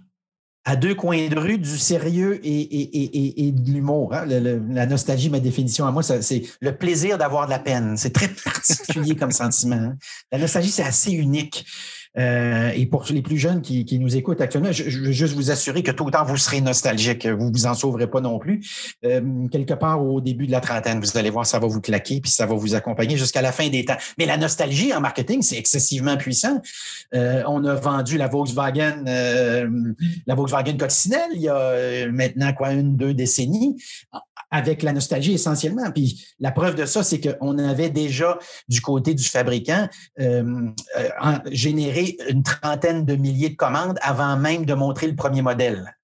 À 0.64 0.77
deux 0.77 0.94
coins 0.94 1.29
de 1.29 1.38
rue 1.38 1.59
du 1.59 1.79
sérieux 1.79 2.40
et, 2.44 3.53
de 3.53 3.70
l'humour. 3.70 4.14
Hein. 4.14 4.27
la 4.27 4.87
nostalgie, 4.87 5.31
ma 5.31 5.40
définition 5.40 5.87
à 5.87 5.90
moi, 5.90 6.03
c'est 6.03 6.42
le 6.61 6.77
plaisir 6.77 7.18
d'avoir 7.18 7.46
de 7.46 7.51
la 7.51 7.59
peine. 7.59 7.96
C'est 7.96 8.12
très 8.12 8.29
particulier 8.44 9.16
comme 9.16 9.33
sentiment. 9.33 9.77
Hein. 9.77 9.96
La 10.31 10.38
nostalgie, 10.38 10.70
c'est 10.70 10.85
assez 10.85 11.12
unique. 11.12 11.64
Euh, 12.18 12.70
et 12.75 12.87
pour 12.87 13.05
les 13.11 13.23
plus 13.23 13.38
jeunes 13.38 13.62
qui, 13.62 13.99
nous 13.99 14.16
écoutent 14.16 14.40
actuellement, 14.40 14.73
je, 14.73 14.99
veux 14.99 15.12
juste 15.12 15.35
vous 15.35 15.51
assurer 15.51 15.83
que 15.83 15.90
tout 15.90 16.05
le 16.05 16.12
temps, 16.12 16.25
vous 16.25 16.37
serez 16.37 16.61
nostalgique. 16.61 17.27
Vous 17.27 17.51
vous 17.53 17.66
en 17.66 17.75
sauverez 17.75 18.09
pas 18.09 18.20
non 18.20 18.38
plus. 18.38 18.94
Euh, 19.05 19.49
quelque 19.49 19.75
part 19.75 20.03
au 20.03 20.20
début 20.20 20.46
de 20.46 20.53
la 20.53 20.61
trentaine, 20.61 21.01
vous 21.01 21.16
allez 21.16 21.31
voir, 21.31 21.46
ça 21.46 21.59
va 21.59 21.66
vous 21.66 21.81
claquer, 21.81 22.20
puis 22.20 22.31
ça 22.31 22.46
va 22.46 22.55
vous 22.55 22.75
accompagner 22.75 23.16
jusqu'à 23.16 23.42
la 23.42 23.53
fin 23.53 23.68
des 23.68 23.85
temps. 23.85 23.96
Mais 24.18 24.27
la 24.27 24.37
nostalgie 24.37 24.92
en 24.94 25.01
marketing, 25.01 25.42
c'est 25.42 25.57
excessivement 25.57 26.16
puissant. 26.16 26.61
Euh, 27.14 27.42
on 27.46 27.64
a 27.64 27.75
vendu 27.75 28.16
la 28.16 28.29
Volkswagen, 28.29 29.05
la 30.27 30.35
Volkswagen 30.35 30.77
Coccinelle 30.77 31.31
il 31.35 31.42
y 31.42 31.49
a 31.49 32.09
maintenant 32.11 32.53
quoi, 32.53 32.73
une, 32.73 32.96
deux 32.96 33.14
décennies 33.14 33.77
avec 34.51 34.83
la 34.83 34.92
nostalgie 34.92 35.35
essentiellement. 35.35 35.90
Puis 35.92 36.27
la 36.40 36.51
preuve 36.51 36.75
de 36.75 36.85
ça, 36.85 37.03
c'est 37.03 37.20
qu'on 37.20 37.59
avait 37.59 37.90
déjà 37.90 38.38
du 38.68 38.81
côté 38.81 39.14
du 39.14 39.25
fabricant 39.25 39.88
euh, 40.18 40.70
une 42.28 42.42
trentaine 42.42 43.04
de 43.04 43.16
milliers 43.16 43.50
de 43.50 43.56
commandes 43.56 43.98
avant 44.02 44.36
même 44.36 44.64
de 44.64 44.74
montrer 44.74 45.06
le 45.06 45.16
premier 45.16 45.42
modèle. 45.42 45.96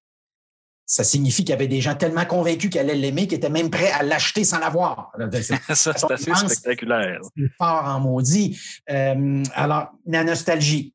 Ça 0.85 1.03
signifie 1.03 1.43
qu'il 1.43 1.49
y 1.49 1.53
avait 1.53 1.67
des 1.67 1.81
gens 1.81 1.95
tellement 1.95 2.23
convaincus 2.23 2.69
qu'elle 2.69 2.89
allait 2.89 2.99
l'aimer 2.99 3.27
qu'ils 3.27 3.39
étaient 3.39 3.49
même 3.49 3.69
prêts 3.69 3.91
à 3.91 4.03
l'acheter 4.03 4.45
sans 4.45 4.59
l'avoir. 4.59 5.11
ça, 5.41 5.93
c'est 5.93 6.11
assez 6.11 6.47
spectaculaire. 6.47 7.19
C'est 7.35 7.49
fort 7.57 7.83
en 7.85 7.99
maudit. 7.99 8.57
Euh, 8.89 9.43
alors, 9.53 9.91
la 10.05 10.23
nostalgie, 10.23 10.93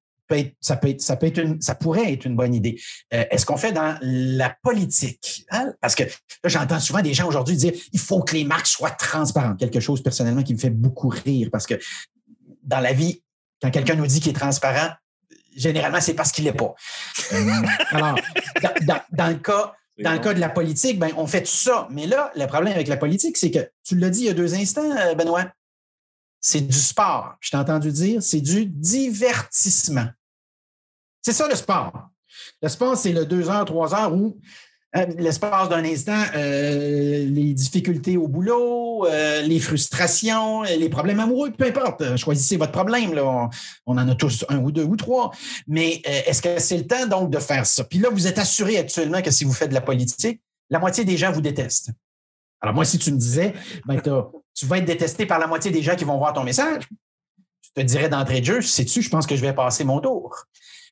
ça, 0.60 0.76
peut 0.76 0.88
être, 0.88 1.00
ça, 1.00 1.16
peut 1.16 1.26
être 1.26 1.38
une, 1.38 1.60
ça 1.60 1.74
pourrait 1.74 2.12
être 2.12 2.24
une 2.24 2.36
bonne 2.36 2.54
idée. 2.54 2.80
Euh, 3.12 3.24
est-ce 3.30 3.44
qu'on 3.44 3.56
fait 3.56 3.72
dans 3.72 3.98
la 4.00 4.56
politique? 4.62 5.44
Hein? 5.50 5.72
Parce 5.80 5.94
que 5.94 6.04
j'entends 6.44 6.80
souvent 6.80 7.02
des 7.02 7.14
gens 7.14 7.28
aujourd'hui 7.28 7.56
dire 7.56 7.72
il 7.92 8.00
faut 8.00 8.22
que 8.22 8.34
les 8.34 8.44
marques 8.44 8.66
soient 8.66 8.90
transparentes. 8.90 9.58
Quelque 9.58 9.80
chose 9.80 10.02
personnellement 10.02 10.42
qui 10.42 10.54
me 10.54 10.58
fait 10.58 10.70
beaucoup 10.70 11.08
rire 11.08 11.48
parce 11.52 11.66
que 11.66 11.74
dans 12.62 12.80
la 12.80 12.92
vie, 12.92 13.22
quand 13.62 13.70
quelqu'un 13.70 13.94
nous 13.94 14.06
dit 14.06 14.20
qu'il 14.20 14.30
est 14.30 14.38
transparent, 14.38 14.90
généralement, 15.56 16.00
c'est 16.00 16.14
parce 16.14 16.32
qu'il 16.32 16.44
l'est 16.44 16.52
pas. 16.52 16.74
Euh, 17.32 17.50
alors, 17.90 18.16
dans, 19.12 19.28
le 19.28 19.36
cas. 19.36 19.74
Dans 19.98 20.12
le 20.12 20.18
cas 20.18 20.34
de 20.34 20.40
la 20.40 20.48
politique, 20.48 20.98
ben, 20.98 21.12
on 21.16 21.26
fait 21.26 21.42
tout 21.42 21.50
ça. 21.50 21.86
Mais 21.90 22.06
là, 22.06 22.32
le 22.34 22.46
problème 22.46 22.72
avec 22.72 22.88
la 22.88 22.96
politique, 22.96 23.36
c'est 23.36 23.50
que 23.50 23.70
tu 23.84 23.96
l'as 23.96 24.10
dit 24.10 24.20
il 24.20 24.26
y 24.26 24.30
a 24.30 24.34
deux 24.34 24.54
instants, 24.54 24.90
euh, 24.96 25.14
Benoît, 25.14 25.44
c'est 26.40 26.62
du 26.62 26.76
sport. 26.76 27.36
Je 27.40 27.50
t'ai 27.50 27.56
entendu 27.56 27.92
dire, 27.92 28.22
c'est 28.22 28.40
du 28.40 28.66
divertissement. 28.66 30.08
C'est 31.20 31.32
ça 31.32 31.46
le 31.46 31.54
sport. 31.54 32.08
Le 32.62 32.68
sport, 32.68 32.96
c'est 32.96 33.12
le 33.12 33.26
deux 33.26 33.48
heures, 33.48 33.64
trois 33.64 33.94
heures 33.94 34.12
où 34.12 34.40
l'espace 34.94 35.68
d'un 35.68 35.84
instant, 35.84 36.22
euh, 36.34 37.24
les 37.26 37.54
difficultés 37.54 38.16
au 38.16 38.28
boulot, 38.28 39.06
euh, 39.06 39.40
les 39.42 39.58
frustrations, 39.58 40.62
les 40.62 40.88
problèmes 40.90 41.20
amoureux, 41.20 41.50
peu 41.50 41.66
importe, 41.66 42.16
choisissez 42.16 42.56
votre 42.56 42.72
problème. 42.72 43.14
Là. 43.14 43.48
On, 43.86 43.96
en 43.96 44.08
a 44.08 44.14
tous 44.14 44.44
un 44.48 44.58
ou 44.58 44.70
deux 44.70 44.84
ou 44.84 44.96
trois. 44.96 45.32
Mais 45.66 46.02
est-ce 46.04 46.42
que 46.42 46.58
c'est 46.58 46.76
le 46.76 46.86
temps 46.86 47.06
donc 47.06 47.30
de 47.30 47.38
faire 47.38 47.64
ça? 47.64 47.84
Puis 47.84 47.98
là, 47.98 48.10
vous 48.10 48.26
êtes 48.26 48.38
assuré 48.38 48.76
actuellement 48.76 49.22
que 49.22 49.30
si 49.30 49.44
vous 49.44 49.52
faites 49.52 49.70
de 49.70 49.74
la 49.74 49.80
politique, 49.80 50.40
la 50.68 50.78
moitié 50.78 51.04
des 51.04 51.16
gens 51.16 51.32
vous 51.32 51.40
détestent. 51.40 51.90
Alors 52.60 52.74
moi, 52.74 52.84
si 52.84 52.98
tu 52.98 53.12
me 53.12 53.18
disais, 53.18 53.54
ben, 53.86 54.00
tu 54.54 54.66
vas 54.66 54.78
être 54.78 54.84
détesté 54.84 55.26
par 55.26 55.38
la 55.38 55.46
moitié 55.46 55.70
des 55.70 55.82
gens 55.82 55.96
qui 55.96 56.04
vont 56.04 56.18
voir 56.18 56.32
ton 56.32 56.44
message, 56.44 56.84
je 57.62 57.80
te 57.80 57.86
dirais 57.86 58.08
d'entrée 58.08 58.40
de 58.40 58.46
jeu, 58.46 58.62
sais-tu, 58.62 59.00
je 59.00 59.08
pense 59.08 59.26
que 59.26 59.36
je 59.36 59.40
vais 59.40 59.54
passer 59.54 59.84
mon 59.84 60.00
tour. 60.00 60.44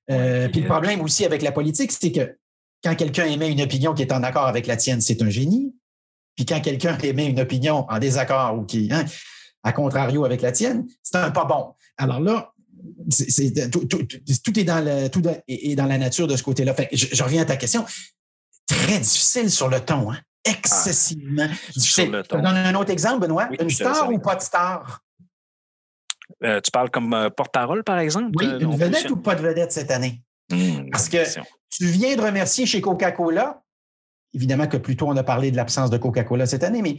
puis 0.08 0.16
le 0.16 0.64
problème 0.64 1.02
aussi 1.02 1.26
avec 1.26 1.42
la 1.42 1.52
politique, 1.52 1.92
c'est 1.92 2.10
que 2.10 2.34
quand 2.82 2.94
quelqu'un 2.94 3.26
émet 3.26 3.50
une 3.50 3.60
opinion 3.60 3.94
qui 3.94 4.02
est 4.02 4.12
en 4.12 4.22
accord 4.22 4.46
avec 4.46 4.66
la 4.66 4.76
tienne, 4.76 5.00
c'est 5.00 5.22
un 5.22 5.30
génie. 5.30 5.74
Puis 6.36 6.46
quand 6.46 6.60
quelqu'un 6.60 6.96
émet 6.98 7.26
une 7.26 7.40
opinion 7.40 7.86
en 7.88 7.98
désaccord 7.98 8.58
ou 8.58 8.64
qui, 8.64 8.88
hein, 8.90 9.04
à 9.62 9.72
contrario 9.72 10.24
avec 10.24 10.40
la 10.40 10.52
tienne, 10.52 10.86
c'est 11.02 11.16
un 11.16 11.30
pas 11.30 11.44
bon. 11.44 11.74
Alors 11.98 12.20
là, 12.20 12.52
tout, 13.70 14.58
est 14.58 14.64
dans 14.64 14.84
le, 14.84 15.08
tout 15.08 15.22
est 15.48 15.74
dans 15.74 15.86
la 15.86 15.98
nature 15.98 16.26
de 16.26 16.36
ce 16.36 16.42
côté-là. 16.42 16.74
je, 16.92 17.22
reviens 17.22 17.42
à 17.42 17.46
ta 17.46 17.56
question. 17.56 17.84
Très 18.66 19.00
difficile 19.00 19.50
sur 19.50 19.68
le 19.68 19.80
ton, 19.80 20.12
hein? 20.12 20.18
excessivement 20.44 21.46
ah, 21.50 21.72
difficile. 21.74 22.12
Je 22.14 22.22
te 22.22 22.36
donne 22.36 22.46
un 22.46 22.74
autre 22.74 22.90
exemple, 22.90 23.20
Benoît. 23.20 23.48
une 23.60 23.70
star 23.70 24.10
ou 24.10 24.18
pas 24.18 24.36
de 24.36 24.42
star? 24.42 25.00
Euh, 26.42 26.60
tu 26.60 26.70
parles 26.70 26.90
comme 26.90 27.12
euh, 27.12 27.28
porte-parole, 27.28 27.84
par 27.84 27.98
exemple? 27.98 28.30
Oui, 28.36 28.46
euh, 28.46 28.60
une 28.60 28.76
vedette 28.76 29.10
ou 29.10 29.16
pas 29.16 29.34
de 29.34 29.42
vedette 29.42 29.72
cette 29.72 29.90
année? 29.90 30.22
Hmm, 30.50 30.90
Parce 30.90 31.08
que 31.08 31.18
tu 31.70 31.86
viens 31.86 32.16
de 32.16 32.22
remercier 32.22 32.66
chez 32.66 32.80
Coca-Cola. 32.80 33.62
Évidemment 34.32 34.66
que 34.66 34.76
plutôt 34.76 35.08
on 35.08 35.16
a 35.16 35.22
parlé 35.22 35.50
de 35.50 35.56
l'absence 35.56 35.90
de 35.90 35.98
Coca-Cola 35.98 36.46
cette 36.46 36.64
année, 36.64 36.82
mais 36.82 36.96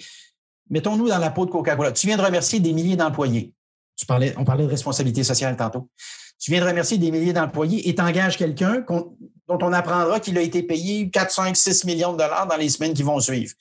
mettons-nous 0.69 1.07
dans 1.07 1.17
la 1.17 1.31
peau 1.31 1.45
de 1.45 1.51
Coca-Cola. 1.51 1.91
Tu 1.91 2.07
viens 2.07 2.17
de 2.17 2.21
remercier 2.21 2.59
des 2.59 2.73
milliers 2.73 2.95
d'employés. 2.95 3.53
Tu 3.95 4.05
parlais, 4.05 4.33
on 4.37 4.43
parlait 4.43 4.63
de 4.63 4.69
responsabilité 4.69 5.23
sociale 5.23 5.55
tantôt. 5.55 5.89
Tu 6.39 6.51
viens 6.51 6.61
de 6.61 6.67
remercier 6.67 6.97
des 6.97 7.11
milliers 7.11 7.33
d'employés 7.33 7.87
et 7.87 7.93
t'engages 7.93 8.37
quelqu'un 8.37 8.83
dont 8.87 9.59
on 9.61 9.73
apprendra 9.73 10.19
qu'il 10.19 10.37
a 10.37 10.41
été 10.41 10.63
payé 10.63 11.09
4, 11.09 11.31
5, 11.31 11.55
6 11.55 11.85
millions 11.85 12.13
de 12.13 12.17
dollars 12.17 12.47
dans 12.47 12.57
les 12.57 12.69
semaines 12.69 12.93
qui 12.93 13.03
vont 13.03 13.19
suivre. 13.19 13.53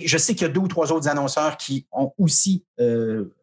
Je 0.00 0.18
sais 0.18 0.34
qu'il 0.34 0.46
y 0.46 0.50
a 0.50 0.52
deux 0.52 0.60
ou 0.60 0.68
trois 0.68 0.90
autres 0.90 1.08
annonceurs 1.08 1.56
qui 1.56 1.86
ont 1.92 2.12
aussi 2.18 2.64
euh, 2.80 3.34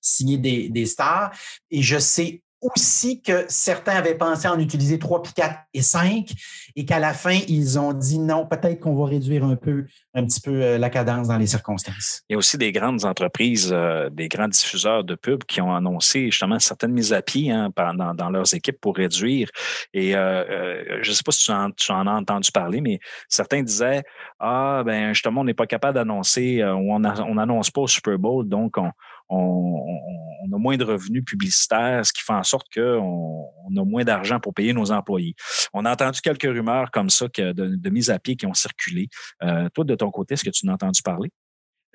signé 0.00 0.38
des, 0.38 0.68
des, 0.68 0.86
stars 0.86 1.32
et 1.70 1.82
je 1.82 1.98
sais 1.98 2.42
aussi 2.74 3.22
que 3.22 3.44
certains 3.48 3.92
avaient 3.92 4.16
pensé 4.16 4.48
en 4.48 4.58
utiliser 4.58 4.98
3, 4.98 5.22
puis 5.22 5.32
4 5.34 5.58
et 5.74 5.82
5 5.82 6.32
et 6.76 6.84
qu'à 6.84 6.98
la 6.98 7.14
fin, 7.14 7.38
ils 7.48 7.78
ont 7.78 7.92
dit 7.92 8.18
non, 8.18 8.46
peut-être 8.46 8.80
qu'on 8.80 8.94
va 8.94 9.06
réduire 9.06 9.44
un 9.44 9.56
peu, 9.56 9.86
un 10.14 10.24
petit 10.24 10.40
peu 10.40 10.62
euh, 10.62 10.78
la 10.78 10.90
cadence 10.90 11.28
dans 11.28 11.38
les 11.38 11.46
circonstances. 11.46 12.22
Il 12.28 12.34
y 12.34 12.36
a 12.36 12.38
aussi 12.38 12.58
des 12.58 12.70
grandes 12.72 13.04
entreprises, 13.04 13.70
euh, 13.72 14.10
des 14.10 14.28
grands 14.28 14.48
diffuseurs 14.48 15.04
de 15.04 15.14
pubs 15.14 15.44
qui 15.44 15.60
ont 15.60 15.74
annoncé 15.74 16.26
justement 16.26 16.58
certaines 16.58 16.92
mises 16.92 17.12
à 17.12 17.22
pied 17.22 17.50
hein, 17.50 17.70
dans, 17.76 18.30
leurs 18.30 18.52
équipes 18.54 18.80
pour 18.80 18.96
réduire. 18.96 19.48
Et 19.94 20.14
euh, 20.14 21.02
je 21.02 21.10
ne 21.10 21.14
sais 21.14 21.22
pas 21.24 21.32
si 21.32 21.44
tu 21.76 21.92
en, 21.92 22.06
as 22.06 22.12
entendu 22.12 22.50
parler, 22.52 22.80
mais 22.80 23.00
certains 23.28 23.62
disaient 23.62 24.02
Ah, 24.38 24.82
ben 24.84 25.12
justement, 25.14 25.40
on 25.40 25.44
n'est 25.44 25.54
pas 25.54 25.66
capable 25.66 25.94
d'annoncer, 25.94 26.62
ou 26.62 26.92
on 26.92 27.00
n'annonce 27.00 27.70
pas 27.70 27.82
au 27.82 27.86
Super 27.86 28.18
Bowl, 28.18 28.46
donc 28.46 28.76
on 28.76 28.90
on, 29.28 30.52
a 30.52 30.58
moins 30.58 30.76
de 30.76 30.84
revenus 30.84 31.24
publicitaires, 31.24 32.06
ce 32.06 32.12
qui 32.12 32.22
fait 32.22 32.32
en 32.32 32.44
sorte 32.44 32.66
qu'on 32.72 33.46
on 33.68 33.76
a 33.76 33.84
moins 33.84 34.04
d'argent 34.04 34.38
pour 34.40 34.54
payer 34.54 34.72
nos 34.72 34.90
employés. 34.90 35.34
On 35.72 35.84
a 35.84 35.92
entendu 35.92 36.20
quelques 36.20 36.42
rumeurs 36.42 36.90
comme 36.90 37.10
ça 37.10 37.26
de, 37.36 37.52
de 37.52 37.90
mise 37.90 38.10
à 38.10 38.18
pied 38.18 38.36
qui 38.36 38.46
ont 38.46 38.54
circulé. 38.54 39.08
Euh, 39.42 39.68
toi, 39.74 39.84
de 39.84 39.94
ton 39.94 40.10
côté, 40.10 40.34
est-ce 40.34 40.44
que 40.44 40.50
tu 40.50 40.66
en 40.66 40.70
as 40.70 40.74
entendu 40.74 41.02
parler? 41.02 41.30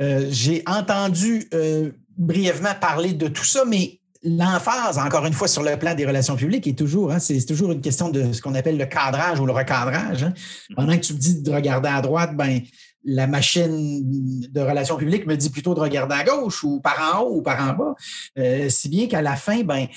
Euh, 0.01 0.27
j'ai 0.29 0.63
entendu 0.65 1.47
euh, 1.53 1.91
brièvement 2.17 2.73
parler 2.79 3.13
de 3.13 3.27
tout 3.27 3.43
ça, 3.43 3.63
mais 3.65 3.99
l'emphase, 4.23 4.97
encore 4.97 5.25
une 5.25 5.33
fois, 5.33 5.47
sur 5.47 5.63
le 5.63 5.77
plan 5.77 5.95
des 5.95 6.05
relations 6.05 6.35
publiques 6.35 6.67
est 6.67 6.77
toujours, 6.77 7.11
hein, 7.11 7.19
c'est 7.19 7.43
toujours 7.45 7.71
une 7.71 7.81
question 7.81 8.09
de 8.09 8.33
ce 8.33 8.41
qu'on 8.41 8.55
appelle 8.55 8.77
le 8.77 8.85
cadrage 8.85 9.39
ou 9.39 9.45
le 9.45 9.51
recadrage. 9.51 10.23
Hein. 10.23 10.33
Mm-hmm. 10.33 10.75
Pendant 10.75 10.95
que 10.95 11.01
tu 11.01 11.13
me 11.13 11.19
dis 11.19 11.41
de 11.41 11.51
regarder 11.51 11.89
à 11.89 12.01
droite, 12.01 12.35
ben 12.35 12.61
la 13.03 13.27
machine 13.27 14.47
de 14.49 14.61
relations 14.61 14.97
publiques 14.97 15.25
me 15.25 15.35
dit 15.35 15.49
plutôt 15.49 15.73
de 15.73 15.79
regarder 15.79 16.15
à 16.15 16.23
gauche 16.23 16.63
ou 16.63 16.79
par 16.81 17.15
en 17.15 17.21
haut 17.21 17.37
ou 17.37 17.41
par 17.41 17.59
en 17.61 17.73
bas. 17.73 17.95
Euh, 18.37 18.69
si 18.69 18.89
bien 18.89 19.07
qu'à 19.07 19.21
la 19.21 19.35
fin, 19.35 19.63
ben, 19.63 19.87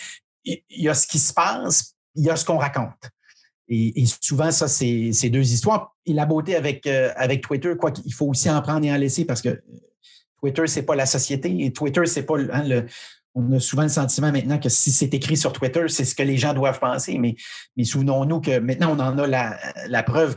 il 0.45 0.63
y 0.71 0.89
a 0.89 0.95
ce 0.95 1.07
qui 1.07 1.19
se 1.19 1.33
passe, 1.33 1.95
il 2.15 2.25
y 2.25 2.31
a 2.31 2.37
ce 2.37 2.45
qu'on 2.45 2.59
raconte. 2.59 3.11
Et, 3.69 4.05
souvent, 4.21 4.51
ça, 4.51 4.69
c'est 4.69 5.31
deux 5.31 5.53
histoires. 5.53 5.95
Et 6.05 6.13
la 6.13 6.27
beauté 6.27 6.55
avec, 6.55 6.87
euh, 6.87 7.13
avec 7.17 7.43
Twitter, 7.43 7.75
quoi 7.79 7.91
qu'il 7.91 8.13
faut 8.13 8.27
aussi 8.27 8.51
en 8.51 8.61
prendre 8.61 8.85
et 8.85 8.93
en 8.93 8.97
laisser 8.97 9.25
parce 9.25 9.41
que 9.41 9.63
Twitter, 10.39 10.67
c'est 10.67 10.83
pas 10.83 10.95
la 10.95 11.07
société 11.07 11.65
et 11.65 11.73
Twitter, 11.73 12.05
c'est 12.07 12.25
pas 12.25 12.39
hein, 12.39 12.65
le. 12.65 12.87
On 13.37 13.51
a 13.51 13.59
souvent 13.59 13.83
le 13.83 13.89
sentiment 13.89 14.31
maintenant 14.31 14.61
que 14.61 14.69
si 14.69 14.93
c'est 14.93 15.13
écrit 15.13 15.37
sur 15.37 15.53
Twitter, 15.53 15.87
c'est 15.89 16.05
ce 16.05 16.15
que 16.15 16.23
les 16.23 16.37
gens 16.37 16.55
doivent 16.55 16.79
penser. 16.79 17.19
Mais, 17.19 17.35
mais 17.77 17.83
souvenons-nous 17.83 18.41
que 18.41 18.61
maintenant, 18.61 18.95
on 18.97 19.01
en 19.01 19.19
a 19.19 19.27
la, 19.27 19.59
la 19.89 20.03
preuve 20.05 20.37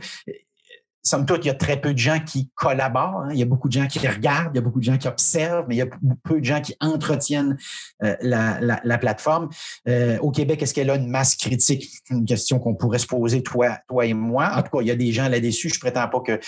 somme 1.08 1.24
toute, 1.24 1.44
il 1.44 1.48
y 1.48 1.50
a 1.50 1.54
très 1.54 1.80
peu 1.80 1.92
de 1.94 1.98
gens 1.98 2.20
qui 2.20 2.50
collaborent. 2.54 3.22
Hein. 3.22 3.30
Il 3.32 3.38
y 3.38 3.42
a 3.42 3.46
beaucoup 3.46 3.68
de 3.68 3.72
gens 3.72 3.86
qui 3.86 4.06
regardent, 4.06 4.50
il 4.54 4.56
y 4.56 4.58
a 4.58 4.62
beaucoup 4.62 4.78
de 4.78 4.84
gens 4.84 4.98
qui 4.98 5.08
observent, 5.08 5.64
mais 5.66 5.76
il 5.76 5.78
y 5.78 5.82
a 5.82 5.86
peu 6.22 6.40
de 6.40 6.44
gens 6.44 6.60
qui 6.60 6.76
entretiennent 6.80 7.56
euh, 8.02 8.14
la, 8.20 8.98
plateforme. 8.98 9.48
Euh, 9.88 10.18
au 10.18 10.30
Québec, 10.30 10.62
est-ce 10.62 10.74
qu'elle 10.74 10.90
a 10.90 10.96
une 10.96 11.08
masse 11.08 11.34
critique? 11.36 11.88
C'est 11.90 12.14
une 12.14 12.26
question 12.26 12.58
qu'on 12.58 12.74
pourrait 12.74 12.98
se 12.98 13.06
poser, 13.06 13.42
toi, 13.42 13.78
toi 13.88 14.04
et 14.04 14.12
moi. 14.12 14.50
En 14.54 14.62
tout 14.62 14.76
cas, 14.76 14.82
il 14.82 14.88
y 14.88 14.90
a 14.90 14.96
des 14.96 15.12
gens 15.12 15.28
là-dessus. 15.28 15.70
Je 15.70 15.80
prétends 15.80 16.08
pas 16.08 16.20
que 16.20 16.38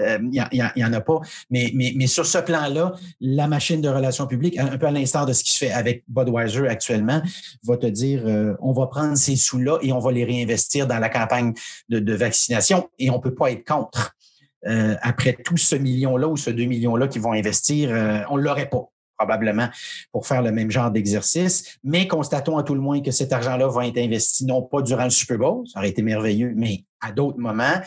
euh, 0.00 0.18
il 0.32 0.70
y, 0.74 0.84
en 0.84 0.92
a 0.92 1.00
pas. 1.00 1.20
Mais, 1.50 2.06
sur 2.06 2.26
ce 2.26 2.38
plan-là, 2.38 2.94
la 3.20 3.46
machine 3.46 3.80
de 3.80 3.88
relations 3.88 4.26
publiques, 4.26 4.58
un 4.58 4.78
peu 4.78 4.86
à 4.86 4.90
l'instar 4.90 5.26
de 5.26 5.32
ce 5.32 5.44
qui 5.44 5.52
se 5.52 5.58
fait 5.58 5.70
avec 5.70 6.02
Budweiser 6.08 6.66
actuellement, 6.66 7.22
va 7.64 7.76
te 7.76 7.86
dire 7.86 8.24
on 8.60 8.72
va 8.72 8.86
prendre 8.86 9.16
ces 9.16 9.36
sous-là 9.36 9.78
et 9.82 9.92
on 9.92 9.98
va 9.98 10.10
les 10.10 10.24
réinvestir 10.24 10.86
dans 10.86 10.98
la 10.98 11.08
campagne 11.08 11.52
de, 11.88 11.98
de 11.98 12.14
vaccination 12.14 12.88
et 12.98 13.10
on 13.10 13.20
peut 13.20 13.34
pas 13.34 13.50
être 13.50 13.66
contre. 13.66 14.07
Euh, 14.66 14.96
après 15.02 15.34
tout 15.44 15.56
ce 15.56 15.76
million-là 15.76 16.28
ou 16.28 16.36
ce 16.36 16.50
deux 16.50 16.64
millions-là 16.64 17.08
qu'ils 17.08 17.22
vont 17.22 17.32
investir, 17.32 17.90
euh, 17.92 18.20
on 18.28 18.36
ne 18.36 18.42
l'aurait 18.42 18.68
pas 18.68 18.90
probablement 19.16 19.68
pour 20.12 20.26
faire 20.26 20.42
le 20.42 20.52
même 20.52 20.70
genre 20.70 20.90
d'exercice. 20.90 21.78
Mais 21.84 22.06
constatons 22.06 22.56
à 22.56 22.62
tout 22.62 22.74
le 22.74 22.80
moins 22.80 23.00
que 23.00 23.10
cet 23.10 23.32
argent-là 23.32 23.66
va 23.68 23.86
être 23.86 23.98
investi 23.98 24.46
non 24.46 24.62
pas 24.62 24.80
durant 24.82 25.04
le 25.04 25.10
Super 25.10 25.38
Bowl, 25.38 25.66
ça 25.66 25.80
aurait 25.80 25.90
été 25.90 26.02
merveilleux, 26.02 26.52
mais 26.56 26.84
à 27.00 27.12
d'autres 27.12 27.38
moments. 27.38 27.80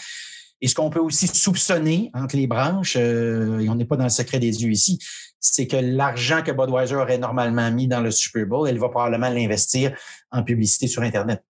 Et 0.62 0.68
ce 0.68 0.76
qu'on 0.76 0.90
peut 0.90 1.00
aussi 1.00 1.28
soupçonner 1.28 2.12
entre 2.14 2.36
les 2.36 2.48
branches, 2.48 2.96
euh, 3.00 3.60
et 3.60 3.70
on 3.70 3.76
n'est 3.76 3.86
pas 3.86 3.96
dans 3.96 4.04
le 4.04 4.10
secret 4.10 4.40
des 4.40 4.64
yeux 4.64 4.72
ici, 4.72 5.00
c'est 5.40 5.66
que 5.66 5.78
l'argent 5.78 6.44
que 6.44 6.52
Budweiser 6.52 6.96
aurait 6.96 7.18
normalement 7.18 7.72
mis 7.72 7.88
dans 7.88 8.02
le 8.02 8.12
Super 8.12 8.46
Bowl, 8.46 8.70
elle 8.70 8.78
va 8.78 8.90
probablement 8.90 9.30
l'investir 9.30 9.98
en 10.32 10.44
publicité 10.44 10.88
sur 10.88 11.02
Internet. 11.02 11.44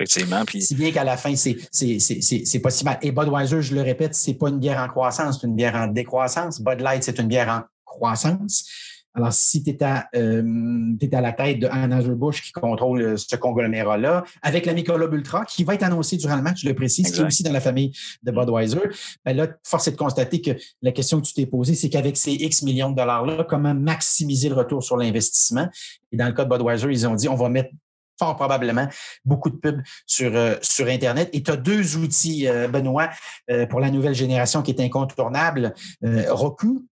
Effectivement. 0.00 0.44
Si 0.48 0.74
bien 0.74 0.92
qu'à 0.92 1.04
la 1.04 1.16
fin, 1.16 1.34
c'est, 1.36 1.58
c'est, 1.70 2.58
pas 2.60 2.70
si 2.70 2.84
mal. 2.84 2.98
Et 3.02 3.12
Budweiser, 3.12 3.60
je 3.60 3.74
le 3.74 3.82
répète, 3.82 4.14
c'est 4.14 4.34
pas 4.34 4.48
une 4.48 4.58
bière 4.58 4.80
en 4.80 4.88
croissance, 4.88 5.40
c'est 5.40 5.46
une 5.46 5.54
bière 5.54 5.74
en 5.74 5.88
décroissance. 5.88 6.60
Bud 6.60 6.80
Light, 6.80 7.02
c'est 7.02 7.18
une 7.18 7.28
bière 7.28 7.48
en 7.48 7.62
croissance. 7.84 8.64
Alors, 9.12 9.32
si 9.32 9.62
tu 9.62 9.70
es, 9.70 9.82
à, 9.82 10.08
euh, 10.14 10.96
à 11.12 11.20
la 11.20 11.32
tête 11.32 11.58
de 11.58 11.66
Anheuser-Busch 11.66 12.42
qui 12.42 12.52
contrôle 12.52 13.02
euh, 13.02 13.16
ce 13.16 13.34
conglomérat-là, 13.34 14.24
avec 14.40 14.66
la 14.66 14.72
Michelob 14.72 15.12
Ultra, 15.12 15.44
qui 15.44 15.64
va 15.64 15.74
être 15.74 15.82
annoncé 15.82 16.16
durant 16.16 16.36
le 16.36 16.42
match, 16.42 16.60
je 16.62 16.68
le 16.68 16.74
précise, 16.74 17.10
qui 17.10 17.20
est 17.20 17.24
aussi 17.24 17.42
dans 17.42 17.52
la 17.52 17.60
famille 17.60 17.92
de 18.22 18.30
Budweiser, 18.30 18.78
ben 19.24 19.36
là, 19.36 19.48
force 19.64 19.88
est 19.88 19.92
de 19.92 19.96
constater 19.96 20.40
que 20.40 20.52
la 20.80 20.92
question 20.92 21.20
que 21.20 21.26
tu 21.26 21.34
t'es 21.34 21.46
posée, 21.46 21.74
c'est 21.74 21.90
qu'avec 21.90 22.16
ces 22.16 22.32
X 22.32 22.62
millions 22.62 22.90
de 22.90 22.96
dollars-là, 22.96 23.44
comment 23.48 23.74
maximiser 23.74 24.48
le 24.48 24.54
retour 24.54 24.82
sur 24.82 24.96
l'investissement? 24.96 25.68
Et 26.12 26.16
dans 26.16 26.26
le 26.26 26.32
cas 26.32 26.44
de 26.44 26.48
Budweiser, 26.48 26.88
ils 26.88 27.06
ont 27.08 27.16
dit, 27.16 27.28
on 27.28 27.34
va 27.34 27.48
mettre 27.48 27.70
probablement 28.34 28.88
beaucoup 29.24 29.50
de 29.50 29.56
pubs 29.56 29.82
sur, 30.06 30.34
euh, 30.34 30.56
sur 30.62 30.86
Internet. 30.86 31.30
Et 31.32 31.42
tu 31.42 31.50
as 31.50 31.56
deux 31.56 31.96
outils, 31.96 32.46
euh, 32.46 32.68
Benoît, 32.68 33.10
euh, 33.50 33.66
pour 33.66 33.80
la 33.80 33.90
nouvelle 33.90 34.14
génération 34.14 34.62
qui 34.62 34.70
est 34.70 34.80
incontournable. 34.80 35.74
Roku, 36.28 36.86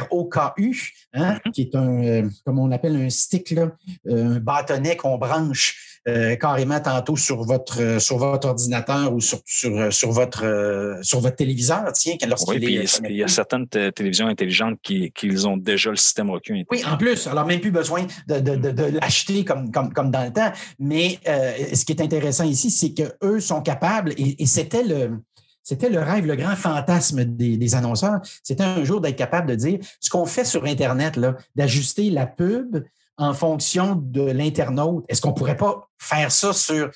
R-O-K-U, 0.00 0.92
hein, 1.14 1.34
mm-hmm. 1.34 1.50
qui 1.52 1.60
est 1.62 1.74
un, 1.74 2.28
comme 2.44 2.58
on 2.58 2.70
appelle 2.70 2.96
un 2.96 3.10
stick, 3.10 3.50
là, 3.50 3.72
un 4.08 4.38
bâtonnet 4.40 4.96
qu'on 4.96 5.18
branche 5.18 5.92
euh, 6.08 6.34
carrément 6.34 6.80
tantôt 6.80 7.16
sur 7.16 7.44
votre 7.44 7.80
euh, 7.80 7.98
sur 8.00 8.18
votre 8.18 8.48
ordinateur 8.48 9.14
ou 9.14 9.20
sur 9.20 9.38
sur, 9.46 9.70
euh, 9.78 9.90
sur 9.92 10.10
votre 10.10 10.98
sur 11.02 11.20
votre 11.20 11.36
téléviseur, 11.36 11.92
tiens, 11.92 12.16
oui, 12.48 12.76
est, 12.76 13.00
il 13.08 13.14
y 13.14 13.22
a 13.22 13.28
certaines 13.28 13.68
télévisions 13.68 14.26
intelligentes 14.26 14.80
qui, 14.82 15.12
qui 15.12 15.30
ont 15.46 15.56
déjà 15.56 15.90
le 15.90 15.96
système 15.96 16.28
Roku. 16.28 16.54
Oui, 16.72 16.82
en 16.84 16.96
plus, 16.96 17.28
alors 17.28 17.46
même 17.46 17.60
plus 17.60 17.70
besoin 17.70 18.04
de, 18.26 18.40
de, 18.40 18.56
de, 18.56 18.82
l'acheter 18.98 19.44
comme, 19.44 19.70
comme, 19.70 19.92
comme 19.92 20.10
dans 20.10 20.24
le 20.24 20.32
temps. 20.32 20.50
Mais 20.80 21.20
ce 21.24 21.84
qui 21.84 21.92
est 21.92 22.02
intéressant 22.02 22.44
ici, 22.44 22.72
c'est 22.72 22.92
qu'eux 22.94 23.38
sont 23.38 23.62
capables, 23.62 24.12
et, 24.16 24.44
c'était 24.46 24.82
le 24.82 25.20
c'était 25.62 25.88
le 25.88 26.00
rêve, 26.00 26.26
le 26.26 26.36
grand 26.36 26.56
fantasme 26.56 27.24
des, 27.24 27.74
annonceurs. 27.74 28.20
C'était 28.42 28.64
un 28.64 28.84
jour 28.84 29.00
d'être 29.00 29.16
capable 29.16 29.48
de 29.48 29.54
dire 29.54 29.78
ce 30.00 30.10
qu'on 30.10 30.26
fait 30.26 30.44
sur 30.44 30.64
Internet, 30.64 31.18
d'ajuster 31.54 32.10
la 32.10 32.26
pub 32.26 32.84
en 33.16 33.34
fonction 33.34 33.94
de 33.94 34.22
l'internaute. 34.22 35.04
Est-ce 35.08 35.20
qu'on 35.20 35.30
ne 35.30 35.34
pourrait 35.34 35.56
pas 35.56 35.88
faire 35.98 36.32
ça 36.32 36.52
sur 36.52 36.90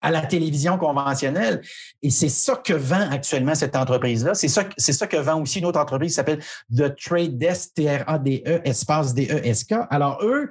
à 0.00 0.10
la 0.10 0.22
télévision 0.22 0.78
conventionnelle. 0.78 1.60
Et 2.02 2.10
c'est 2.10 2.28
ça 2.28 2.56
que 2.56 2.72
vend 2.72 3.10
actuellement 3.10 3.54
cette 3.54 3.76
entreprise-là. 3.76 4.34
C'est 4.34 4.48
ça, 4.48 4.64
que 4.64 5.16
vend 5.16 5.40
aussi 5.40 5.58
une 5.58 5.66
autre 5.66 5.80
entreprise 5.80 6.12
qui 6.12 6.14
s'appelle 6.14 6.40
The 6.74 6.94
Trade 6.96 7.38
Desk, 7.38 7.74
T-R-A-D-E, 7.74 8.60
espace 8.64 9.14
D-E-S-K. 9.14 9.86
Alors, 9.90 10.22
eux, 10.22 10.50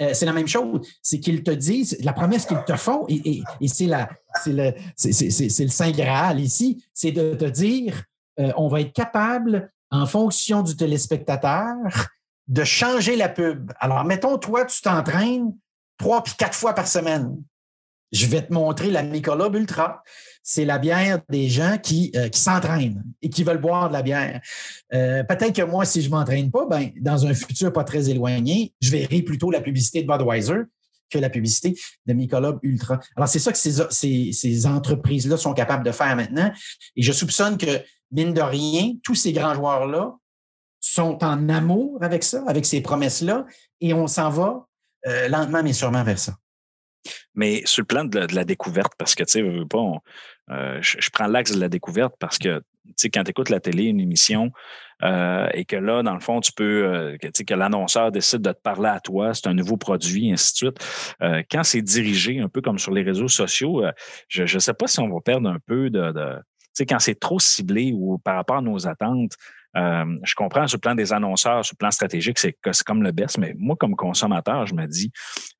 euh, 0.00 0.10
c'est 0.14 0.26
la 0.26 0.32
même 0.32 0.48
chose. 0.48 0.86
C'est 1.02 1.20
qu'ils 1.20 1.42
te 1.42 1.50
disent, 1.50 1.98
la 2.02 2.12
promesse 2.12 2.46
qu'ils 2.46 2.64
te 2.64 2.76
font, 2.76 3.06
et, 3.08 3.42
c'est, 3.66 3.86
le 3.86 5.68
Saint 5.68 5.90
Graal 5.90 6.40
ici, 6.40 6.84
c'est 6.94 7.12
de 7.12 7.34
te 7.34 7.44
dire, 7.44 8.04
euh, 8.38 8.52
on 8.56 8.68
va 8.68 8.80
être 8.80 8.92
capable, 8.92 9.70
en 9.90 10.06
fonction 10.06 10.62
du 10.62 10.76
téléspectateur, 10.76 11.74
de 12.48 12.64
changer 12.64 13.16
la 13.16 13.28
pub. 13.28 13.72
Alors, 13.80 14.04
mettons, 14.04 14.38
toi, 14.38 14.64
tu 14.64 14.80
t'entraînes 14.82 15.52
trois 15.98 16.22
puis 16.22 16.34
quatre 16.38 16.54
fois 16.54 16.74
par 16.74 16.86
semaine 16.86 17.42
je 18.12 18.26
vais 18.26 18.42
te 18.42 18.52
montrer 18.52 18.90
la 18.90 19.02
Michelob 19.02 19.54
Ultra. 19.54 20.02
C'est 20.42 20.64
la 20.64 20.78
bière 20.78 21.20
des 21.28 21.48
gens 21.48 21.78
qui, 21.78 22.10
euh, 22.16 22.28
qui 22.28 22.40
s'entraînent 22.40 23.04
et 23.22 23.30
qui 23.30 23.44
veulent 23.44 23.60
boire 23.60 23.88
de 23.88 23.92
la 23.92 24.02
bière. 24.02 24.40
Euh, 24.92 25.22
peut-être 25.22 25.54
que 25.54 25.62
moi, 25.62 25.84
si 25.84 26.02
je 26.02 26.06
ne 26.08 26.14
m'entraîne 26.14 26.50
pas, 26.50 26.66
ben, 26.66 26.90
dans 27.00 27.26
un 27.26 27.34
futur 27.34 27.72
pas 27.72 27.84
très 27.84 28.08
éloigné, 28.08 28.74
je 28.80 28.90
verrai 28.90 29.22
plutôt 29.22 29.50
la 29.50 29.60
publicité 29.60 30.02
de 30.02 30.06
Budweiser 30.06 30.62
que 31.10 31.18
la 31.18 31.28
publicité 31.28 31.74
de 32.06 32.12
Michelob 32.12 32.58
Ultra. 32.62 33.00
Alors, 33.16 33.28
c'est 33.28 33.38
ça 33.38 33.52
que 33.52 33.58
ces, 33.58 33.82
ces, 33.90 34.32
ces 34.32 34.66
entreprises-là 34.66 35.36
sont 35.36 35.52
capables 35.54 35.84
de 35.84 35.92
faire 35.92 36.14
maintenant. 36.16 36.50
Et 36.96 37.02
je 37.02 37.12
soupçonne 37.12 37.58
que, 37.58 37.82
mine 38.12 38.32
de 38.32 38.40
rien, 38.40 38.92
tous 39.02 39.16
ces 39.16 39.32
grands 39.32 39.54
joueurs-là 39.54 40.16
sont 40.80 41.22
en 41.22 41.48
amour 41.48 41.98
avec 42.02 42.22
ça, 42.22 42.42
avec 42.46 42.64
ces 42.64 42.80
promesses-là, 42.80 43.44
et 43.80 43.92
on 43.92 44.06
s'en 44.06 44.30
va 44.30 44.66
euh, 45.06 45.28
lentement 45.28 45.62
mais 45.62 45.72
sûrement 45.72 46.02
vers 46.04 46.18
ça. 46.18 46.34
Mais 47.34 47.62
sur 47.64 47.82
le 47.82 47.86
plan 47.86 48.04
de 48.04 48.34
la, 48.34 48.44
découverte, 48.44 48.92
parce 48.98 49.14
que, 49.14 49.24
tu 49.24 49.32
sais, 49.32 49.42
euh, 49.42 50.78
je, 50.80 51.10
prends 51.10 51.26
l'axe 51.26 51.52
de 51.52 51.60
la 51.60 51.68
découverte 51.68 52.14
parce 52.18 52.38
que, 52.38 52.58
tu 52.58 52.94
sais, 52.96 53.10
quand 53.10 53.24
tu 53.24 53.30
écoutes 53.30 53.50
la 53.50 53.60
télé, 53.60 53.84
une 53.84 54.00
émission, 54.00 54.50
euh, 55.02 55.48
et 55.54 55.64
que 55.64 55.76
là, 55.76 56.02
dans 56.02 56.14
le 56.14 56.20
fond, 56.20 56.40
tu 56.40 56.52
peux, 56.52 56.84
euh, 56.84 57.16
tu 57.22 57.30
sais, 57.34 57.44
que 57.44 57.54
l'annonceur 57.54 58.12
décide 58.12 58.42
de 58.42 58.52
te 58.52 58.60
parler 58.60 58.88
à 58.88 59.00
toi, 59.00 59.32
c'est 59.32 59.46
un 59.46 59.54
nouveau 59.54 59.76
produit, 59.76 60.32
ainsi 60.32 60.52
de 60.52 60.56
suite. 60.56 61.46
quand 61.50 61.62
c'est 61.62 61.82
dirigé 61.82 62.40
un 62.40 62.48
peu 62.48 62.60
comme 62.60 62.78
sur 62.78 62.92
les 62.92 63.02
réseaux 63.02 63.28
sociaux, 63.28 63.84
je 64.28 64.42
ne 64.42 64.58
sais 64.58 64.74
pas 64.74 64.86
si 64.86 65.00
on 65.00 65.08
va 65.08 65.20
perdre 65.20 65.48
un 65.48 65.58
peu 65.66 65.90
de, 65.90 66.12
de 66.12 66.36
tu 66.70 66.84
sais, 66.84 66.86
quand 66.86 67.00
c'est 67.00 67.18
trop 67.18 67.40
ciblé 67.40 67.92
ou 67.92 68.18
par 68.18 68.36
rapport 68.36 68.58
à 68.58 68.62
nos 68.62 68.86
attentes, 68.86 69.32
euh, 69.76 70.18
je 70.24 70.34
comprends 70.34 70.66
sur 70.66 70.76
le 70.76 70.80
plan 70.80 70.94
des 70.94 71.12
annonceurs, 71.12 71.64
sur 71.64 71.74
le 71.74 71.78
plan 71.78 71.90
stratégique, 71.90 72.38
c'est 72.38 72.56
comme 72.84 73.02
le 73.02 73.12
best, 73.12 73.38
mais 73.38 73.54
moi, 73.56 73.76
comme 73.78 73.94
consommateur, 73.94 74.66
je 74.66 74.74
me 74.74 74.86
dis, 74.86 75.12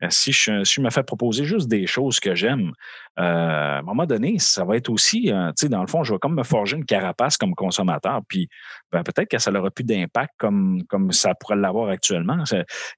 euh, 0.02 0.08
si, 0.10 0.32
je, 0.32 0.80
me 0.80 0.90
fais 0.90 1.02
proposer 1.02 1.44
juste 1.44 1.68
des 1.68 1.86
choses 1.86 2.18
que 2.18 2.34
j'aime, 2.34 2.72
euh, 3.18 3.22
à 3.22 3.78
un 3.78 3.82
moment 3.82 4.06
donné, 4.06 4.38
ça 4.38 4.64
va 4.64 4.76
être 4.76 4.88
aussi, 4.90 5.24
tu 5.24 5.32
sais, 5.56 5.68
dans 5.68 5.80
le 5.80 5.86
fond, 5.86 6.02
je 6.02 6.12
vais 6.12 6.18
comme 6.18 6.34
me 6.34 6.42
forger 6.42 6.76
une 6.76 6.84
carapace 6.84 7.36
comme 7.36 7.54
consommateur, 7.54 8.20
puis 8.26 8.48
ben, 8.90 9.02
peut-être 9.02 9.28
que 9.28 9.38
ça 9.38 9.50
n'aura 9.50 9.70
plus 9.70 9.84
d'impact 9.84 10.32
comme, 10.38 10.82
comme 10.88 11.12
ça 11.12 11.34
pourrait 11.34 11.56
l'avoir 11.56 11.90
actuellement. 11.90 12.42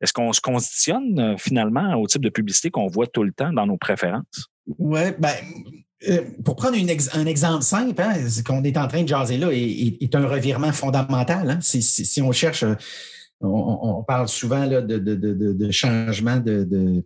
Est-ce 0.00 0.12
qu'on 0.12 0.32
se 0.32 0.40
conditionne 0.40 1.36
finalement 1.38 1.94
au 1.94 2.06
type 2.06 2.22
de 2.22 2.30
publicité 2.30 2.70
qu'on 2.70 2.86
voit 2.86 3.06
tout 3.06 3.24
le 3.24 3.32
temps 3.32 3.52
dans 3.52 3.66
nos 3.66 3.76
préférences? 3.76 4.48
Oui, 4.78 5.00
ben, 5.18 5.34
pour 6.44 6.56
prendre 6.56 6.76
un 6.76 7.26
exemple 7.26 7.62
simple, 7.62 8.00
hein, 8.00 8.28
ce 8.28 8.42
qu'on 8.42 8.62
est 8.64 8.76
en 8.76 8.88
train 8.88 9.02
de 9.02 9.08
jaser 9.08 9.38
là 9.38 9.50
est, 9.52 10.14
un 10.14 10.26
revirement 10.26 10.72
fondamental. 10.72 11.50
Hein. 11.50 11.58
Si, 11.60 12.22
on 12.22 12.32
cherche, 12.32 12.64
euh, 12.64 12.74
on, 13.40 14.02
parle 14.02 14.28
souvent 14.28 14.64
là, 14.64 14.80
de, 14.80 14.98
de, 14.98 15.70
changement 15.70 16.36
de, 16.36 17.02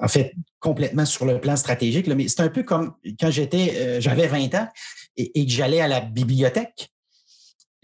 en 0.00 0.08
fait, 0.08 0.34
complètement 0.60 1.04
sur 1.04 1.24
le 1.24 1.40
plan 1.40 1.56
stratégique. 1.56 2.06
mais 2.06 2.28
c'est 2.28 2.42
un 2.42 2.48
peu 2.48 2.62
comme 2.62 2.94
quand 3.20 3.30
j'étais, 3.30 3.74
euh, 3.76 4.00
j'avais 4.00 4.26
20 4.26 4.54
ans 4.54 4.68
et, 5.16 5.44
que 5.44 5.50
j'allais 5.50 5.80
à 5.80 5.88
la 5.88 6.00
bibliothèque. 6.00 6.90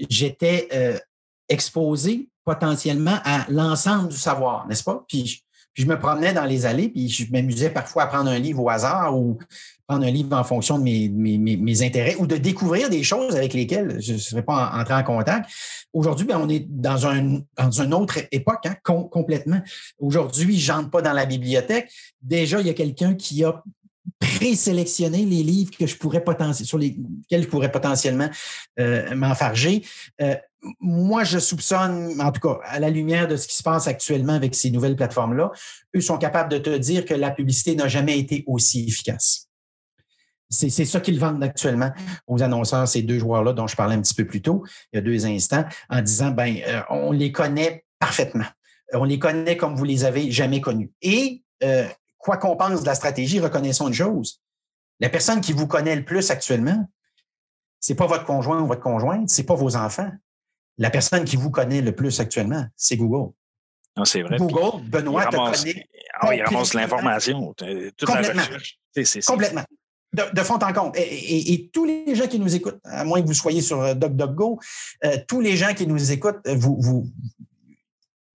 J'étais 0.08 0.68
exposé 1.48 2.28
potentiellement 2.44 3.18
à 3.24 3.46
l'ensemble 3.50 4.08
du 4.08 4.16
savoir, 4.16 4.66
n'est-ce 4.68 4.84
pas? 4.84 5.04
Puis 5.08 5.42
je 5.74 5.84
me 5.86 5.98
promenais 5.98 6.32
dans 6.32 6.44
les 6.44 6.66
allées, 6.66 6.88
puis 6.88 7.08
je 7.08 7.30
m'amusais 7.30 7.70
parfois 7.70 8.04
à 8.04 8.06
prendre 8.08 8.30
un 8.30 8.38
livre 8.38 8.62
au 8.62 8.68
hasard 8.68 9.16
ou 9.16 9.38
prendre 9.86 10.04
un 10.04 10.10
livre 10.10 10.36
en 10.36 10.44
fonction 10.44 10.78
de 10.78 10.82
mes, 10.82 11.08
mes, 11.08 11.82
intérêts 11.82 12.16
ou 12.16 12.26
de 12.26 12.36
découvrir 12.36 12.90
des 12.90 13.02
choses 13.02 13.36
avec 13.36 13.54
lesquelles 13.54 14.00
je 14.00 14.14
ne 14.14 14.18
serais 14.18 14.42
pas 14.42 14.72
entré 14.74 14.94
en 14.94 15.04
contact. 15.04 15.48
Aujourd'hui, 15.92 16.26
ben, 16.26 16.38
on 16.42 16.48
est 16.48 16.66
dans, 16.68 17.06
un, 17.06 17.40
dans 17.56 17.70
une 17.70 17.94
autre 17.94 18.18
époque, 18.32 18.66
hein, 18.66 18.76
complètement. 18.82 19.60
Aujourd'hui, 19.98 20.58
je 20.58 20.72
n'entre 20.72 20.90
pas 20.90 21.00
dans 21.00 21.12
la 21.12 21.26
bibliothèque. 21.26 21.90
Déjà, 22.20 22.60
il 22.60 22.66
y 22.66 22.70
a 22.70 22.74
quelqu'un 22.74 23.14
qui 23.14 23.44
a 23.44 23.62
présélectionné 24.18 25.24
les 25.24 25.42
livres 25.42 25.70
que 25.78 25.86
je 25.86 25.96
pourrais 25.96 26.24
sur 26.52 26.78
lesquels 26.78 27.42
je 27.42 27.48
pourrais 27.48 27.70
potentiellement 27.70 28.28
euh, 28.80 29.14
m'enfarger. 29.14 29.84
Euh, 30.20 30.34
moi, 30.80 31.24
je 31.24 31.38
soupçonne, 31.38 32.20
en 32.20 32.32
tout 32.32 32.40
cas, 32.40 32.58
à 32.64 32.80
la 32.80 32.90
lumière 32.90 33.28
de 33.28 33.36
ce 33.36 33.46
qui 33.46 33.56
se 33.56 33.62
passe 33.62 33.86
actuellement 33.86 34.32
avec 34.32 34.54
ces 34.54 34.70
nouvelles 34.70 34.96
plateformes-là, 34.96 35.52
eux 35.94 36.00
sont 36.00 36.18
capables 36.18 36.50
de 36.50 36.58
te 36.58 36.76
dire 36.76 37.04
que 37.04 37.14
la 37.14 37.30
publicité 37.30 37.76
n'a 37.76 37.88
jamais 37.88 38.18
été 38.18 38.44
aussi 38.46 38.86
efficace. 38.88 39.48
C'est 40.50 40.70
ça 40.70 41.00
qu'ils 41.00 41.20
vendent 41.20 41.42
actuellement 41.42 41.92
aux 42.26 42.42
annonceurs, 42.42 42.88
ces 42.88 43.02
deux 43.02 43.18
joueurs-là 43.18 43.52
dont 43.52 43.66
je 43.66 43.76
parlais 43.76 43.94
un 43.94 44.00
petit 44.00 44.14
peu 44.14 44.26
plus 44.26 44.40
tôt, 44.40 44.64
il 44.92 44.96
y 44.96 44.98
a 44.98 45.02
deux 45.02 45.26
instants, 45.26 45.64
en 45.90 46.00
disant, 46.00 46.30
ben, 46.30 46.56
euh, 46.66 46.80
on 46.88 47.12
les 47.12 47.32
connaît 47.32 47.84
parfaitement. 47.98 48.46
On 48.94 49.04
les 49.04 49.18
connaît 49.18 49.58
comme 49.58 49.76
vous 49.76 49.84
les 49.84 50.04
avez 50.04 50.30
jamais 50.32 50.62
connus. 50.62 50.90
Et 51.02 51.42
euh, 51.62 51.86
quoi 52.16 52.38
qu'on 52.38 52.56
pense 52.56 52.80
de 52.80 52.86
la 52.86 52.94
stratégie, 52.94 53.40
reconnaissons 53.40 53.88
une 53.88 53.94
chose. 53.94 54.40
La 55.00 55.10
personne 55.10 55.42
qui 55.42 55.52
vous 55.52 55.66
connaît 55.66 55.94
le 55.94 56.04
plus 56.04 56.30
actuellement, 56.30 56.88
c'est 57.78 57.94
pas 57.94 58.06
votre 58.06 58.24
conjoint 58.24 58.60
ou 58.62 58.66
votre 58.66 58.80
conjointe, 58.80 59.28
c'est 59.28 59.44
pas 59.44 59.54
vos 59.54 59.76
enfants. 59.76 60.10
La 60.78 60.90
personne 60.90 61.24
qui 61.24 61.36
vous 61.36 61.50
connaît 61.50 61.80
le 61.80 61.92
plus 61.92 62.20
actuellement, 62.20 62.64
c'est 62.76 62.96
Google. 62.96 63.32
Non, 63.96 64.04
c'est 64.04 64.22
vrai. 64.22 64.38
Google, 64.38 64.82
Benoît 64.84 65.26
te 65.26 65.36
connaît. 65.36 65.86
Ah, 66.20 66.34
il 66.34 66.42
ramasse 66.42 66.74
l'information. 66.74 67.54
Complètement. 68.06 68.42
Complètement. 69.26 69.64
De, 70.12 70.40
fond 70.40 70.54
en 70.54 70.72
compte. 70.72 70.96
Et, 70.96 71.68
tous 71.72 71.84
les 71.84 72.14
gens 72.14 72.26
qui 72.26 72.38
nous 72.38 72.54
écoutent, 72.54 72.80
à 72.84 73.04
moins 73.04 73.20
que 73.20 73.26
vous 73.26 73.34
soyez 73.34 73.60
sur 73.60 73.82
euh, 73.82 73.94
DuckDuckGo, 73.94 74.58
euh, 75.04 75.18
tous 75.28 75.40
les 75.40 75.56
gens 75.56 75.74
qui 75.74 75.86
nous 75.86 76.12
écoutent, 76.12 76.40
euh, 76.46 76.54
vous, 76.56 76.76
vous, 76.80 77.10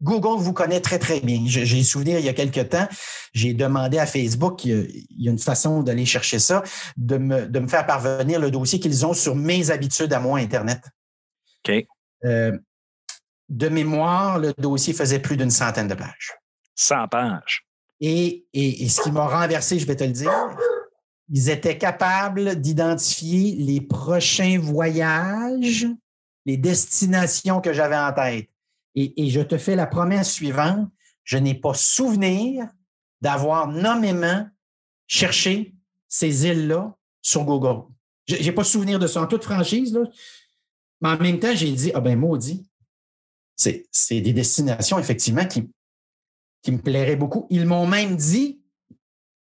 Google 0.03 0.39
vous 0.39 0.53
connaît 0.53 0.81
très, 0.81 0.99
très 0.99 1.19
bien. 1.19 1.41
J'ai 1.45 1.83
souvenir, 1.83 2.19
il 2.19 2.25
y 2.25 2.29
a 2.29 2.33
quelque 2.33 2.59
temps, 2.59 2.87
j'ai 3.33 3.53
demandé 3.53 3.97
à 3.97 4.05
Facebook, 4.05 4.65
il 4.65 5.05
y 5.17 5.27
a 5.27 5.31
une 5.31 5.39
façon 5.39 5.81
d'aller 5.81 6.05
chercher 6.05 6.37
ça, 6.37 6.61
de 6.95 7.17
me, 7.17 7.47
de 7.47 7.59
me 7.59 7.67
faire 7.67 7.87
parvenir 7.87 8.39
le 8.39 8.51
dossier 8.51 8.79
qu'ils 8.79 9.05
ont 9.05 9.13
sur 9.13 9.35
mes 9.35 9.71
habitudes 9.71 10.13
à 10.13 10.19
moi 10.19 10.39
Internet. 10.39 10.81
OK. 11.65 11.87
De 12.23 13.69
mémoire, 13.69 14.39
le 14.39 14.53
dossier 14.57 14.93
faisait 14.93 15.19
plus 15.19 15.37
d'une 15.37 15.51
centaine 15.51 15.87
de 15.87 15.95
pages. 15.95 16.33
100 16.75 17.07
pages. 17.09 17.65
Et, 17.99 18.45
et, 18.53 18.83
et 18.83 18.89
ce 18.89 19.01
qui 19.01 19.11
m'a 19.11 19.27
renversé, 19.27 19.79
je 19.79 19.85
vais 19.85 19.95
te 19.95 20.03
le 20.03 20.11
dire, 20.11 20.31
ils 21.29 21.49
étaient 21.49 21.77
capables 21.77 22.59
d'identifier 22.59 23.55
les 23.55 23.81
prochains 23.81 24.59
voyages, 24.59 25.87
les 26.45 26.57
destinations 26.57 27.61
que 27.61 27.73
j'avais 27.73 27.97
en 27.97 28.13
tête. 28.13 28.49
Et, 28.95 29.29
je 29.29 29.41
te 29.41 29.57
fais 29.57 29.75
la 29.75 29.87
promesse 29.87 30.31
suivante, 30.31 30.87
je 31.23 31.37
n'ai 31.37 31.55
pas 31.55 31.73
souvenir 31.73 32.67
d'avoir 33.21 33.67
nommément 33.67 34.47
cherché 35.07 35.73
ces 36.07 36.45
îles-là 36.45 36.95
sur 37.21 37.43
Google. 37.45 37.91
Je 38.27 38.35
n'ai 38.35 38.51
pas 38.51 38.63
souvenir 38.63 38.99
de 38.99 39.07
ça 39.07 39.21
en 39.21 39.27
toute 39.27 39.43
franchise, 39.43 39.93
là. 39.93 40.01
Mais 41.03 41.09
en 41.09 41.17
même 41.17 41.37
temps, 41.37 41.53
j'ai 41.53 41.71
dit, 41.71 41.91
ah 41.93 41.99
ben 41.99 42.17
maudit, 42.17 42.65
c'est 43.57 44.21
des 44.21 44.31
destinations 44.31 44.97
effectivement 44.97 45.45
qui, 45.45 45.69
qui 46.61 46.71
me 46.71 46.77
plairaient 46.77 47.17
beaucoup. 47.17 47.45
Ils 47.49 47.65
m'ont 47.65 47.85
même 47.85 48.15
dit, 48.15 48.61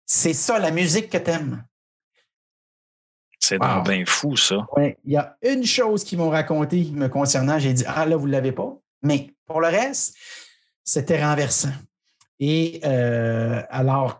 c'est 0.08 0.34
ça 0.34 0.58
la 0.58 0.72
musique 0.72 1.10
que 1.12 1.20
tu 1.20 1.30
aimes. 1.30 1.64
C'est 3.40 3.60
bien 3.60 4.04
fou, 4.08 4.36
ça. 4.36 4.66
Oui, 4.76 4.96
il 5.06 5.12
y 5.12 5.18
a 5.18 5.38
une 5.44 5.64
chose 5.66 6.04
qu'ils 6.04 6.18
m'ont 6.18 6.32
raconté 6.32 6.84
me 6.92 7.10
concernant, 7.10 7.60
j'ai 7.60 7.74
dit, 7.74 7.84
ah 7.86 8.08
là, 8.08 8.18
vous 8.18 8.26
ne 8.26 8.32
l'avez 8.32 8.52
pas. 8.52 8.76
Mais 9.04 9.36
pour 9.46 9.62
le 9.62 9.68
reste, 9.68 10.16
c'était 10.84 11.24
renversant. 11.24 11.74
Et 12.40 12.82
euh, 12.84 13.62
alors, 13.70 14.20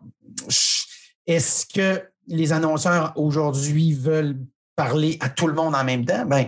est-ce 1.26 1.66
que 1.66 2.08
les 2.28 2.54
annonceurs 2.54 3.14
aujourd'hui 3.16 3.94
veulent 3.94 4.38
parler 4.76 5.18
à 5.22 5.30
tout 5.30 5.48
le 5.48 5.54
monde 5.54 5.74
en 5.74 5.84
même 5.84 6.06
temps? 6.06 6.24
Ben, 6.28 6.48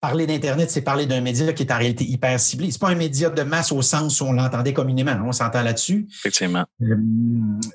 parler 0.00 0.26
d'Internet, 0.26 0.70
c'est 0.70 0.80
parler 0.80 1.06
d'un 1.06 1.20
média 1.20 1.52
qui 1.52 1.62
est 1.62 1.72
en 1.72 1.78
réalité 1.78 2.04
hyper 2.04 2.40
ciblé. 2.40 2.70
Ce 2.70 2.76
n'est 2.76 2.78
pas 2.78 2.88
un 2.88 2.94
média 2.94 3.28
de 3.28 3.42
masse 3.42 3.70
au 3.70 3.82
sens 3.82 4.20
où 4.20 4.24
on 4.24 4.32
l'entendait 4.32 4.72
communément. 4.72 5.16
On 5.24 5.32
s'entend 5.32 5.62
là-dessus. 5.62 6.08
Effectivement. 6.10 6.64
Euh, 6.82 6.96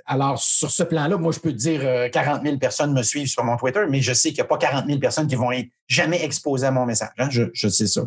alors, 0.06 0.40
sur 0.40 0.72
ce 0.72 0.84
plan-là, 0.84 1.18
moi, 1.18 1.32
je 1.32 1.40
peux 1.40 1.52
te 1.52 1.58
dire 1.58 1.82
40 2.12 2.40
euh, 2.40 2.44
000 2.46 2.58
personnes 2.58 2.94
me 2.94 3.04
suivent 3.04 3.28
sur 3.28 3.44
mon 3.44 3.58
Twitter, 3.58 3.82
mais 3.90 4.02
je 4.02 4.14
sais 4.14 4.30
qu'il 4.30 4.38
n'y 4.38 4.42
a 4.42 4.46
pas 4.46 4.58
40 4.58 4.88
000 4.88 5.00
personnes 5.00 5.28
qui 5.28 5.36
vont 5.36 5.52
être 5.52 5.70
jamais 5.88 6.24
exposé 6.24 6.66
à 6.66 6.72
mon 6.72 6.86
message. 6.86 7.10
Hein? 7.18 7.30
Je, 7.30 7.68
sais 7.68 7.88
ça. 7.88 8.02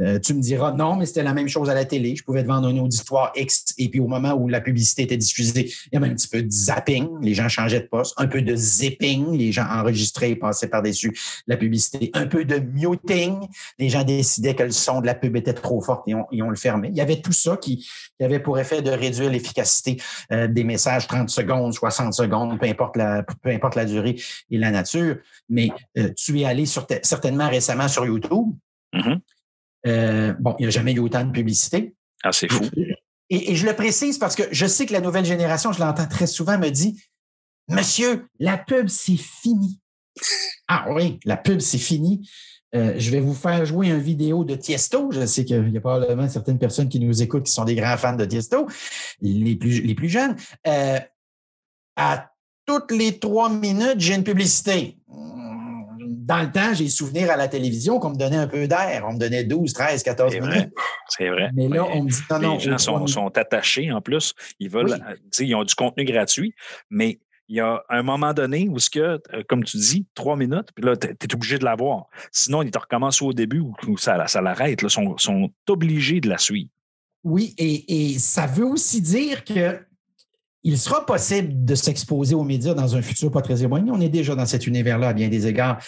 Euh, 0.00 0.18
tu 0.18 0.34
me 0.34 0.40
diras, 0.40 0.72
non, 0.72 0.96
mais 0.96 1.06
c'était 1.06 1.22
la 1.22 1.34
même 1.34 1.48
chose 1.48 1.70
à 1.70 1.74
la 1.74 1.84
télé. 1.84 2.16
Je 2.16 2.24
pouvais 2.24 2.42
te 2.42 2.48
vendre 2.48 2.68
un 2.68 2.76
auditoire 2.78 3.32
X 3.36 3.74
et 3.78 3.88
puis 3.88 4.00
au 4.00 4.08
moment 4.08 4.32
où 4.32 4.48
la 4.48 4.60
publicité 4.60 5.02
était 5.02 5.16
diffusée, 5.16 5.72
il 5.86 5.94
y 5.94 5.96
avait 5.96 6.08
un 6.08 6.14
petit 6.14 6.28
peu 6.28 6.42
de 6.42 6.50
zapping. 6.50 7.08
Les 7.22 7.34
gens 7.34 7.48
changeaient 7.48 7.80
de 7.80 7.86
poste. 7.86 8.14
Un 8.16 8.26
peu 8.26 8.42
de 8.42 8.56
zipping. 8.56 9.36
Les 9.36 9.52
gens 9.52 9.66
enregistraient 9.70 10.30
et 10.30 10.36
passaient 10.36 10.68
par-dessus 10.68 11.16
la 11.46 11.56
publicité. 11.56 12.10
Un 12.14 12.26
peu 12.26 12.44
de 12.44 12.58
muting. 12.58 13.46
Les 13.78 13.88
gens 13.88 14.04
décidaient 14.04 14.54
que 14.54 14.64
le 14.64 14.70
son 14.70 15.00
de 15.00 15.06
la 15.06 15.14
pub 15.14 15.36
était 15.36 15.54
trop 15.54 15.80
fort 15.80 16.04
et 16.06 16.14
on, 16.14 16.50
le 16.50 16.56
fermait. 16.56 16.88
Il 16.88 16.96
y 16.96 17.00
avait 17.00 17.20
tout 17.20 17.32
ça 17.32 17.56
qui, 17.56 17.88
avait 18.20 18.40
pour 18.40 18.58
effet 18.58 18.80
de 18.80 18.90
réduire 18.90 19.30
l'efficacité 19.30 20.00
euh, 20.32 20.48
des 20.48 20.64
messages 20.64 21.06
30 21.06 21.28
secondes, 21.28 21.74
60 21.74 22.14
secondes, 22.14 22.58
peu 22.58 22.66
importe 22.66 22.96
la, 22.96 23.22
peu 23.22 23.50
importe 23.50 23.74
la 23.74 23.84
durée 23.84 24.16
et 24.50 24.58
la 24.58 24.70
nature. 24.70 25.16
Mais 25.48 25.70
euh, 25.98 26.10
tu 26.16 26.40
es 26.40 26.44
allé 26.44 26.64
sur 26.66 26.86
certainement 27.04 27.48
récemment 27.48 27.88
sur 27.88 28.04
YouTube. 28.04 28.52
Mm-hmm. 28.92 29.20
Euh, 29.86 30.34
bon, 30.38 30.54
il 30.58 30.62
n'y 30.62 30.68
a 30.68 30.70
jamais 30.70 30.92
eu 30.92 30.98
autant 30.98 31.24
de 31.24 31.30
publicité. 31.30 31.94
Ah, 32.22 32.32
c'est 32.32 32.50
fou. 32.50 32.64
Et, 33.30 33.54
je 33.54 33.66
le 33.66 33.74
précise 33.74 34.18
parce 34.18 34.34
que 34.34 34.42
je 34.50 34.66
sais 34.66 34.86
que 34.86 34.92
la 34.92 35.00
nouvelle 35.00 35.24
génération, 35.24 35.72
je 35.72 35.80
l'entends 35.80 36.06
très 36.06 36.26
souvent, 36.26 36.58
me 36.58 36.70
dit 36.70 37.02
Monsieur, 37.68 38.26
la 38.38 38.58
pub, 38.58 38.88
c'est 38.88 39.16
fini. 39.16 39.80
Ah 40.68 40.86
oui, 40.90 41.18
la 41.24 41.36
pub, 41.36 41.60
c'est 41.60 41.78
fini. 41.78 42.28
Euh, 42.74 42.94
je 42.98 43.10
vais 43.10 43.20
vous 43.20 43.34
faire 43.34 43.64
jouer 43.64 43.88
une 43.88 43.98
vidéo 43.98 44.44
de 44.44 44.54
Tiesto. 44.54 45.10
Je 45.12 45.24
sais 45.26 45.44
qu'il 45.44 45.72
y 45.72 45.76
a 45.76 45.80
probablement 45.80 46.28
certaines 46.28 46.58
personnes 46.58 46.88
qui 46.88 47.00
nous 47.00 47.22
écoutent 47.22 47.44
qui 47.44 47.52
sont 47.52 47.64
des 47.64 47.76
grands 47.76 47.96
fans 47.96 48.16
de 48.16 48.24
Tiesto, 48.24 48.66
les 49.20 49.56
plus, 49.56 49.80
les 49.80 49.94
plus 49.94 50.08
jeunes. 50.08 50.36
Euh, 50.66 50.98
à 51.96 52.30
toutes 52.66 52.90
les 52.90 53.18
trois 53.18 53.48
minutes, 53.48 53.98
j'ai 53.98 54.14
une 54.14 54.24
publicité 54.24 54.98
dans 56.16 56.40
le 56.42 56.50
temps, 56.50 56.74
j'ai 56.74 56.88
souvenir 56.88 57.30
à 57.30 57.36
la 57.36 57.48
télévision 57.48 57.98
qu'on 57.98 58.10
me 58.10 58.16
donnait 58.16 58.36
un 58.36 58.46
peu 58.46 58.66
d'air. 58.66 59.04
On 59.08 59.14
me 59.14 59.18
donnait 59.18 59.44
12, 59.44 59.72
13, 59.72 60.02
14 60.02 60.34
minutes. 60.34 60.72
C'est 61.08 61.28
vrai. 61.28 61.50
Mais 61.54 61.68
là, 61.68 61.84
on 61.84 62.04
me 62.04 62.10
dit 62.10 62.22
non, 62.30 62.38
non. 62.38 62.54
Les 62.54 62.60
gens 62.60 63.06
sont, 63.06 63.28
attachés 63.36 63.92
en 63.92 64.00
plus. 64.00 64.34
Ils 64.60 64.70
veulent, 64.70 64.92
euh, 64.92 65.14
ils 65.40 65.54
ont 65.54 65.64
du 65.64 65.74
contenu 65.74 66.04
gratuit, 66.04 66.54
mais 66.90 67.18
il 67.48 67.56
y 67.56 67.60
a 67.60 67.82
un 67.88 68.02
moment 68.02 68.32
donné 68.32 68.68
où, 68.68 68.78
ce 68.78 68.88
que, 68.88 68.98
euh, 69.00 69.42
comme 69.48 69.64
tu 69.64 69.76
dis, 69.76 70.06
trois 70.14 70.36
minutes, 70.36 70.68
puis 70.74 70.84
là, 70.84 70.96
tu 70.96 71.08
es, 71.08 71.34
obligé 71.34 71.58
de 71.58 71.64
l'avoir. 71.64 72.06
Sinon, 72.32 72.62
ils 72.62 72.70
te 72.70 72.78
recommencent 72.78 73.22
au 73.22 73.32
début 73.32 73.62
ou 73.86 73.98
ça, 73.98 74.26
ça 74.26 74.40
l'arrête. 74.40 74.80
Ils 74.82 74.90
sont, 74.90 75.16
sont 75.18 75.50
obligés 75.68 76.20
de 76.20 76.28
la 76.28 76.38
suivre. 76.38 76.70
Oui, 77.22 77.54
et, 77.58 78.12
et 78.12 78.18
ça 78.18 78.46
veut 78.46 78.66
aussi 78.66 79.00
dire 79.00 79.44
que 79.44 79.78
il 80.64 80.78
sera 80.78 81.04
possible 81.04 81.64
de 81.64 81.74
s'exposer 81.74 82.34
aux 82.34 82.42
médias 82.42 82.72
dans 82.72 82.96
un 82.96 83.02
futur 83.02 83.30
pas 83.30 83.42
très 83.42 83.62
éloigné. 83.62 83.90
On 83.90 84.00
est 84.00 84.08
déjà 84.08 84.34
dans 84.34 84.46
cet 84.46 84.66
univers-là 84.66 85.08
à 85.08 85.12
bien 85.12 85.28
des 85.28 85.46
égards, 85.46 85.78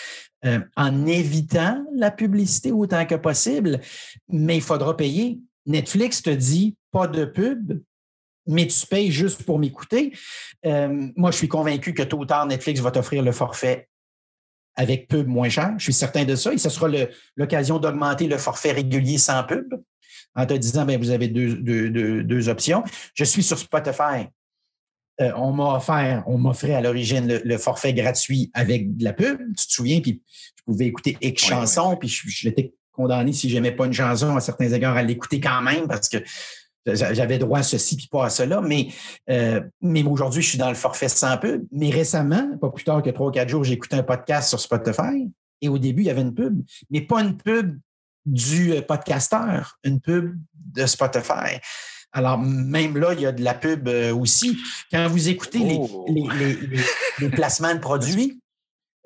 euh, 0.45 0.61
en 0.77 1.07
évitant 1.07 1.83
la 1.95 2.11
publicité 2.11 2.73
autant 2.73 3.07
que 3.07 3.15
possible, 3.15 3.81
mais 4.29 4.57
il 4.57 4.63
faudra 4.63 4.95
payer. 4.95 5.41
Netflix 5.65 6.23
te 6.23 6.31
dit 6.31 6.77
pas 6.93 7.07
de 7.07 7.25
pub, 7.25 7.81
mais 8.47 8.67
tu 8.67 8.87
payes 8.87 9.11
juste 9.11 9.45
pour 9.45 9.59
m'écouter. 9.59 10.13
Euh, 10.67 11.09
moi, 11.17 11.31
je 11.31 11.39
suis 11.39 11.49
convaincu 11.49 11.95
que 11.95 12.03
tôt 12.03 12.19
ou 12.19 12.27
tard, 12.27 12.47
Netflix 12.47 12.81
va 12.81 12.91
t'offrir 12.91 13.23
le 13.23 13.33
forfait 13.33 13.89
avec 14.77 15.09
pub 15.09 15.27
moins 15.27 15.49
cher. 15.49 15.75
Je 15.79 15.85
suis 15.85 15.95
certain 15.95 16.27
de 16.27 16.37
ça. 16.37 16.53
Et 16.53 16.59
ce 16.59 16.69
sera 16.69 16.89
l'occasion 17.35 17.79
d'augmenter 17.79 18.27
le 18.27 18.37
forfait 18.37 18.73
régulier 18.73 19.17
sans 19.17 19.43
pub 19.43 19.75
en 20.35 20.45
te 20.45 20.53
disant, 20.53 20.85
ben, 20.85 21.01
vous 21.01 21.11
avez 21.11 21.29
deux, 21.29 21.55
deux 22.23 22.49
options. 22.51 22.85
Je 23.15 23.25
suis 23.25 23.43
sur 23.43 23.59
Spotify. 23.59 24.29
Euh, 25.21 25.33
on 25.37 25.53
m'a 25.53 25.77
offert, 25.77 26.25
on 26.27 26.39
m'offrait 26.39 26.75
à 26.75 26.81
l'origine 26.81 27.41
le, 27.43 27.59
forfait 27.59 27.95
gratuit 27.95 28.51
avec 28.55 28.97
de 28.97 29.05
la 29.05 29.13
pub. 29.13 29.39
Tu 29.57 29.67
te 29.67 29.73
souviens, 29.73 30.01
puis 30.01 30.23
je 30.57 30.63
pouvais 30.65 30.87
écouter 30.87 31.17
X 31.21 31.45
chansons, 31.45 31.97
puis 31.97 32.09
je, 32.09 32.29
je 32.29 32.49
l'étais 32.49 32.75
condamné 32.93 33.33
si 33.33 33.49
j'aimais 33.49 33.73
pas 33.73 33.87
une 33.87 33.93
chanson 33.93 34.37
à 34.37 34.41
certains 34.41 34.73
égards 34.73 34.97
à 34.97 35.03
l'écouter 35.03 35.41
quand 35.41 35.63
même 35.63 35.87
parce 35.87 36.09
que 36.09 36.19
j'avais 36.95 37.39
droit 37.39 37.59
à 37.59 37.63
ceci 37.63 37.97
puis 37.97 38.09
pas 38.09 38.27
à 38.27 38.31
cela. 38.31 38.61
Mais, 38.61 38.89
euh, 39.31 39.61
mais 39.81 40.03
aujourd'hui, 40.03 40.43
je 40.43 40.49
suis 40.49 40.59
dans 40.59 40.69
le 40.69 40.75
forfait 40.75 41.09
sans 41.09 41.37
pub. 41.37 41.67
Mais 41.73 41.91
récemment, 41.91 42.57
pas 42.59 42.71
plus 42.71 42.85
tard 42.85 43.03
que 43.03 43.11
trois 43.11 43.29
ou 43.29 43.31
quatre 43.31 43.49
jours, 43.49 43.65
j'ai 43.65 43.75
écouté 43.75 43.97
un 43.97 44.03
podcast 44.03 44.49
sur 44.49 44.61
Spotify 44.61 45.29
et 45.61 45.69
au 45.69 45.79
début, 45.79 46.03
il 46.03 46.07
y 46.07 46.11
avait 46.11 46.23
une 46.23 46.35
pub, 46.35 46.63
mais 46.91 47.01
pas 47.01 47.23
une 47.23 47.37
pub 47.37 47.79
du 48.25 48.73
euh, 48.73 48.83
podcasteur, 48.83 49.79
une 49.85 50.01
pub 50.01 50.39
de 50.55 50.87
Spotify. 50.87 51.61
Alors, 52.17 52.39
même 52.39 52.97
là, 52.97 53.13
il 53.13 53.21
y 53.21 53.27
a 53.27 53.33
de 53.33 53.45
la 53.45 53.53
pub 53.53 53.89
euh, 53.89 54.15
aussi. 54.15 54.57
Quand 54.91 55.07
vous 55.07 55.29
écoutez 55.29 55.59
les, 55.59 55.79
oh. 55.79 56.07
placements 57.31 57.75
de 57.75 57.79
produits, 57.79 58.41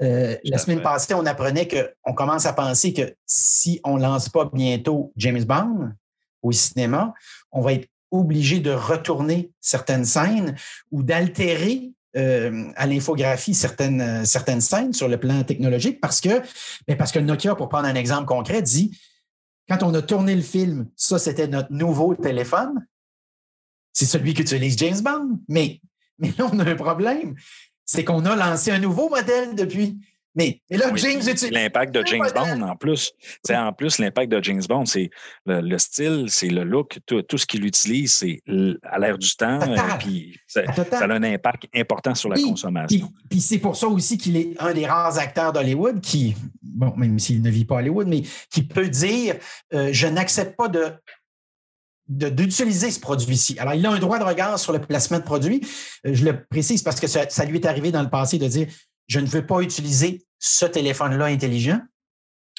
euh, 0.01 0.37
la 0.45 0.59
semaine 0.59 0.81
passée, 0.81 1.15
on 1.15 1.27
apprenait 1.27 1.67
qu'on 1.67 2.15
commence 2.15 2.47
à 2.47 2.53
penser 2.53 2.93
que 2.93 3.13
si 3.27 3.81
on 3.83 3.97
ne 3.97 4.03
lance 4.03 4.29
pas 4.29 4.49
bientôt 4.53 5.13
James 5.17 5.43
Bond 5.43 5.91
au 6.43 6.53
cinéma, 6.53 7.13
on 7.51 7.63
va 7.63 7.73
être 7.73 7.89
obligé 8.13 8.61
de 8.61 8.71
retourner 8.71 9.51
certaines 9.61 10.05
scènes 10.05 10.55
ou 10.93 11.03
d'altérer 11.03 11.91
euh, 12.17 12.71
à 12.77 12.87
l'infographie 12.87 13.55
certaines, 13.55 14.25
certaines 14.25 14.61
scènes 14.61 14.93
sur 14.93 15.09
le 15.09 15.19
plan 15.19 15.43
technologique 15.43 16.01
parce 16.01 16.21
que, 16.21 16.43
mais 16.87 16.95
parce 16.95 17.11
que 17.11 17.19
Nokia, 17.19 17.57
pour 17.57 17.69
prendre 17.69 17.89
un 17.89 17.97
exemple 17.97 18.27
concret, 18.27 18.63
dit 18.63 18.97
quand 19.69 19.83
on 19.83 19.93
a 19.95 20.03
tourné 20.03 20.37
le 20.37 20.43
film, 20.43 20.87
ça, 20.95 21.19
c'était 21.19 21.49
notre 21.49 21.73
nouveau 21.73 22.15
téléphone 22.15 22.87
c'est 23.93 24.07
celui 24.07 24.35
qu'utilise 24.35 24.79
James 24.79 25.01
Bond. 25.01 25.41
Mais, 25.49 25.81
mais 26.19 26.33
là, 26.39 26.49
on 26.53 26.59
a 26.59 26.71
un 26.71 26.77
problème. 26.77 27.35
C'est 27.85 28.05
qu'on 28.05 28.25
a 28.25 28.37
lancé 28.37 28.71
un 28.71 28.79
nouveau 28.79 29.09
modèle 29.09 29.55
depuis. 29.55 29.99
Mais, 30.37 30.61
là, 30.71 30.95
James 30.95 31.19
utilise. 31.19 31.51
L'impact 31.51 31.93
de 31.93 32.07
James 32.07 32.29
Bond, 32.33 32.63
en 32.63 32.77
plus. 32.77 33.13
En 33.51 33.73
plus, 33.73 33.99
l'impact 33.99 34.31
de 34.31 34.43
James 34.43 34.63
Bond, 34.69 34.87
c'est 34.87 35.11
le, 35.45 35.79
style, 35.79 36.27
c'est 36.29 36.49
le 36.49 36.63
look, 36.63 36.99
tout, 37.07 37.25
ce 37.37 37.47
qu'il 37.47 37.65
utilise, 37.67 38.13
c'est 38.13 38.41
à 38.85 38.99
l'air 38.99 39.19
du 39.19 39.35
temps. 39.35 39.61
Euh, 39.61 39.77
puis 39.99 40.39
ça, 40.47 40.63
a 40.63 41.05
un 41.05 41.23
impact 41.23 41.65
important 41.75 42.15
sur 42.15 42.29
la 42.29 42.37
consommation. 42.37 43.13
Puis, 43.29 43.41
c'est 43.41 43.59
pour 43.59 43.77
ça 43.77 43.89
aussi 43.89 44.19
qu'il 44.19 44.37
est 44.37 44.55
un 44.61 44.73
des 44.73 44.87
rares 44.87 45.19
acteurs 45.19 45.53
d'Hollywood 45.53 46.01
qui, 46.01 46.37
bon, 46.63 46.95
même 46.97 47.19
s'il 47.19 47.43
ne 47.43 47.51
vit 47.51 47.65
pas 47.65 47.77
à 47.77 47.79
Hollywood, 47.81 48.07
mais 48.07 48.23
qui 48.51 48.63
peut 48.63 48.89
dire 48.89 49.37
euh, 49.75 49.89
Je 49.93 50.07
n'accepte 50.07 50.57
pas 50.57 50.69
de 50.69 50.93
d'utiliser 52.11 52.91
ce 52.91 52.99
produit-ci. 52.99 53.57
Alors, 53.61 53.75
il 53.75 53.87
a 53.87 53.91
un 53.91 53.99
droit 53.99 54.19
de 54.19 54.25
regard 54.25 54.59
sur 54.59 54.73
le 54.73 54.81
placement 54.81 55.19
de 55.19 55.25
produit. 55.25 55.61
Euh, 56.07 56.11
je 56.13 56.25
le 56.25 56.45
précise 56.45 56.83
parce 56.83 56.99
que 56.99 57.07
ça, 57.07 57.45
lui 57.45 57.59
est 57.59 57.67
arrivé 57.67 57.93
dans 57.93 58.03
le 58.03 58.11
passé 58.11 58.39
de 58.39 58.49
dire 58.49 58.67
je 59.07 59.21
ne 59.21 59.27
veux 59.27 59.47
pas 59.47 59.61
utiliser 59.61 60.25
ce 60.39 60.67
téléphone-là 60.67 61.27
intelligent 61.27 61.81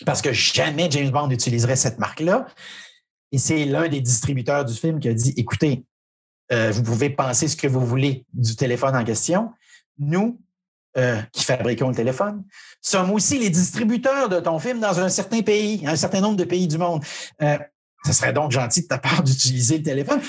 parce 0.06 0.22
que 0.22 0.32
jamais 0.32 0.90
James 0.90 1.10
Bond 1.10 1.30
utiliserait 1.30 1.76
cette 1.76 2.00
marque-là. 2.00 2.48
Et 3.32 3.38
c'est 3.38 3.66
l'un 3.66 3.88
des 3.88 4.02
distributeurs 4.02 4.66
du 4.66 4.74
film 4.74 5.00
qui 5.00 5.10
a 5.10 5.14
dit 5.14 5.34
écoutez, 5.36 5.84
euh, 6.52 6.72
vous 6.72 6.84
pouvez 6.84 7.10
penser 7.10 7.48
ce 7.48 7.56
que 7.56 7.68
vous 7.68 7.86
voulez 7.86 8.26
du 8.34 8.56
téléphone 8.56 8.96
en 8.96 9.04
question. 9.04 9.52
Nous, 9.98 10.40
euh, 10.98 11.22
qui 11.32 11.44
fabriquons 11.44 11.90
le 11.90 11.96
téléphone, 11.96 12.44
sommes 12.82 13.12
aussi 13.12 13.38
les 13.38 13.50
distributeurs 13.50 14.28
de 14.28 14.40
ton 14.40 14.60
film 14.60 14.80
dans 14.80 15.00
un 15.00 15.10
certain 15.10 15.42
pays, 15.42 15.86
un 15.86 15.96
certain 15.96 16.20
nombre 16.22 16.36
de 16.36 16.44
pays 16.44 16.68
du 16.68 16.78
monde. 16.78 17.04
Ce 18.06 18.14
serait 18.14 18.34
donc 18.34 18.52
gentil 18.52 18.84
de 18.84 18.88
ta 18.88 18.98
part 18.98 19.24
d'utiliser 19.24 19.78
le 19.78 19.84
téléphone. 19.84 20.20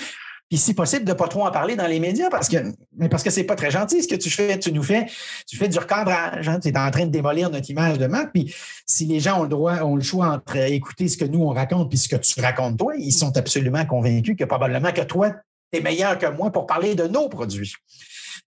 Puis 0.49 0.59
si 0.59 0.75
possible, 0.75 1.07
de 1.07 1.13
ne 1.13 1.17
pas 1.17 1.29
trop 1.29 1.47
en 1.47 1.51
parler 1.51 1.77
dans 1.77 1.87
les 1.87 1.99
médias 1.99 2.29
parce 2.29 2.47
que 2.47 2.59
mais 2.99 3.09
parce 3.09 3.23
que 3.23 3.43
pas 3.43 3.57
très 3.57 3.71
gentil 3.71 4.03
ce 4.03 4.09
que 4.09 4.17
tu 4.17 4.29
fais. 4.29 4.59
Tu 4.59 4.71
nous 4.71 4.83
fais, 4.83 5.07
tu 5.47 5.57
fais 5.57 5.67
du 5.67 5.79
recadrage. 5.79 6.47
Hein. 6.47 6.61
tu 6.61 6.69
es 6.69 6.79
en 6.79 6.91
train 6.91 7.07
de 7.07 7.11
démolir 7.11 7.49
notre 7.49 7.71
image 7.71 7.97
de 7.97 8.07
marque. 8.07 8.33
Puis 8.35 8.55
si 8.85 9.07
les 9.07 9.19
gens 9.19 9.41
ont 9.41 9.45
le 9.45 9.49
droit, 9.49 9.77
ont 9.79 9.97
le 9.97 10.03
choix 10.03 10.27
entre 10.27 10.57
écouter 10.57 11.09
ce 11.09 11.17
que 11.17 11.25
nous 11.25 11.41
on 11.41 11.55
raconte 11.55 11.89
puis 11.89 11.97
ce 11.97 12.07
que 12.07 12.17
tu 12.17 12.39
racontes 12.39 12.79
toi, 12.79 12.95
ils 12.99 13.13
sont 13.13 13.35
absolument 13.39 13.87
convaincus 13.87 14.37
que 14.39 14.45
probablement 14.45 14.93
que 14.93 15.01
toi, 15.01 15.31
tu 15.73 15.79
es 15.79 15.83
meilleur 15.83 16.19
que 16.19 16.27
moi 16.27 16.53
pour 16.53 16.67
parler 16.67 16.95
de 16.95 17.05
nos 17.05 17.31
produits. 17.31 17.73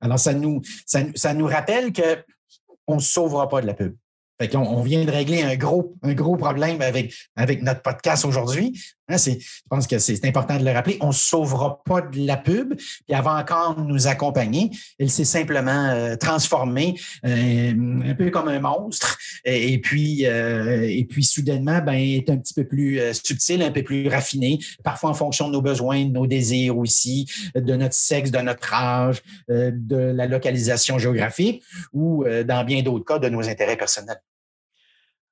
Alors, 0.01 0.19
ça 0.19 0.33
nous, 0.33 0.61
ça, 0.85 0.99
ça 1.15 1.33
nous 1.33 1.47
rappelle 1.47 1.91
qu'on 1.91 2.95
ne 2.95 3.01
sauvera 3.01 3.49
pas 3.49 3.61
de 3.61 3.67
la 3.67 3.73
pub. 3.73 3.95
Fait 4.39 4.49
qu'on 4.49 4.59
on 4.59 4.81
vient 4.81 5.03
de 5.05 5.11
régler 5.11 5.43
un 5.43 5.55
gros, 5.55 5.95
un 6.03 6.13
gros 6.13 6.35
problème 6.35 6.81
avec, 6.81 7.13
avec 7.35 7.63
notre 7.63 7.81
podcast 7.81 8.25
aujourd'hui. 8.25 8.79
Hein, 9.07 9.17
je 9.17 9.33
pense 9.69 9.85
que 9.85 9.99
c'est 9.99 10.25
important 10.25 10.57
de 10.57 10.65
le 10.65 10.71
rappeler. 10.71 10.97
On 11.01 11.07
ne 11.07 11.13
sauvera 11.13 11.83
pas 11.83 12.01
de 12.01 12.25
la 12.25 12.37
pub, 12.37 12.75
puis 12.75 13.15
va 13.15 13.35
encore 13.35 13.79
nous 13.79 14.07
accompagner. 14.07 14.71
Elle 14.99 15.11
s'est 15.11 15.25
simplement 15.25 15.89
euh, 15.89 16.15
transformée 16.15 16.95
euh, 17.25 18.01
un 18.03 18.15
peu 18.15 18.31
comme 18.31 18.47
un 18.47 18.59
monstre. 18.59 19.17
Et, 19.45 19.79
puis, 19.79 20.25
euh, 20.25 20.87
et 20.89 21.05
puis 21.05 21.23
soudainement, 21.23 21.81
ben, 21.81 21.93
est 21.93 22.29
un 22.31 22.37
petit 22.37 22.55
peu 22.55 22.65
plus 22.65 22.99
subtil, 23.13 23.61
un 23.61 23.71
peu 23.71 23.83
plus 23.83 24.07
raffiné, 24.07 24.59
parfois 24.83 25.11
en 25.11 25.13
fonction 25.13 25.47
de 25.47 25.53
nos 25.53 25.61
besoins, 25.61 26.05
de 26.05 26.11
nos 26.11 26.25
désirs 26.25 26.77
aussi, 26.77 27.29
de 27.53 27.75
notre 27.75 27.93
sexe, 27.93 28.31
de 28.31 28.39
notre 28.39 28.73
âge, 28.73 29.21
de 29.47 29.95
la 29.95 30.25
localisation 30.25 30.97
géographique 30.97 31.63
ou 31.93 32.25
dans 32.45 32.63
bien 32.63 32.81
d'autres 32.81 33.05
cas 33.05 33.19
de 33.19 33.29
nos 33.29 33.47
intérêts 33.47 33.77
personnels. 33.77 34.21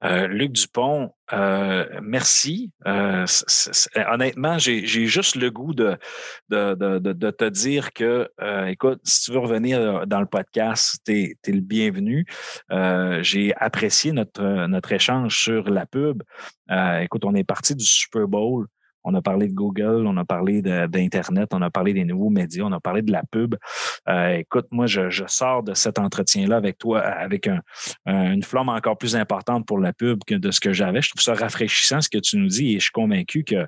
Euh, 0.03 0.27
Luc 0.27 0.51
Dupont, 0.51 1.11
euh, 1.31 1.85
merci. 2.01 2.71
Euh, 2.85 3.25
honnêtement, 4.11 4.57
j'ai 4.57 4.85
juste 4.85 5.35
le 5.35 5.49
goût 5.49 5.73
de, 5.73 5.97
te 6.49 7.49
dire 7.49 7.93
que, 7.93 8.29
écoute, 8.67 8.99
si 9.03 9.25
tu 9.25 9.31
veux 9.31 9.39
revenir 9.39 10.05
dans 10.05 10.19
le 10.19 10.25
podcast, 10.25 10.97
tu 11.05 11.37
es, 11.45 11.51
le 11.51 11.61
bienvenu. 11.61 12.25
j'ai 13.21 13.53
apprécié 13.55 14.11
notre, 14.11 14.67
notre 14.67 14.91
échange 14.91 15.37
sur 15.37 15.69
la 15.69 15.85
pub. 15.85 16.23
écoute, 16.99 17.23
on 17.25 17.35
est 17.35 17.43
parti 17.43 17.75
du 17.75 17.85
Super 17.85 18.27
Bowl. 18.27 18.67
On 19.03 19.13
a 19.13 19.21
parlé 19.21 19.47
de 19.47 19.53
Google, 19.53 20.05
on 20.07 20.17
a 20.17 20.25
parlé 20.25 20.61
d'Internet, 20.61 21.49
on 21.53 21.61
a 21.61 21.69
parlé 21.69 21.93
des 21.93 22.05
nouveaux 22.05 22.29
médias, 22.29 22.63
on 22.63 22.71
a 22.71 22.79
parlé 22.79 23.01
de 23.01 23.11
la 23.11 23.23
pub. 23.29 23.55
Euh, 24.07 24.37
écoute, 24.37 24.67
moi, 24.71 24.85
je, 24.85 25.23
sors 25.27 25.63
de 25.63 25.73
cet 25.73 25.99
entretien-là 25.99 26.57
avec 26.57 26.77
toi 26.77 26.99
avec 26.99 27.49
une 28.05 28.43
flamme 28.43 28.69
encore 28.69 28.97
plus 28.97 29.15
importante 29.15 29.65
pour 29.65 29.79
la 29.79 29.93
pub 29.93 30.23
que 30.25 30.35
de 30.35 30.51
ce 30.51 30.59
que 30.59 30.73
j'avais. 30.73 31.01
Je 31.01 31.09
trouve 31.09 31.21
ça 31.21 31.33
rafraîchissant 31.33 32.01
ce 32.01 32.09
que 32.09 32.17
tu 32.17 32.37
nous 32.37 32.47
dis 32.47 32.71
et 32.71 32.75
je 32.75 32.83
suis 32.83 32.91
convaincu 32.91 33.43
que, 33.43 33.65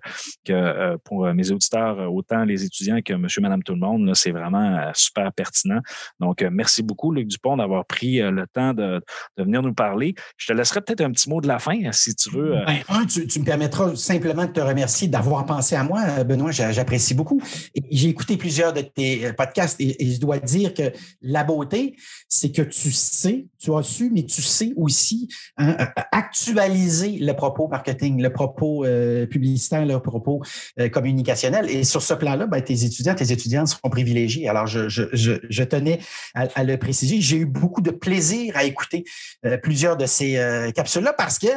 euh, 0.49 0.97
pour 1.03 1.25
mes 1.33 1.51
auditeurs, 1.51 2.11
autant 2.13 2.43
les 2.43 2.63
étudiants 2.63 2.99
que 3.03 3.13
monsieur, 3.13 3.41
madame, 3.41 3.63
tout 3.63 3.73
le 3.73 3.79
monde, 3.79 4.11
c'est 4.13 4.31
vraiment 4.31 4.77
euh, 4.77 4.91
super 4.93 5.31
pertinent. 5.33 5.79
Donc, 6.19 6.45
merci 6.51 6.83
beaucoup, 6.83 7.11
Luc 7.11 7.27
Dupont, 7.27 7.57
d'avoir 7.57 7.85
pris 7.85 8.19
le 8.19 8.45
temps 8.47 8.73
de, 8.73 9.01
venir 9.37 9.61
nous 9.61 9.73
parler. 9.73 10.15
Je 10.37 10.47
te 10.47 10.53
laisserai 10.53 10.81
peut-être 10.81 11.01
un 11.01 11.11
petit 11.11 11.29
mot 11.29 11.41
de 11.41 11.47
la 11.47 11.59
fin, 11.59 11.79
si 11.91 12.15
tu 12.15 12.31
veux. 12.31 12.55
Ben, 12.65 13.05
tu, 13.07 13.27
tu, 13.27 13.39
me 13.39 13.45
permettras 13.45 13.95
simplement 13.95 14.45
de 14.45 14.51
te 14.51 14.59
remercier 14.59 15.07
d'avoir 15.07 15.24
avoir 15.27 15.45
pensé 15.45 15.75
à 15.75 15.83
moi, 15.83 16.03
euh, 16.19 16.23
Benoît, 16.23 16.51
j'apprécie 16.51 17.13
beaucoup. 17.13 17.41
J'ai 17.91 18.09
écouté 18.09 18.37
plusieurs 18.37 18.73
de 18.73 18.81
tes 18.81 19.25
euh, 19.25 19.33
podcasts 19.33 19.79
et, 19.79 20.13
je 20.13 20.19
dois 20.19 20.39
dire 20.39 20.73
que 20.73 20.91
la 21.21 21.43
beauté, 21.43 21.95
c'est 22.29 22.51
que 22.51 22.61
tu 22.61 22.91
sais, 22.91 23.47
tu 23.59 23.73
as 23.73 23.83
su, 23.83 24.11
mais 24.13 24.23
tu 24.23 24.41
sais 24.41 24.73
aussi 24.75 25.29
hein, 25.57 25.75
euh, 25.79 25.85
actualiser 26.11 27.17
le 27.19 27.33
propos 27.33 27.67
marketing, 27.67 28.21
le 28.21 28.31
propos 28.31 28.85
publicitaire, 29.29 29.85
le 29.85 29.99
propos 29.99 30.41
communicationnel. 30.91 31.69
Et 31.69 31.83
sur 31.83 32.01
ce 32.01 32.13
plan-là, 32.13 32.47
ben, 32.47 32.61
tes 32.61 32.85
étudiants, 32.85 33.15
tes 33.15 33.31
étudiantes 33.31 33.67
seront 33.67 33.89
privilégiés. 33.89 34.47
Alors, 34.47 34.67
je, 34.67 35.63
tenais 35.63 35.99
à, 36.33 36.63
le 36.63 36.77
préciser. 36.77 37.21
J'ai 37.21 37.37
eu 37.37 37.45
beaucoup 37.45 37.81
de 37.81 37.91
plaisir 37.91 38.55
à 38.57 38.63
écouter 38.63 39.03
plusieurs 39.63 39.97
de 39.97 40.05
ces 40.05 40.39
capsules-là 40.75 41.13
parce 41.13 41.39
que 41.39 41.47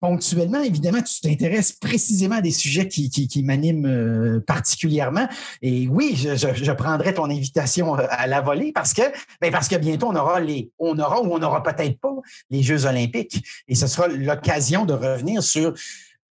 ponctuellement, 0.00 0.62
évidemment, 0.62 1.02
tu 1.02 1.20
t'intéresses 1.20 1.72
précisément 1.72 2.36
à 2.36 2.40
des 2.40 2.50
sujets 2.50 2.79
qui, 2.88 3.42
m'anime 3.42 3.86
euh, 3.86 4.40
particulièrement. 4.40 5.28
Et 5.62 5.88
oui, 5.88 6.14
je, 6.16 6.72
prendrai 6.72 7.14
ton 7.14 7.24
invitation 7.24 7.98
euh, 7.98 8.06
à 8.10 8.26
la 8.26 8.40
volée 8.40 8.72
parce 8.72 8.92
que, 8.92 9.02
ben 9.40 9.50
parce 9.50 9.68
que 9.68 9.76
bientôt, 9.76 10.08
on 10.08 10.16
aura 10.16 10.40
on 10.78 10.98
aura 10.98 11.22
ou 11.22 11.32
on 11.32 11.38
n'aura 11.38 11.62
peut-être 11.62 11.98
pas 11.98 12.14
les 12.50 12.62
Jeux 12.62 12.86
olympiques. 12.86 13.44
Et 13.68 13.74
ce 13.74 13.86
sera 13.86 14.08
l'occasion 14.08 14.84
de 14.84 14.92
revenir 14.92 15.42
sur 15.42 15.74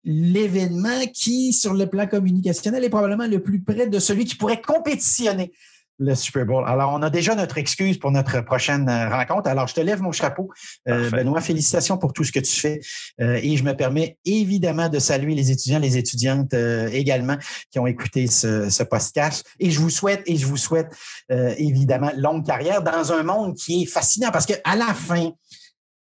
l'événement 0.04 1.06
qui, 1.14 1.54
sur 1.54 1.74
le 1.74 1.88
plan 1.88 2.08
communicationnel, 2.08 2.84
est 2.84 2.90
probablement 2.90 3.28
le 3.28 3.42
plus 3.42 3.62
près 3.62 3.88
de 3.88 4.00
celui 4.00 4.26
qui 4.26 4.36
pourrait 4.36 4.62
compétitionner 4.62 5.54
le 6.00 6.16
Super 6.16 6.46
Bowl. 6.46 6.64
Alors, 6.68 6.92
on 6.94 7.02
a 7.02 7.10
déjà 7.10 7.36
notre 7.36 7.58
excuse 7.58 7.98
pour 7.98 8.12
notre 8.12 8.42
prochaine 8.42 8.90
euh, 8.90 9.10
rencontre. 9.10 9.50
Alors, 9.50 9.68
je 9.68 9.76
te 9.76 9.82
lève 9.82 10.02
mon 10.02 10.12
chapeau. 10.12 10.50
Euh, 10.88 11.10
Benoît, 11.10 11.42
félicitations 11.42 11.98
pour 11.98 12.14
tout 12.14 12.24
ce 12.24 12.32
que 12.32 12.40
tu 12.40 12.60
fais. 12.60 12.80
Euh, 13.22 13.40
et 13.42 13.58
je 13.58 13.64
me 13.64 13.74
permets 13.74 14.18
évidemment 14.26 14.90
de 14.90 15.00
saluer 15.00 15.36
les 15.36 15.52
étudiants, 15.52 15.80
les 15.80 15.98
étudiantes 15.98 16.54
également 16.92 17.38
qui 17.72 17.80
ont 17.80 17.88
écouté 17.88 18.28
ce, 18.28 18.70
ce, 18.70 18.84
podcast. 18.84 19.46
Et 19.60 19.72
je 19.72 19.80
vous 19.80 19.90
souhaite, 19.90 20.22
et 20.26 20.36
je 20.36 20.46
vous 20.46 20.58
souhaite 20.58 20.88
évidemment 21.30 22.12
longue 22.18 22.46
carrière 22.46 22.82
dans 22.82 23.12
un 23.12 23.24
monde 23.24 23.56
qui 23.56 23.84
est 23.84 23.86
fascinant 23.86 24.30
parce 24.32 24.46
qu'à 24.46 24.76
la 24.76 24.94
fin, 24.94 25.32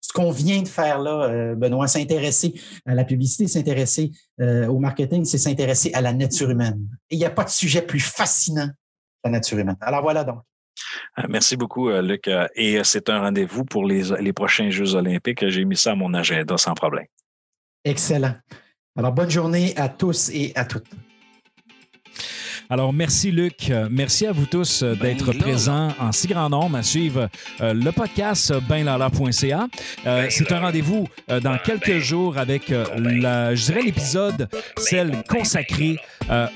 ce 0.01 0.13
qu'on 0.13 0.31
vient 0.31 0.63
de 0.63 0.69
faire 0.69 0.99
là, 0.99 1.55
Benoît, 1.55 1.89
s'intéresser 1.89 2.55
à 2.87 2.95
la 2.95 3.05
publicité, 3.05 3.47
s'intéresser 3.47 4.13
au 4.41 4.79
marketing, 4.79 5.25
c'est 5.25 5.39
s'intéresser 5.39 5.93
à 5.93 6.01
la 6.01 6.13
nature 6.13 6.51
humaine. 6.51 6.79
Et 7.11 7.17
il 7.17 7.19
n'y 7.19 7.25
a 7.25 7.31
pas 7.31 7.45
de 7.45 7.51
sujet 7.51 7.83
plus 7.83 8.01
fascinant 8.01 8.71
nature 9.29 9.59
humaine. 9.59 9.77
Alors 9.81 10.03
voilà 10.03 10.25
donc. 10.25 10.41
Euh, 11.19 11.23
merci 11.29 11.57
beaucoup, 11.57 11.89
euh, 11.89 12.03
Luc. 12.03 12.29
Euh, 12.29 12.47
et 12.55 12.83
c'est 12.85 13.09
un 13.09 13.21
rendez-vous 13.21 13.65
pour 13.65 13.85
les, 13.85 14.05
les 14.21 14.33
prochains 14.33 14.71
Jeux 14.71 14.95
olympiques. 14.95 15.49
J'ai 15.49 15.65
mis 15.65 15.77
ça 15.77 15.93
à 15.93 15.95
mon 15.95 16.15
agenda 16.15 16.57
sans 16.57 16.75
problème. 16.75 17.07
Excellent. 17.85 18.35
Alors, 18.97 19.13
bonne 19.13 19.31
journée 19.31 19.77
à 19.77 19.89
tous 19.89 20.31
et 20.31 20.53
à 20.55 20.65
toutes. 20.65 20.87
Alors, 22.71 22.93
merci 22.93 23.31
Luc. 23.31 23.73
Merci 23.91 24.27
à 24.27 24.33
vous 24.33 24.45
tous 24.45 24.83
euh, 24.83 24.95
ben 24.95 25.17
d'être 25.17 25.33
présents 25.33 25.89
en 25.99 26.13
si 26.13 26.27
grand 26.27 26.51
nombre 26.51 26.77
à 26.77 26.83
suivre 26.83 27.29
euh, 27.63 27.73
le 27.73 27.91
podcast 27.93 28.53
benlala.ca. 28.69 29.69
Euh, 30.07 30.23
ben 30.23 30.31
c'est 30.31 30.53
un 30.53 30.61
rendez-vous 30.61 31.07
dans 31.29 31.41
ben 31.41 31.59
quelques 31.65 31.99
jours 31.99 32.37
avec, 32.37 32.69
la, 32.69 33.55
je 33.55 33.65
dirais, 33.65 33.83
l'épisode, 33.83 34.49
celle 34.77 35.23
consacrée 35.29 35.97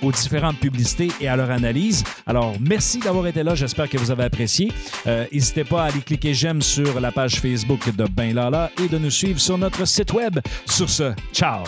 aux 0.02 0.12
différentes 0.12 0.58
publicités 0.58 1.08
et 1.20 1.28
à 1.28 1.36
leur 1.36 1.50
analyse. 1.50 2.04
Alors, 2.26 2.54
merci 2.60 2.98
d'avoir 2.98 3.26
été 3.26 3.42
là. 3.42 3.54
J'espère 3.54 3.88
que 3.88 3.96
vous 3.96 4.10
avez 4.10 4.24
apprécié. 4.24 4.70
N'hésitez 5.06 5.64
pas 5.64 5.84
à 5.84 5.86
aller 5.86 6.00
cliquer 6.00 6.34
j'aime 6.34 6.60
sur 6.60 7.00
la 7.00 7.10
page 7.10 7.40
Facebook 7.40 7.94
de 7.94 8.04
Ben 8.04 8.34
Lala 8.34 8.70
et 8.82 8.88
de 8.88 8.98
nous 8.98 9.10
suivre 9.10 9.40
sur 9.40 9.56
notre 9.56 9.86
site 9.86 10.12
web. 10.12 10.38
Sur 10.66 10.90
ce, 10.90 11.12
ciao! 11.32 11.62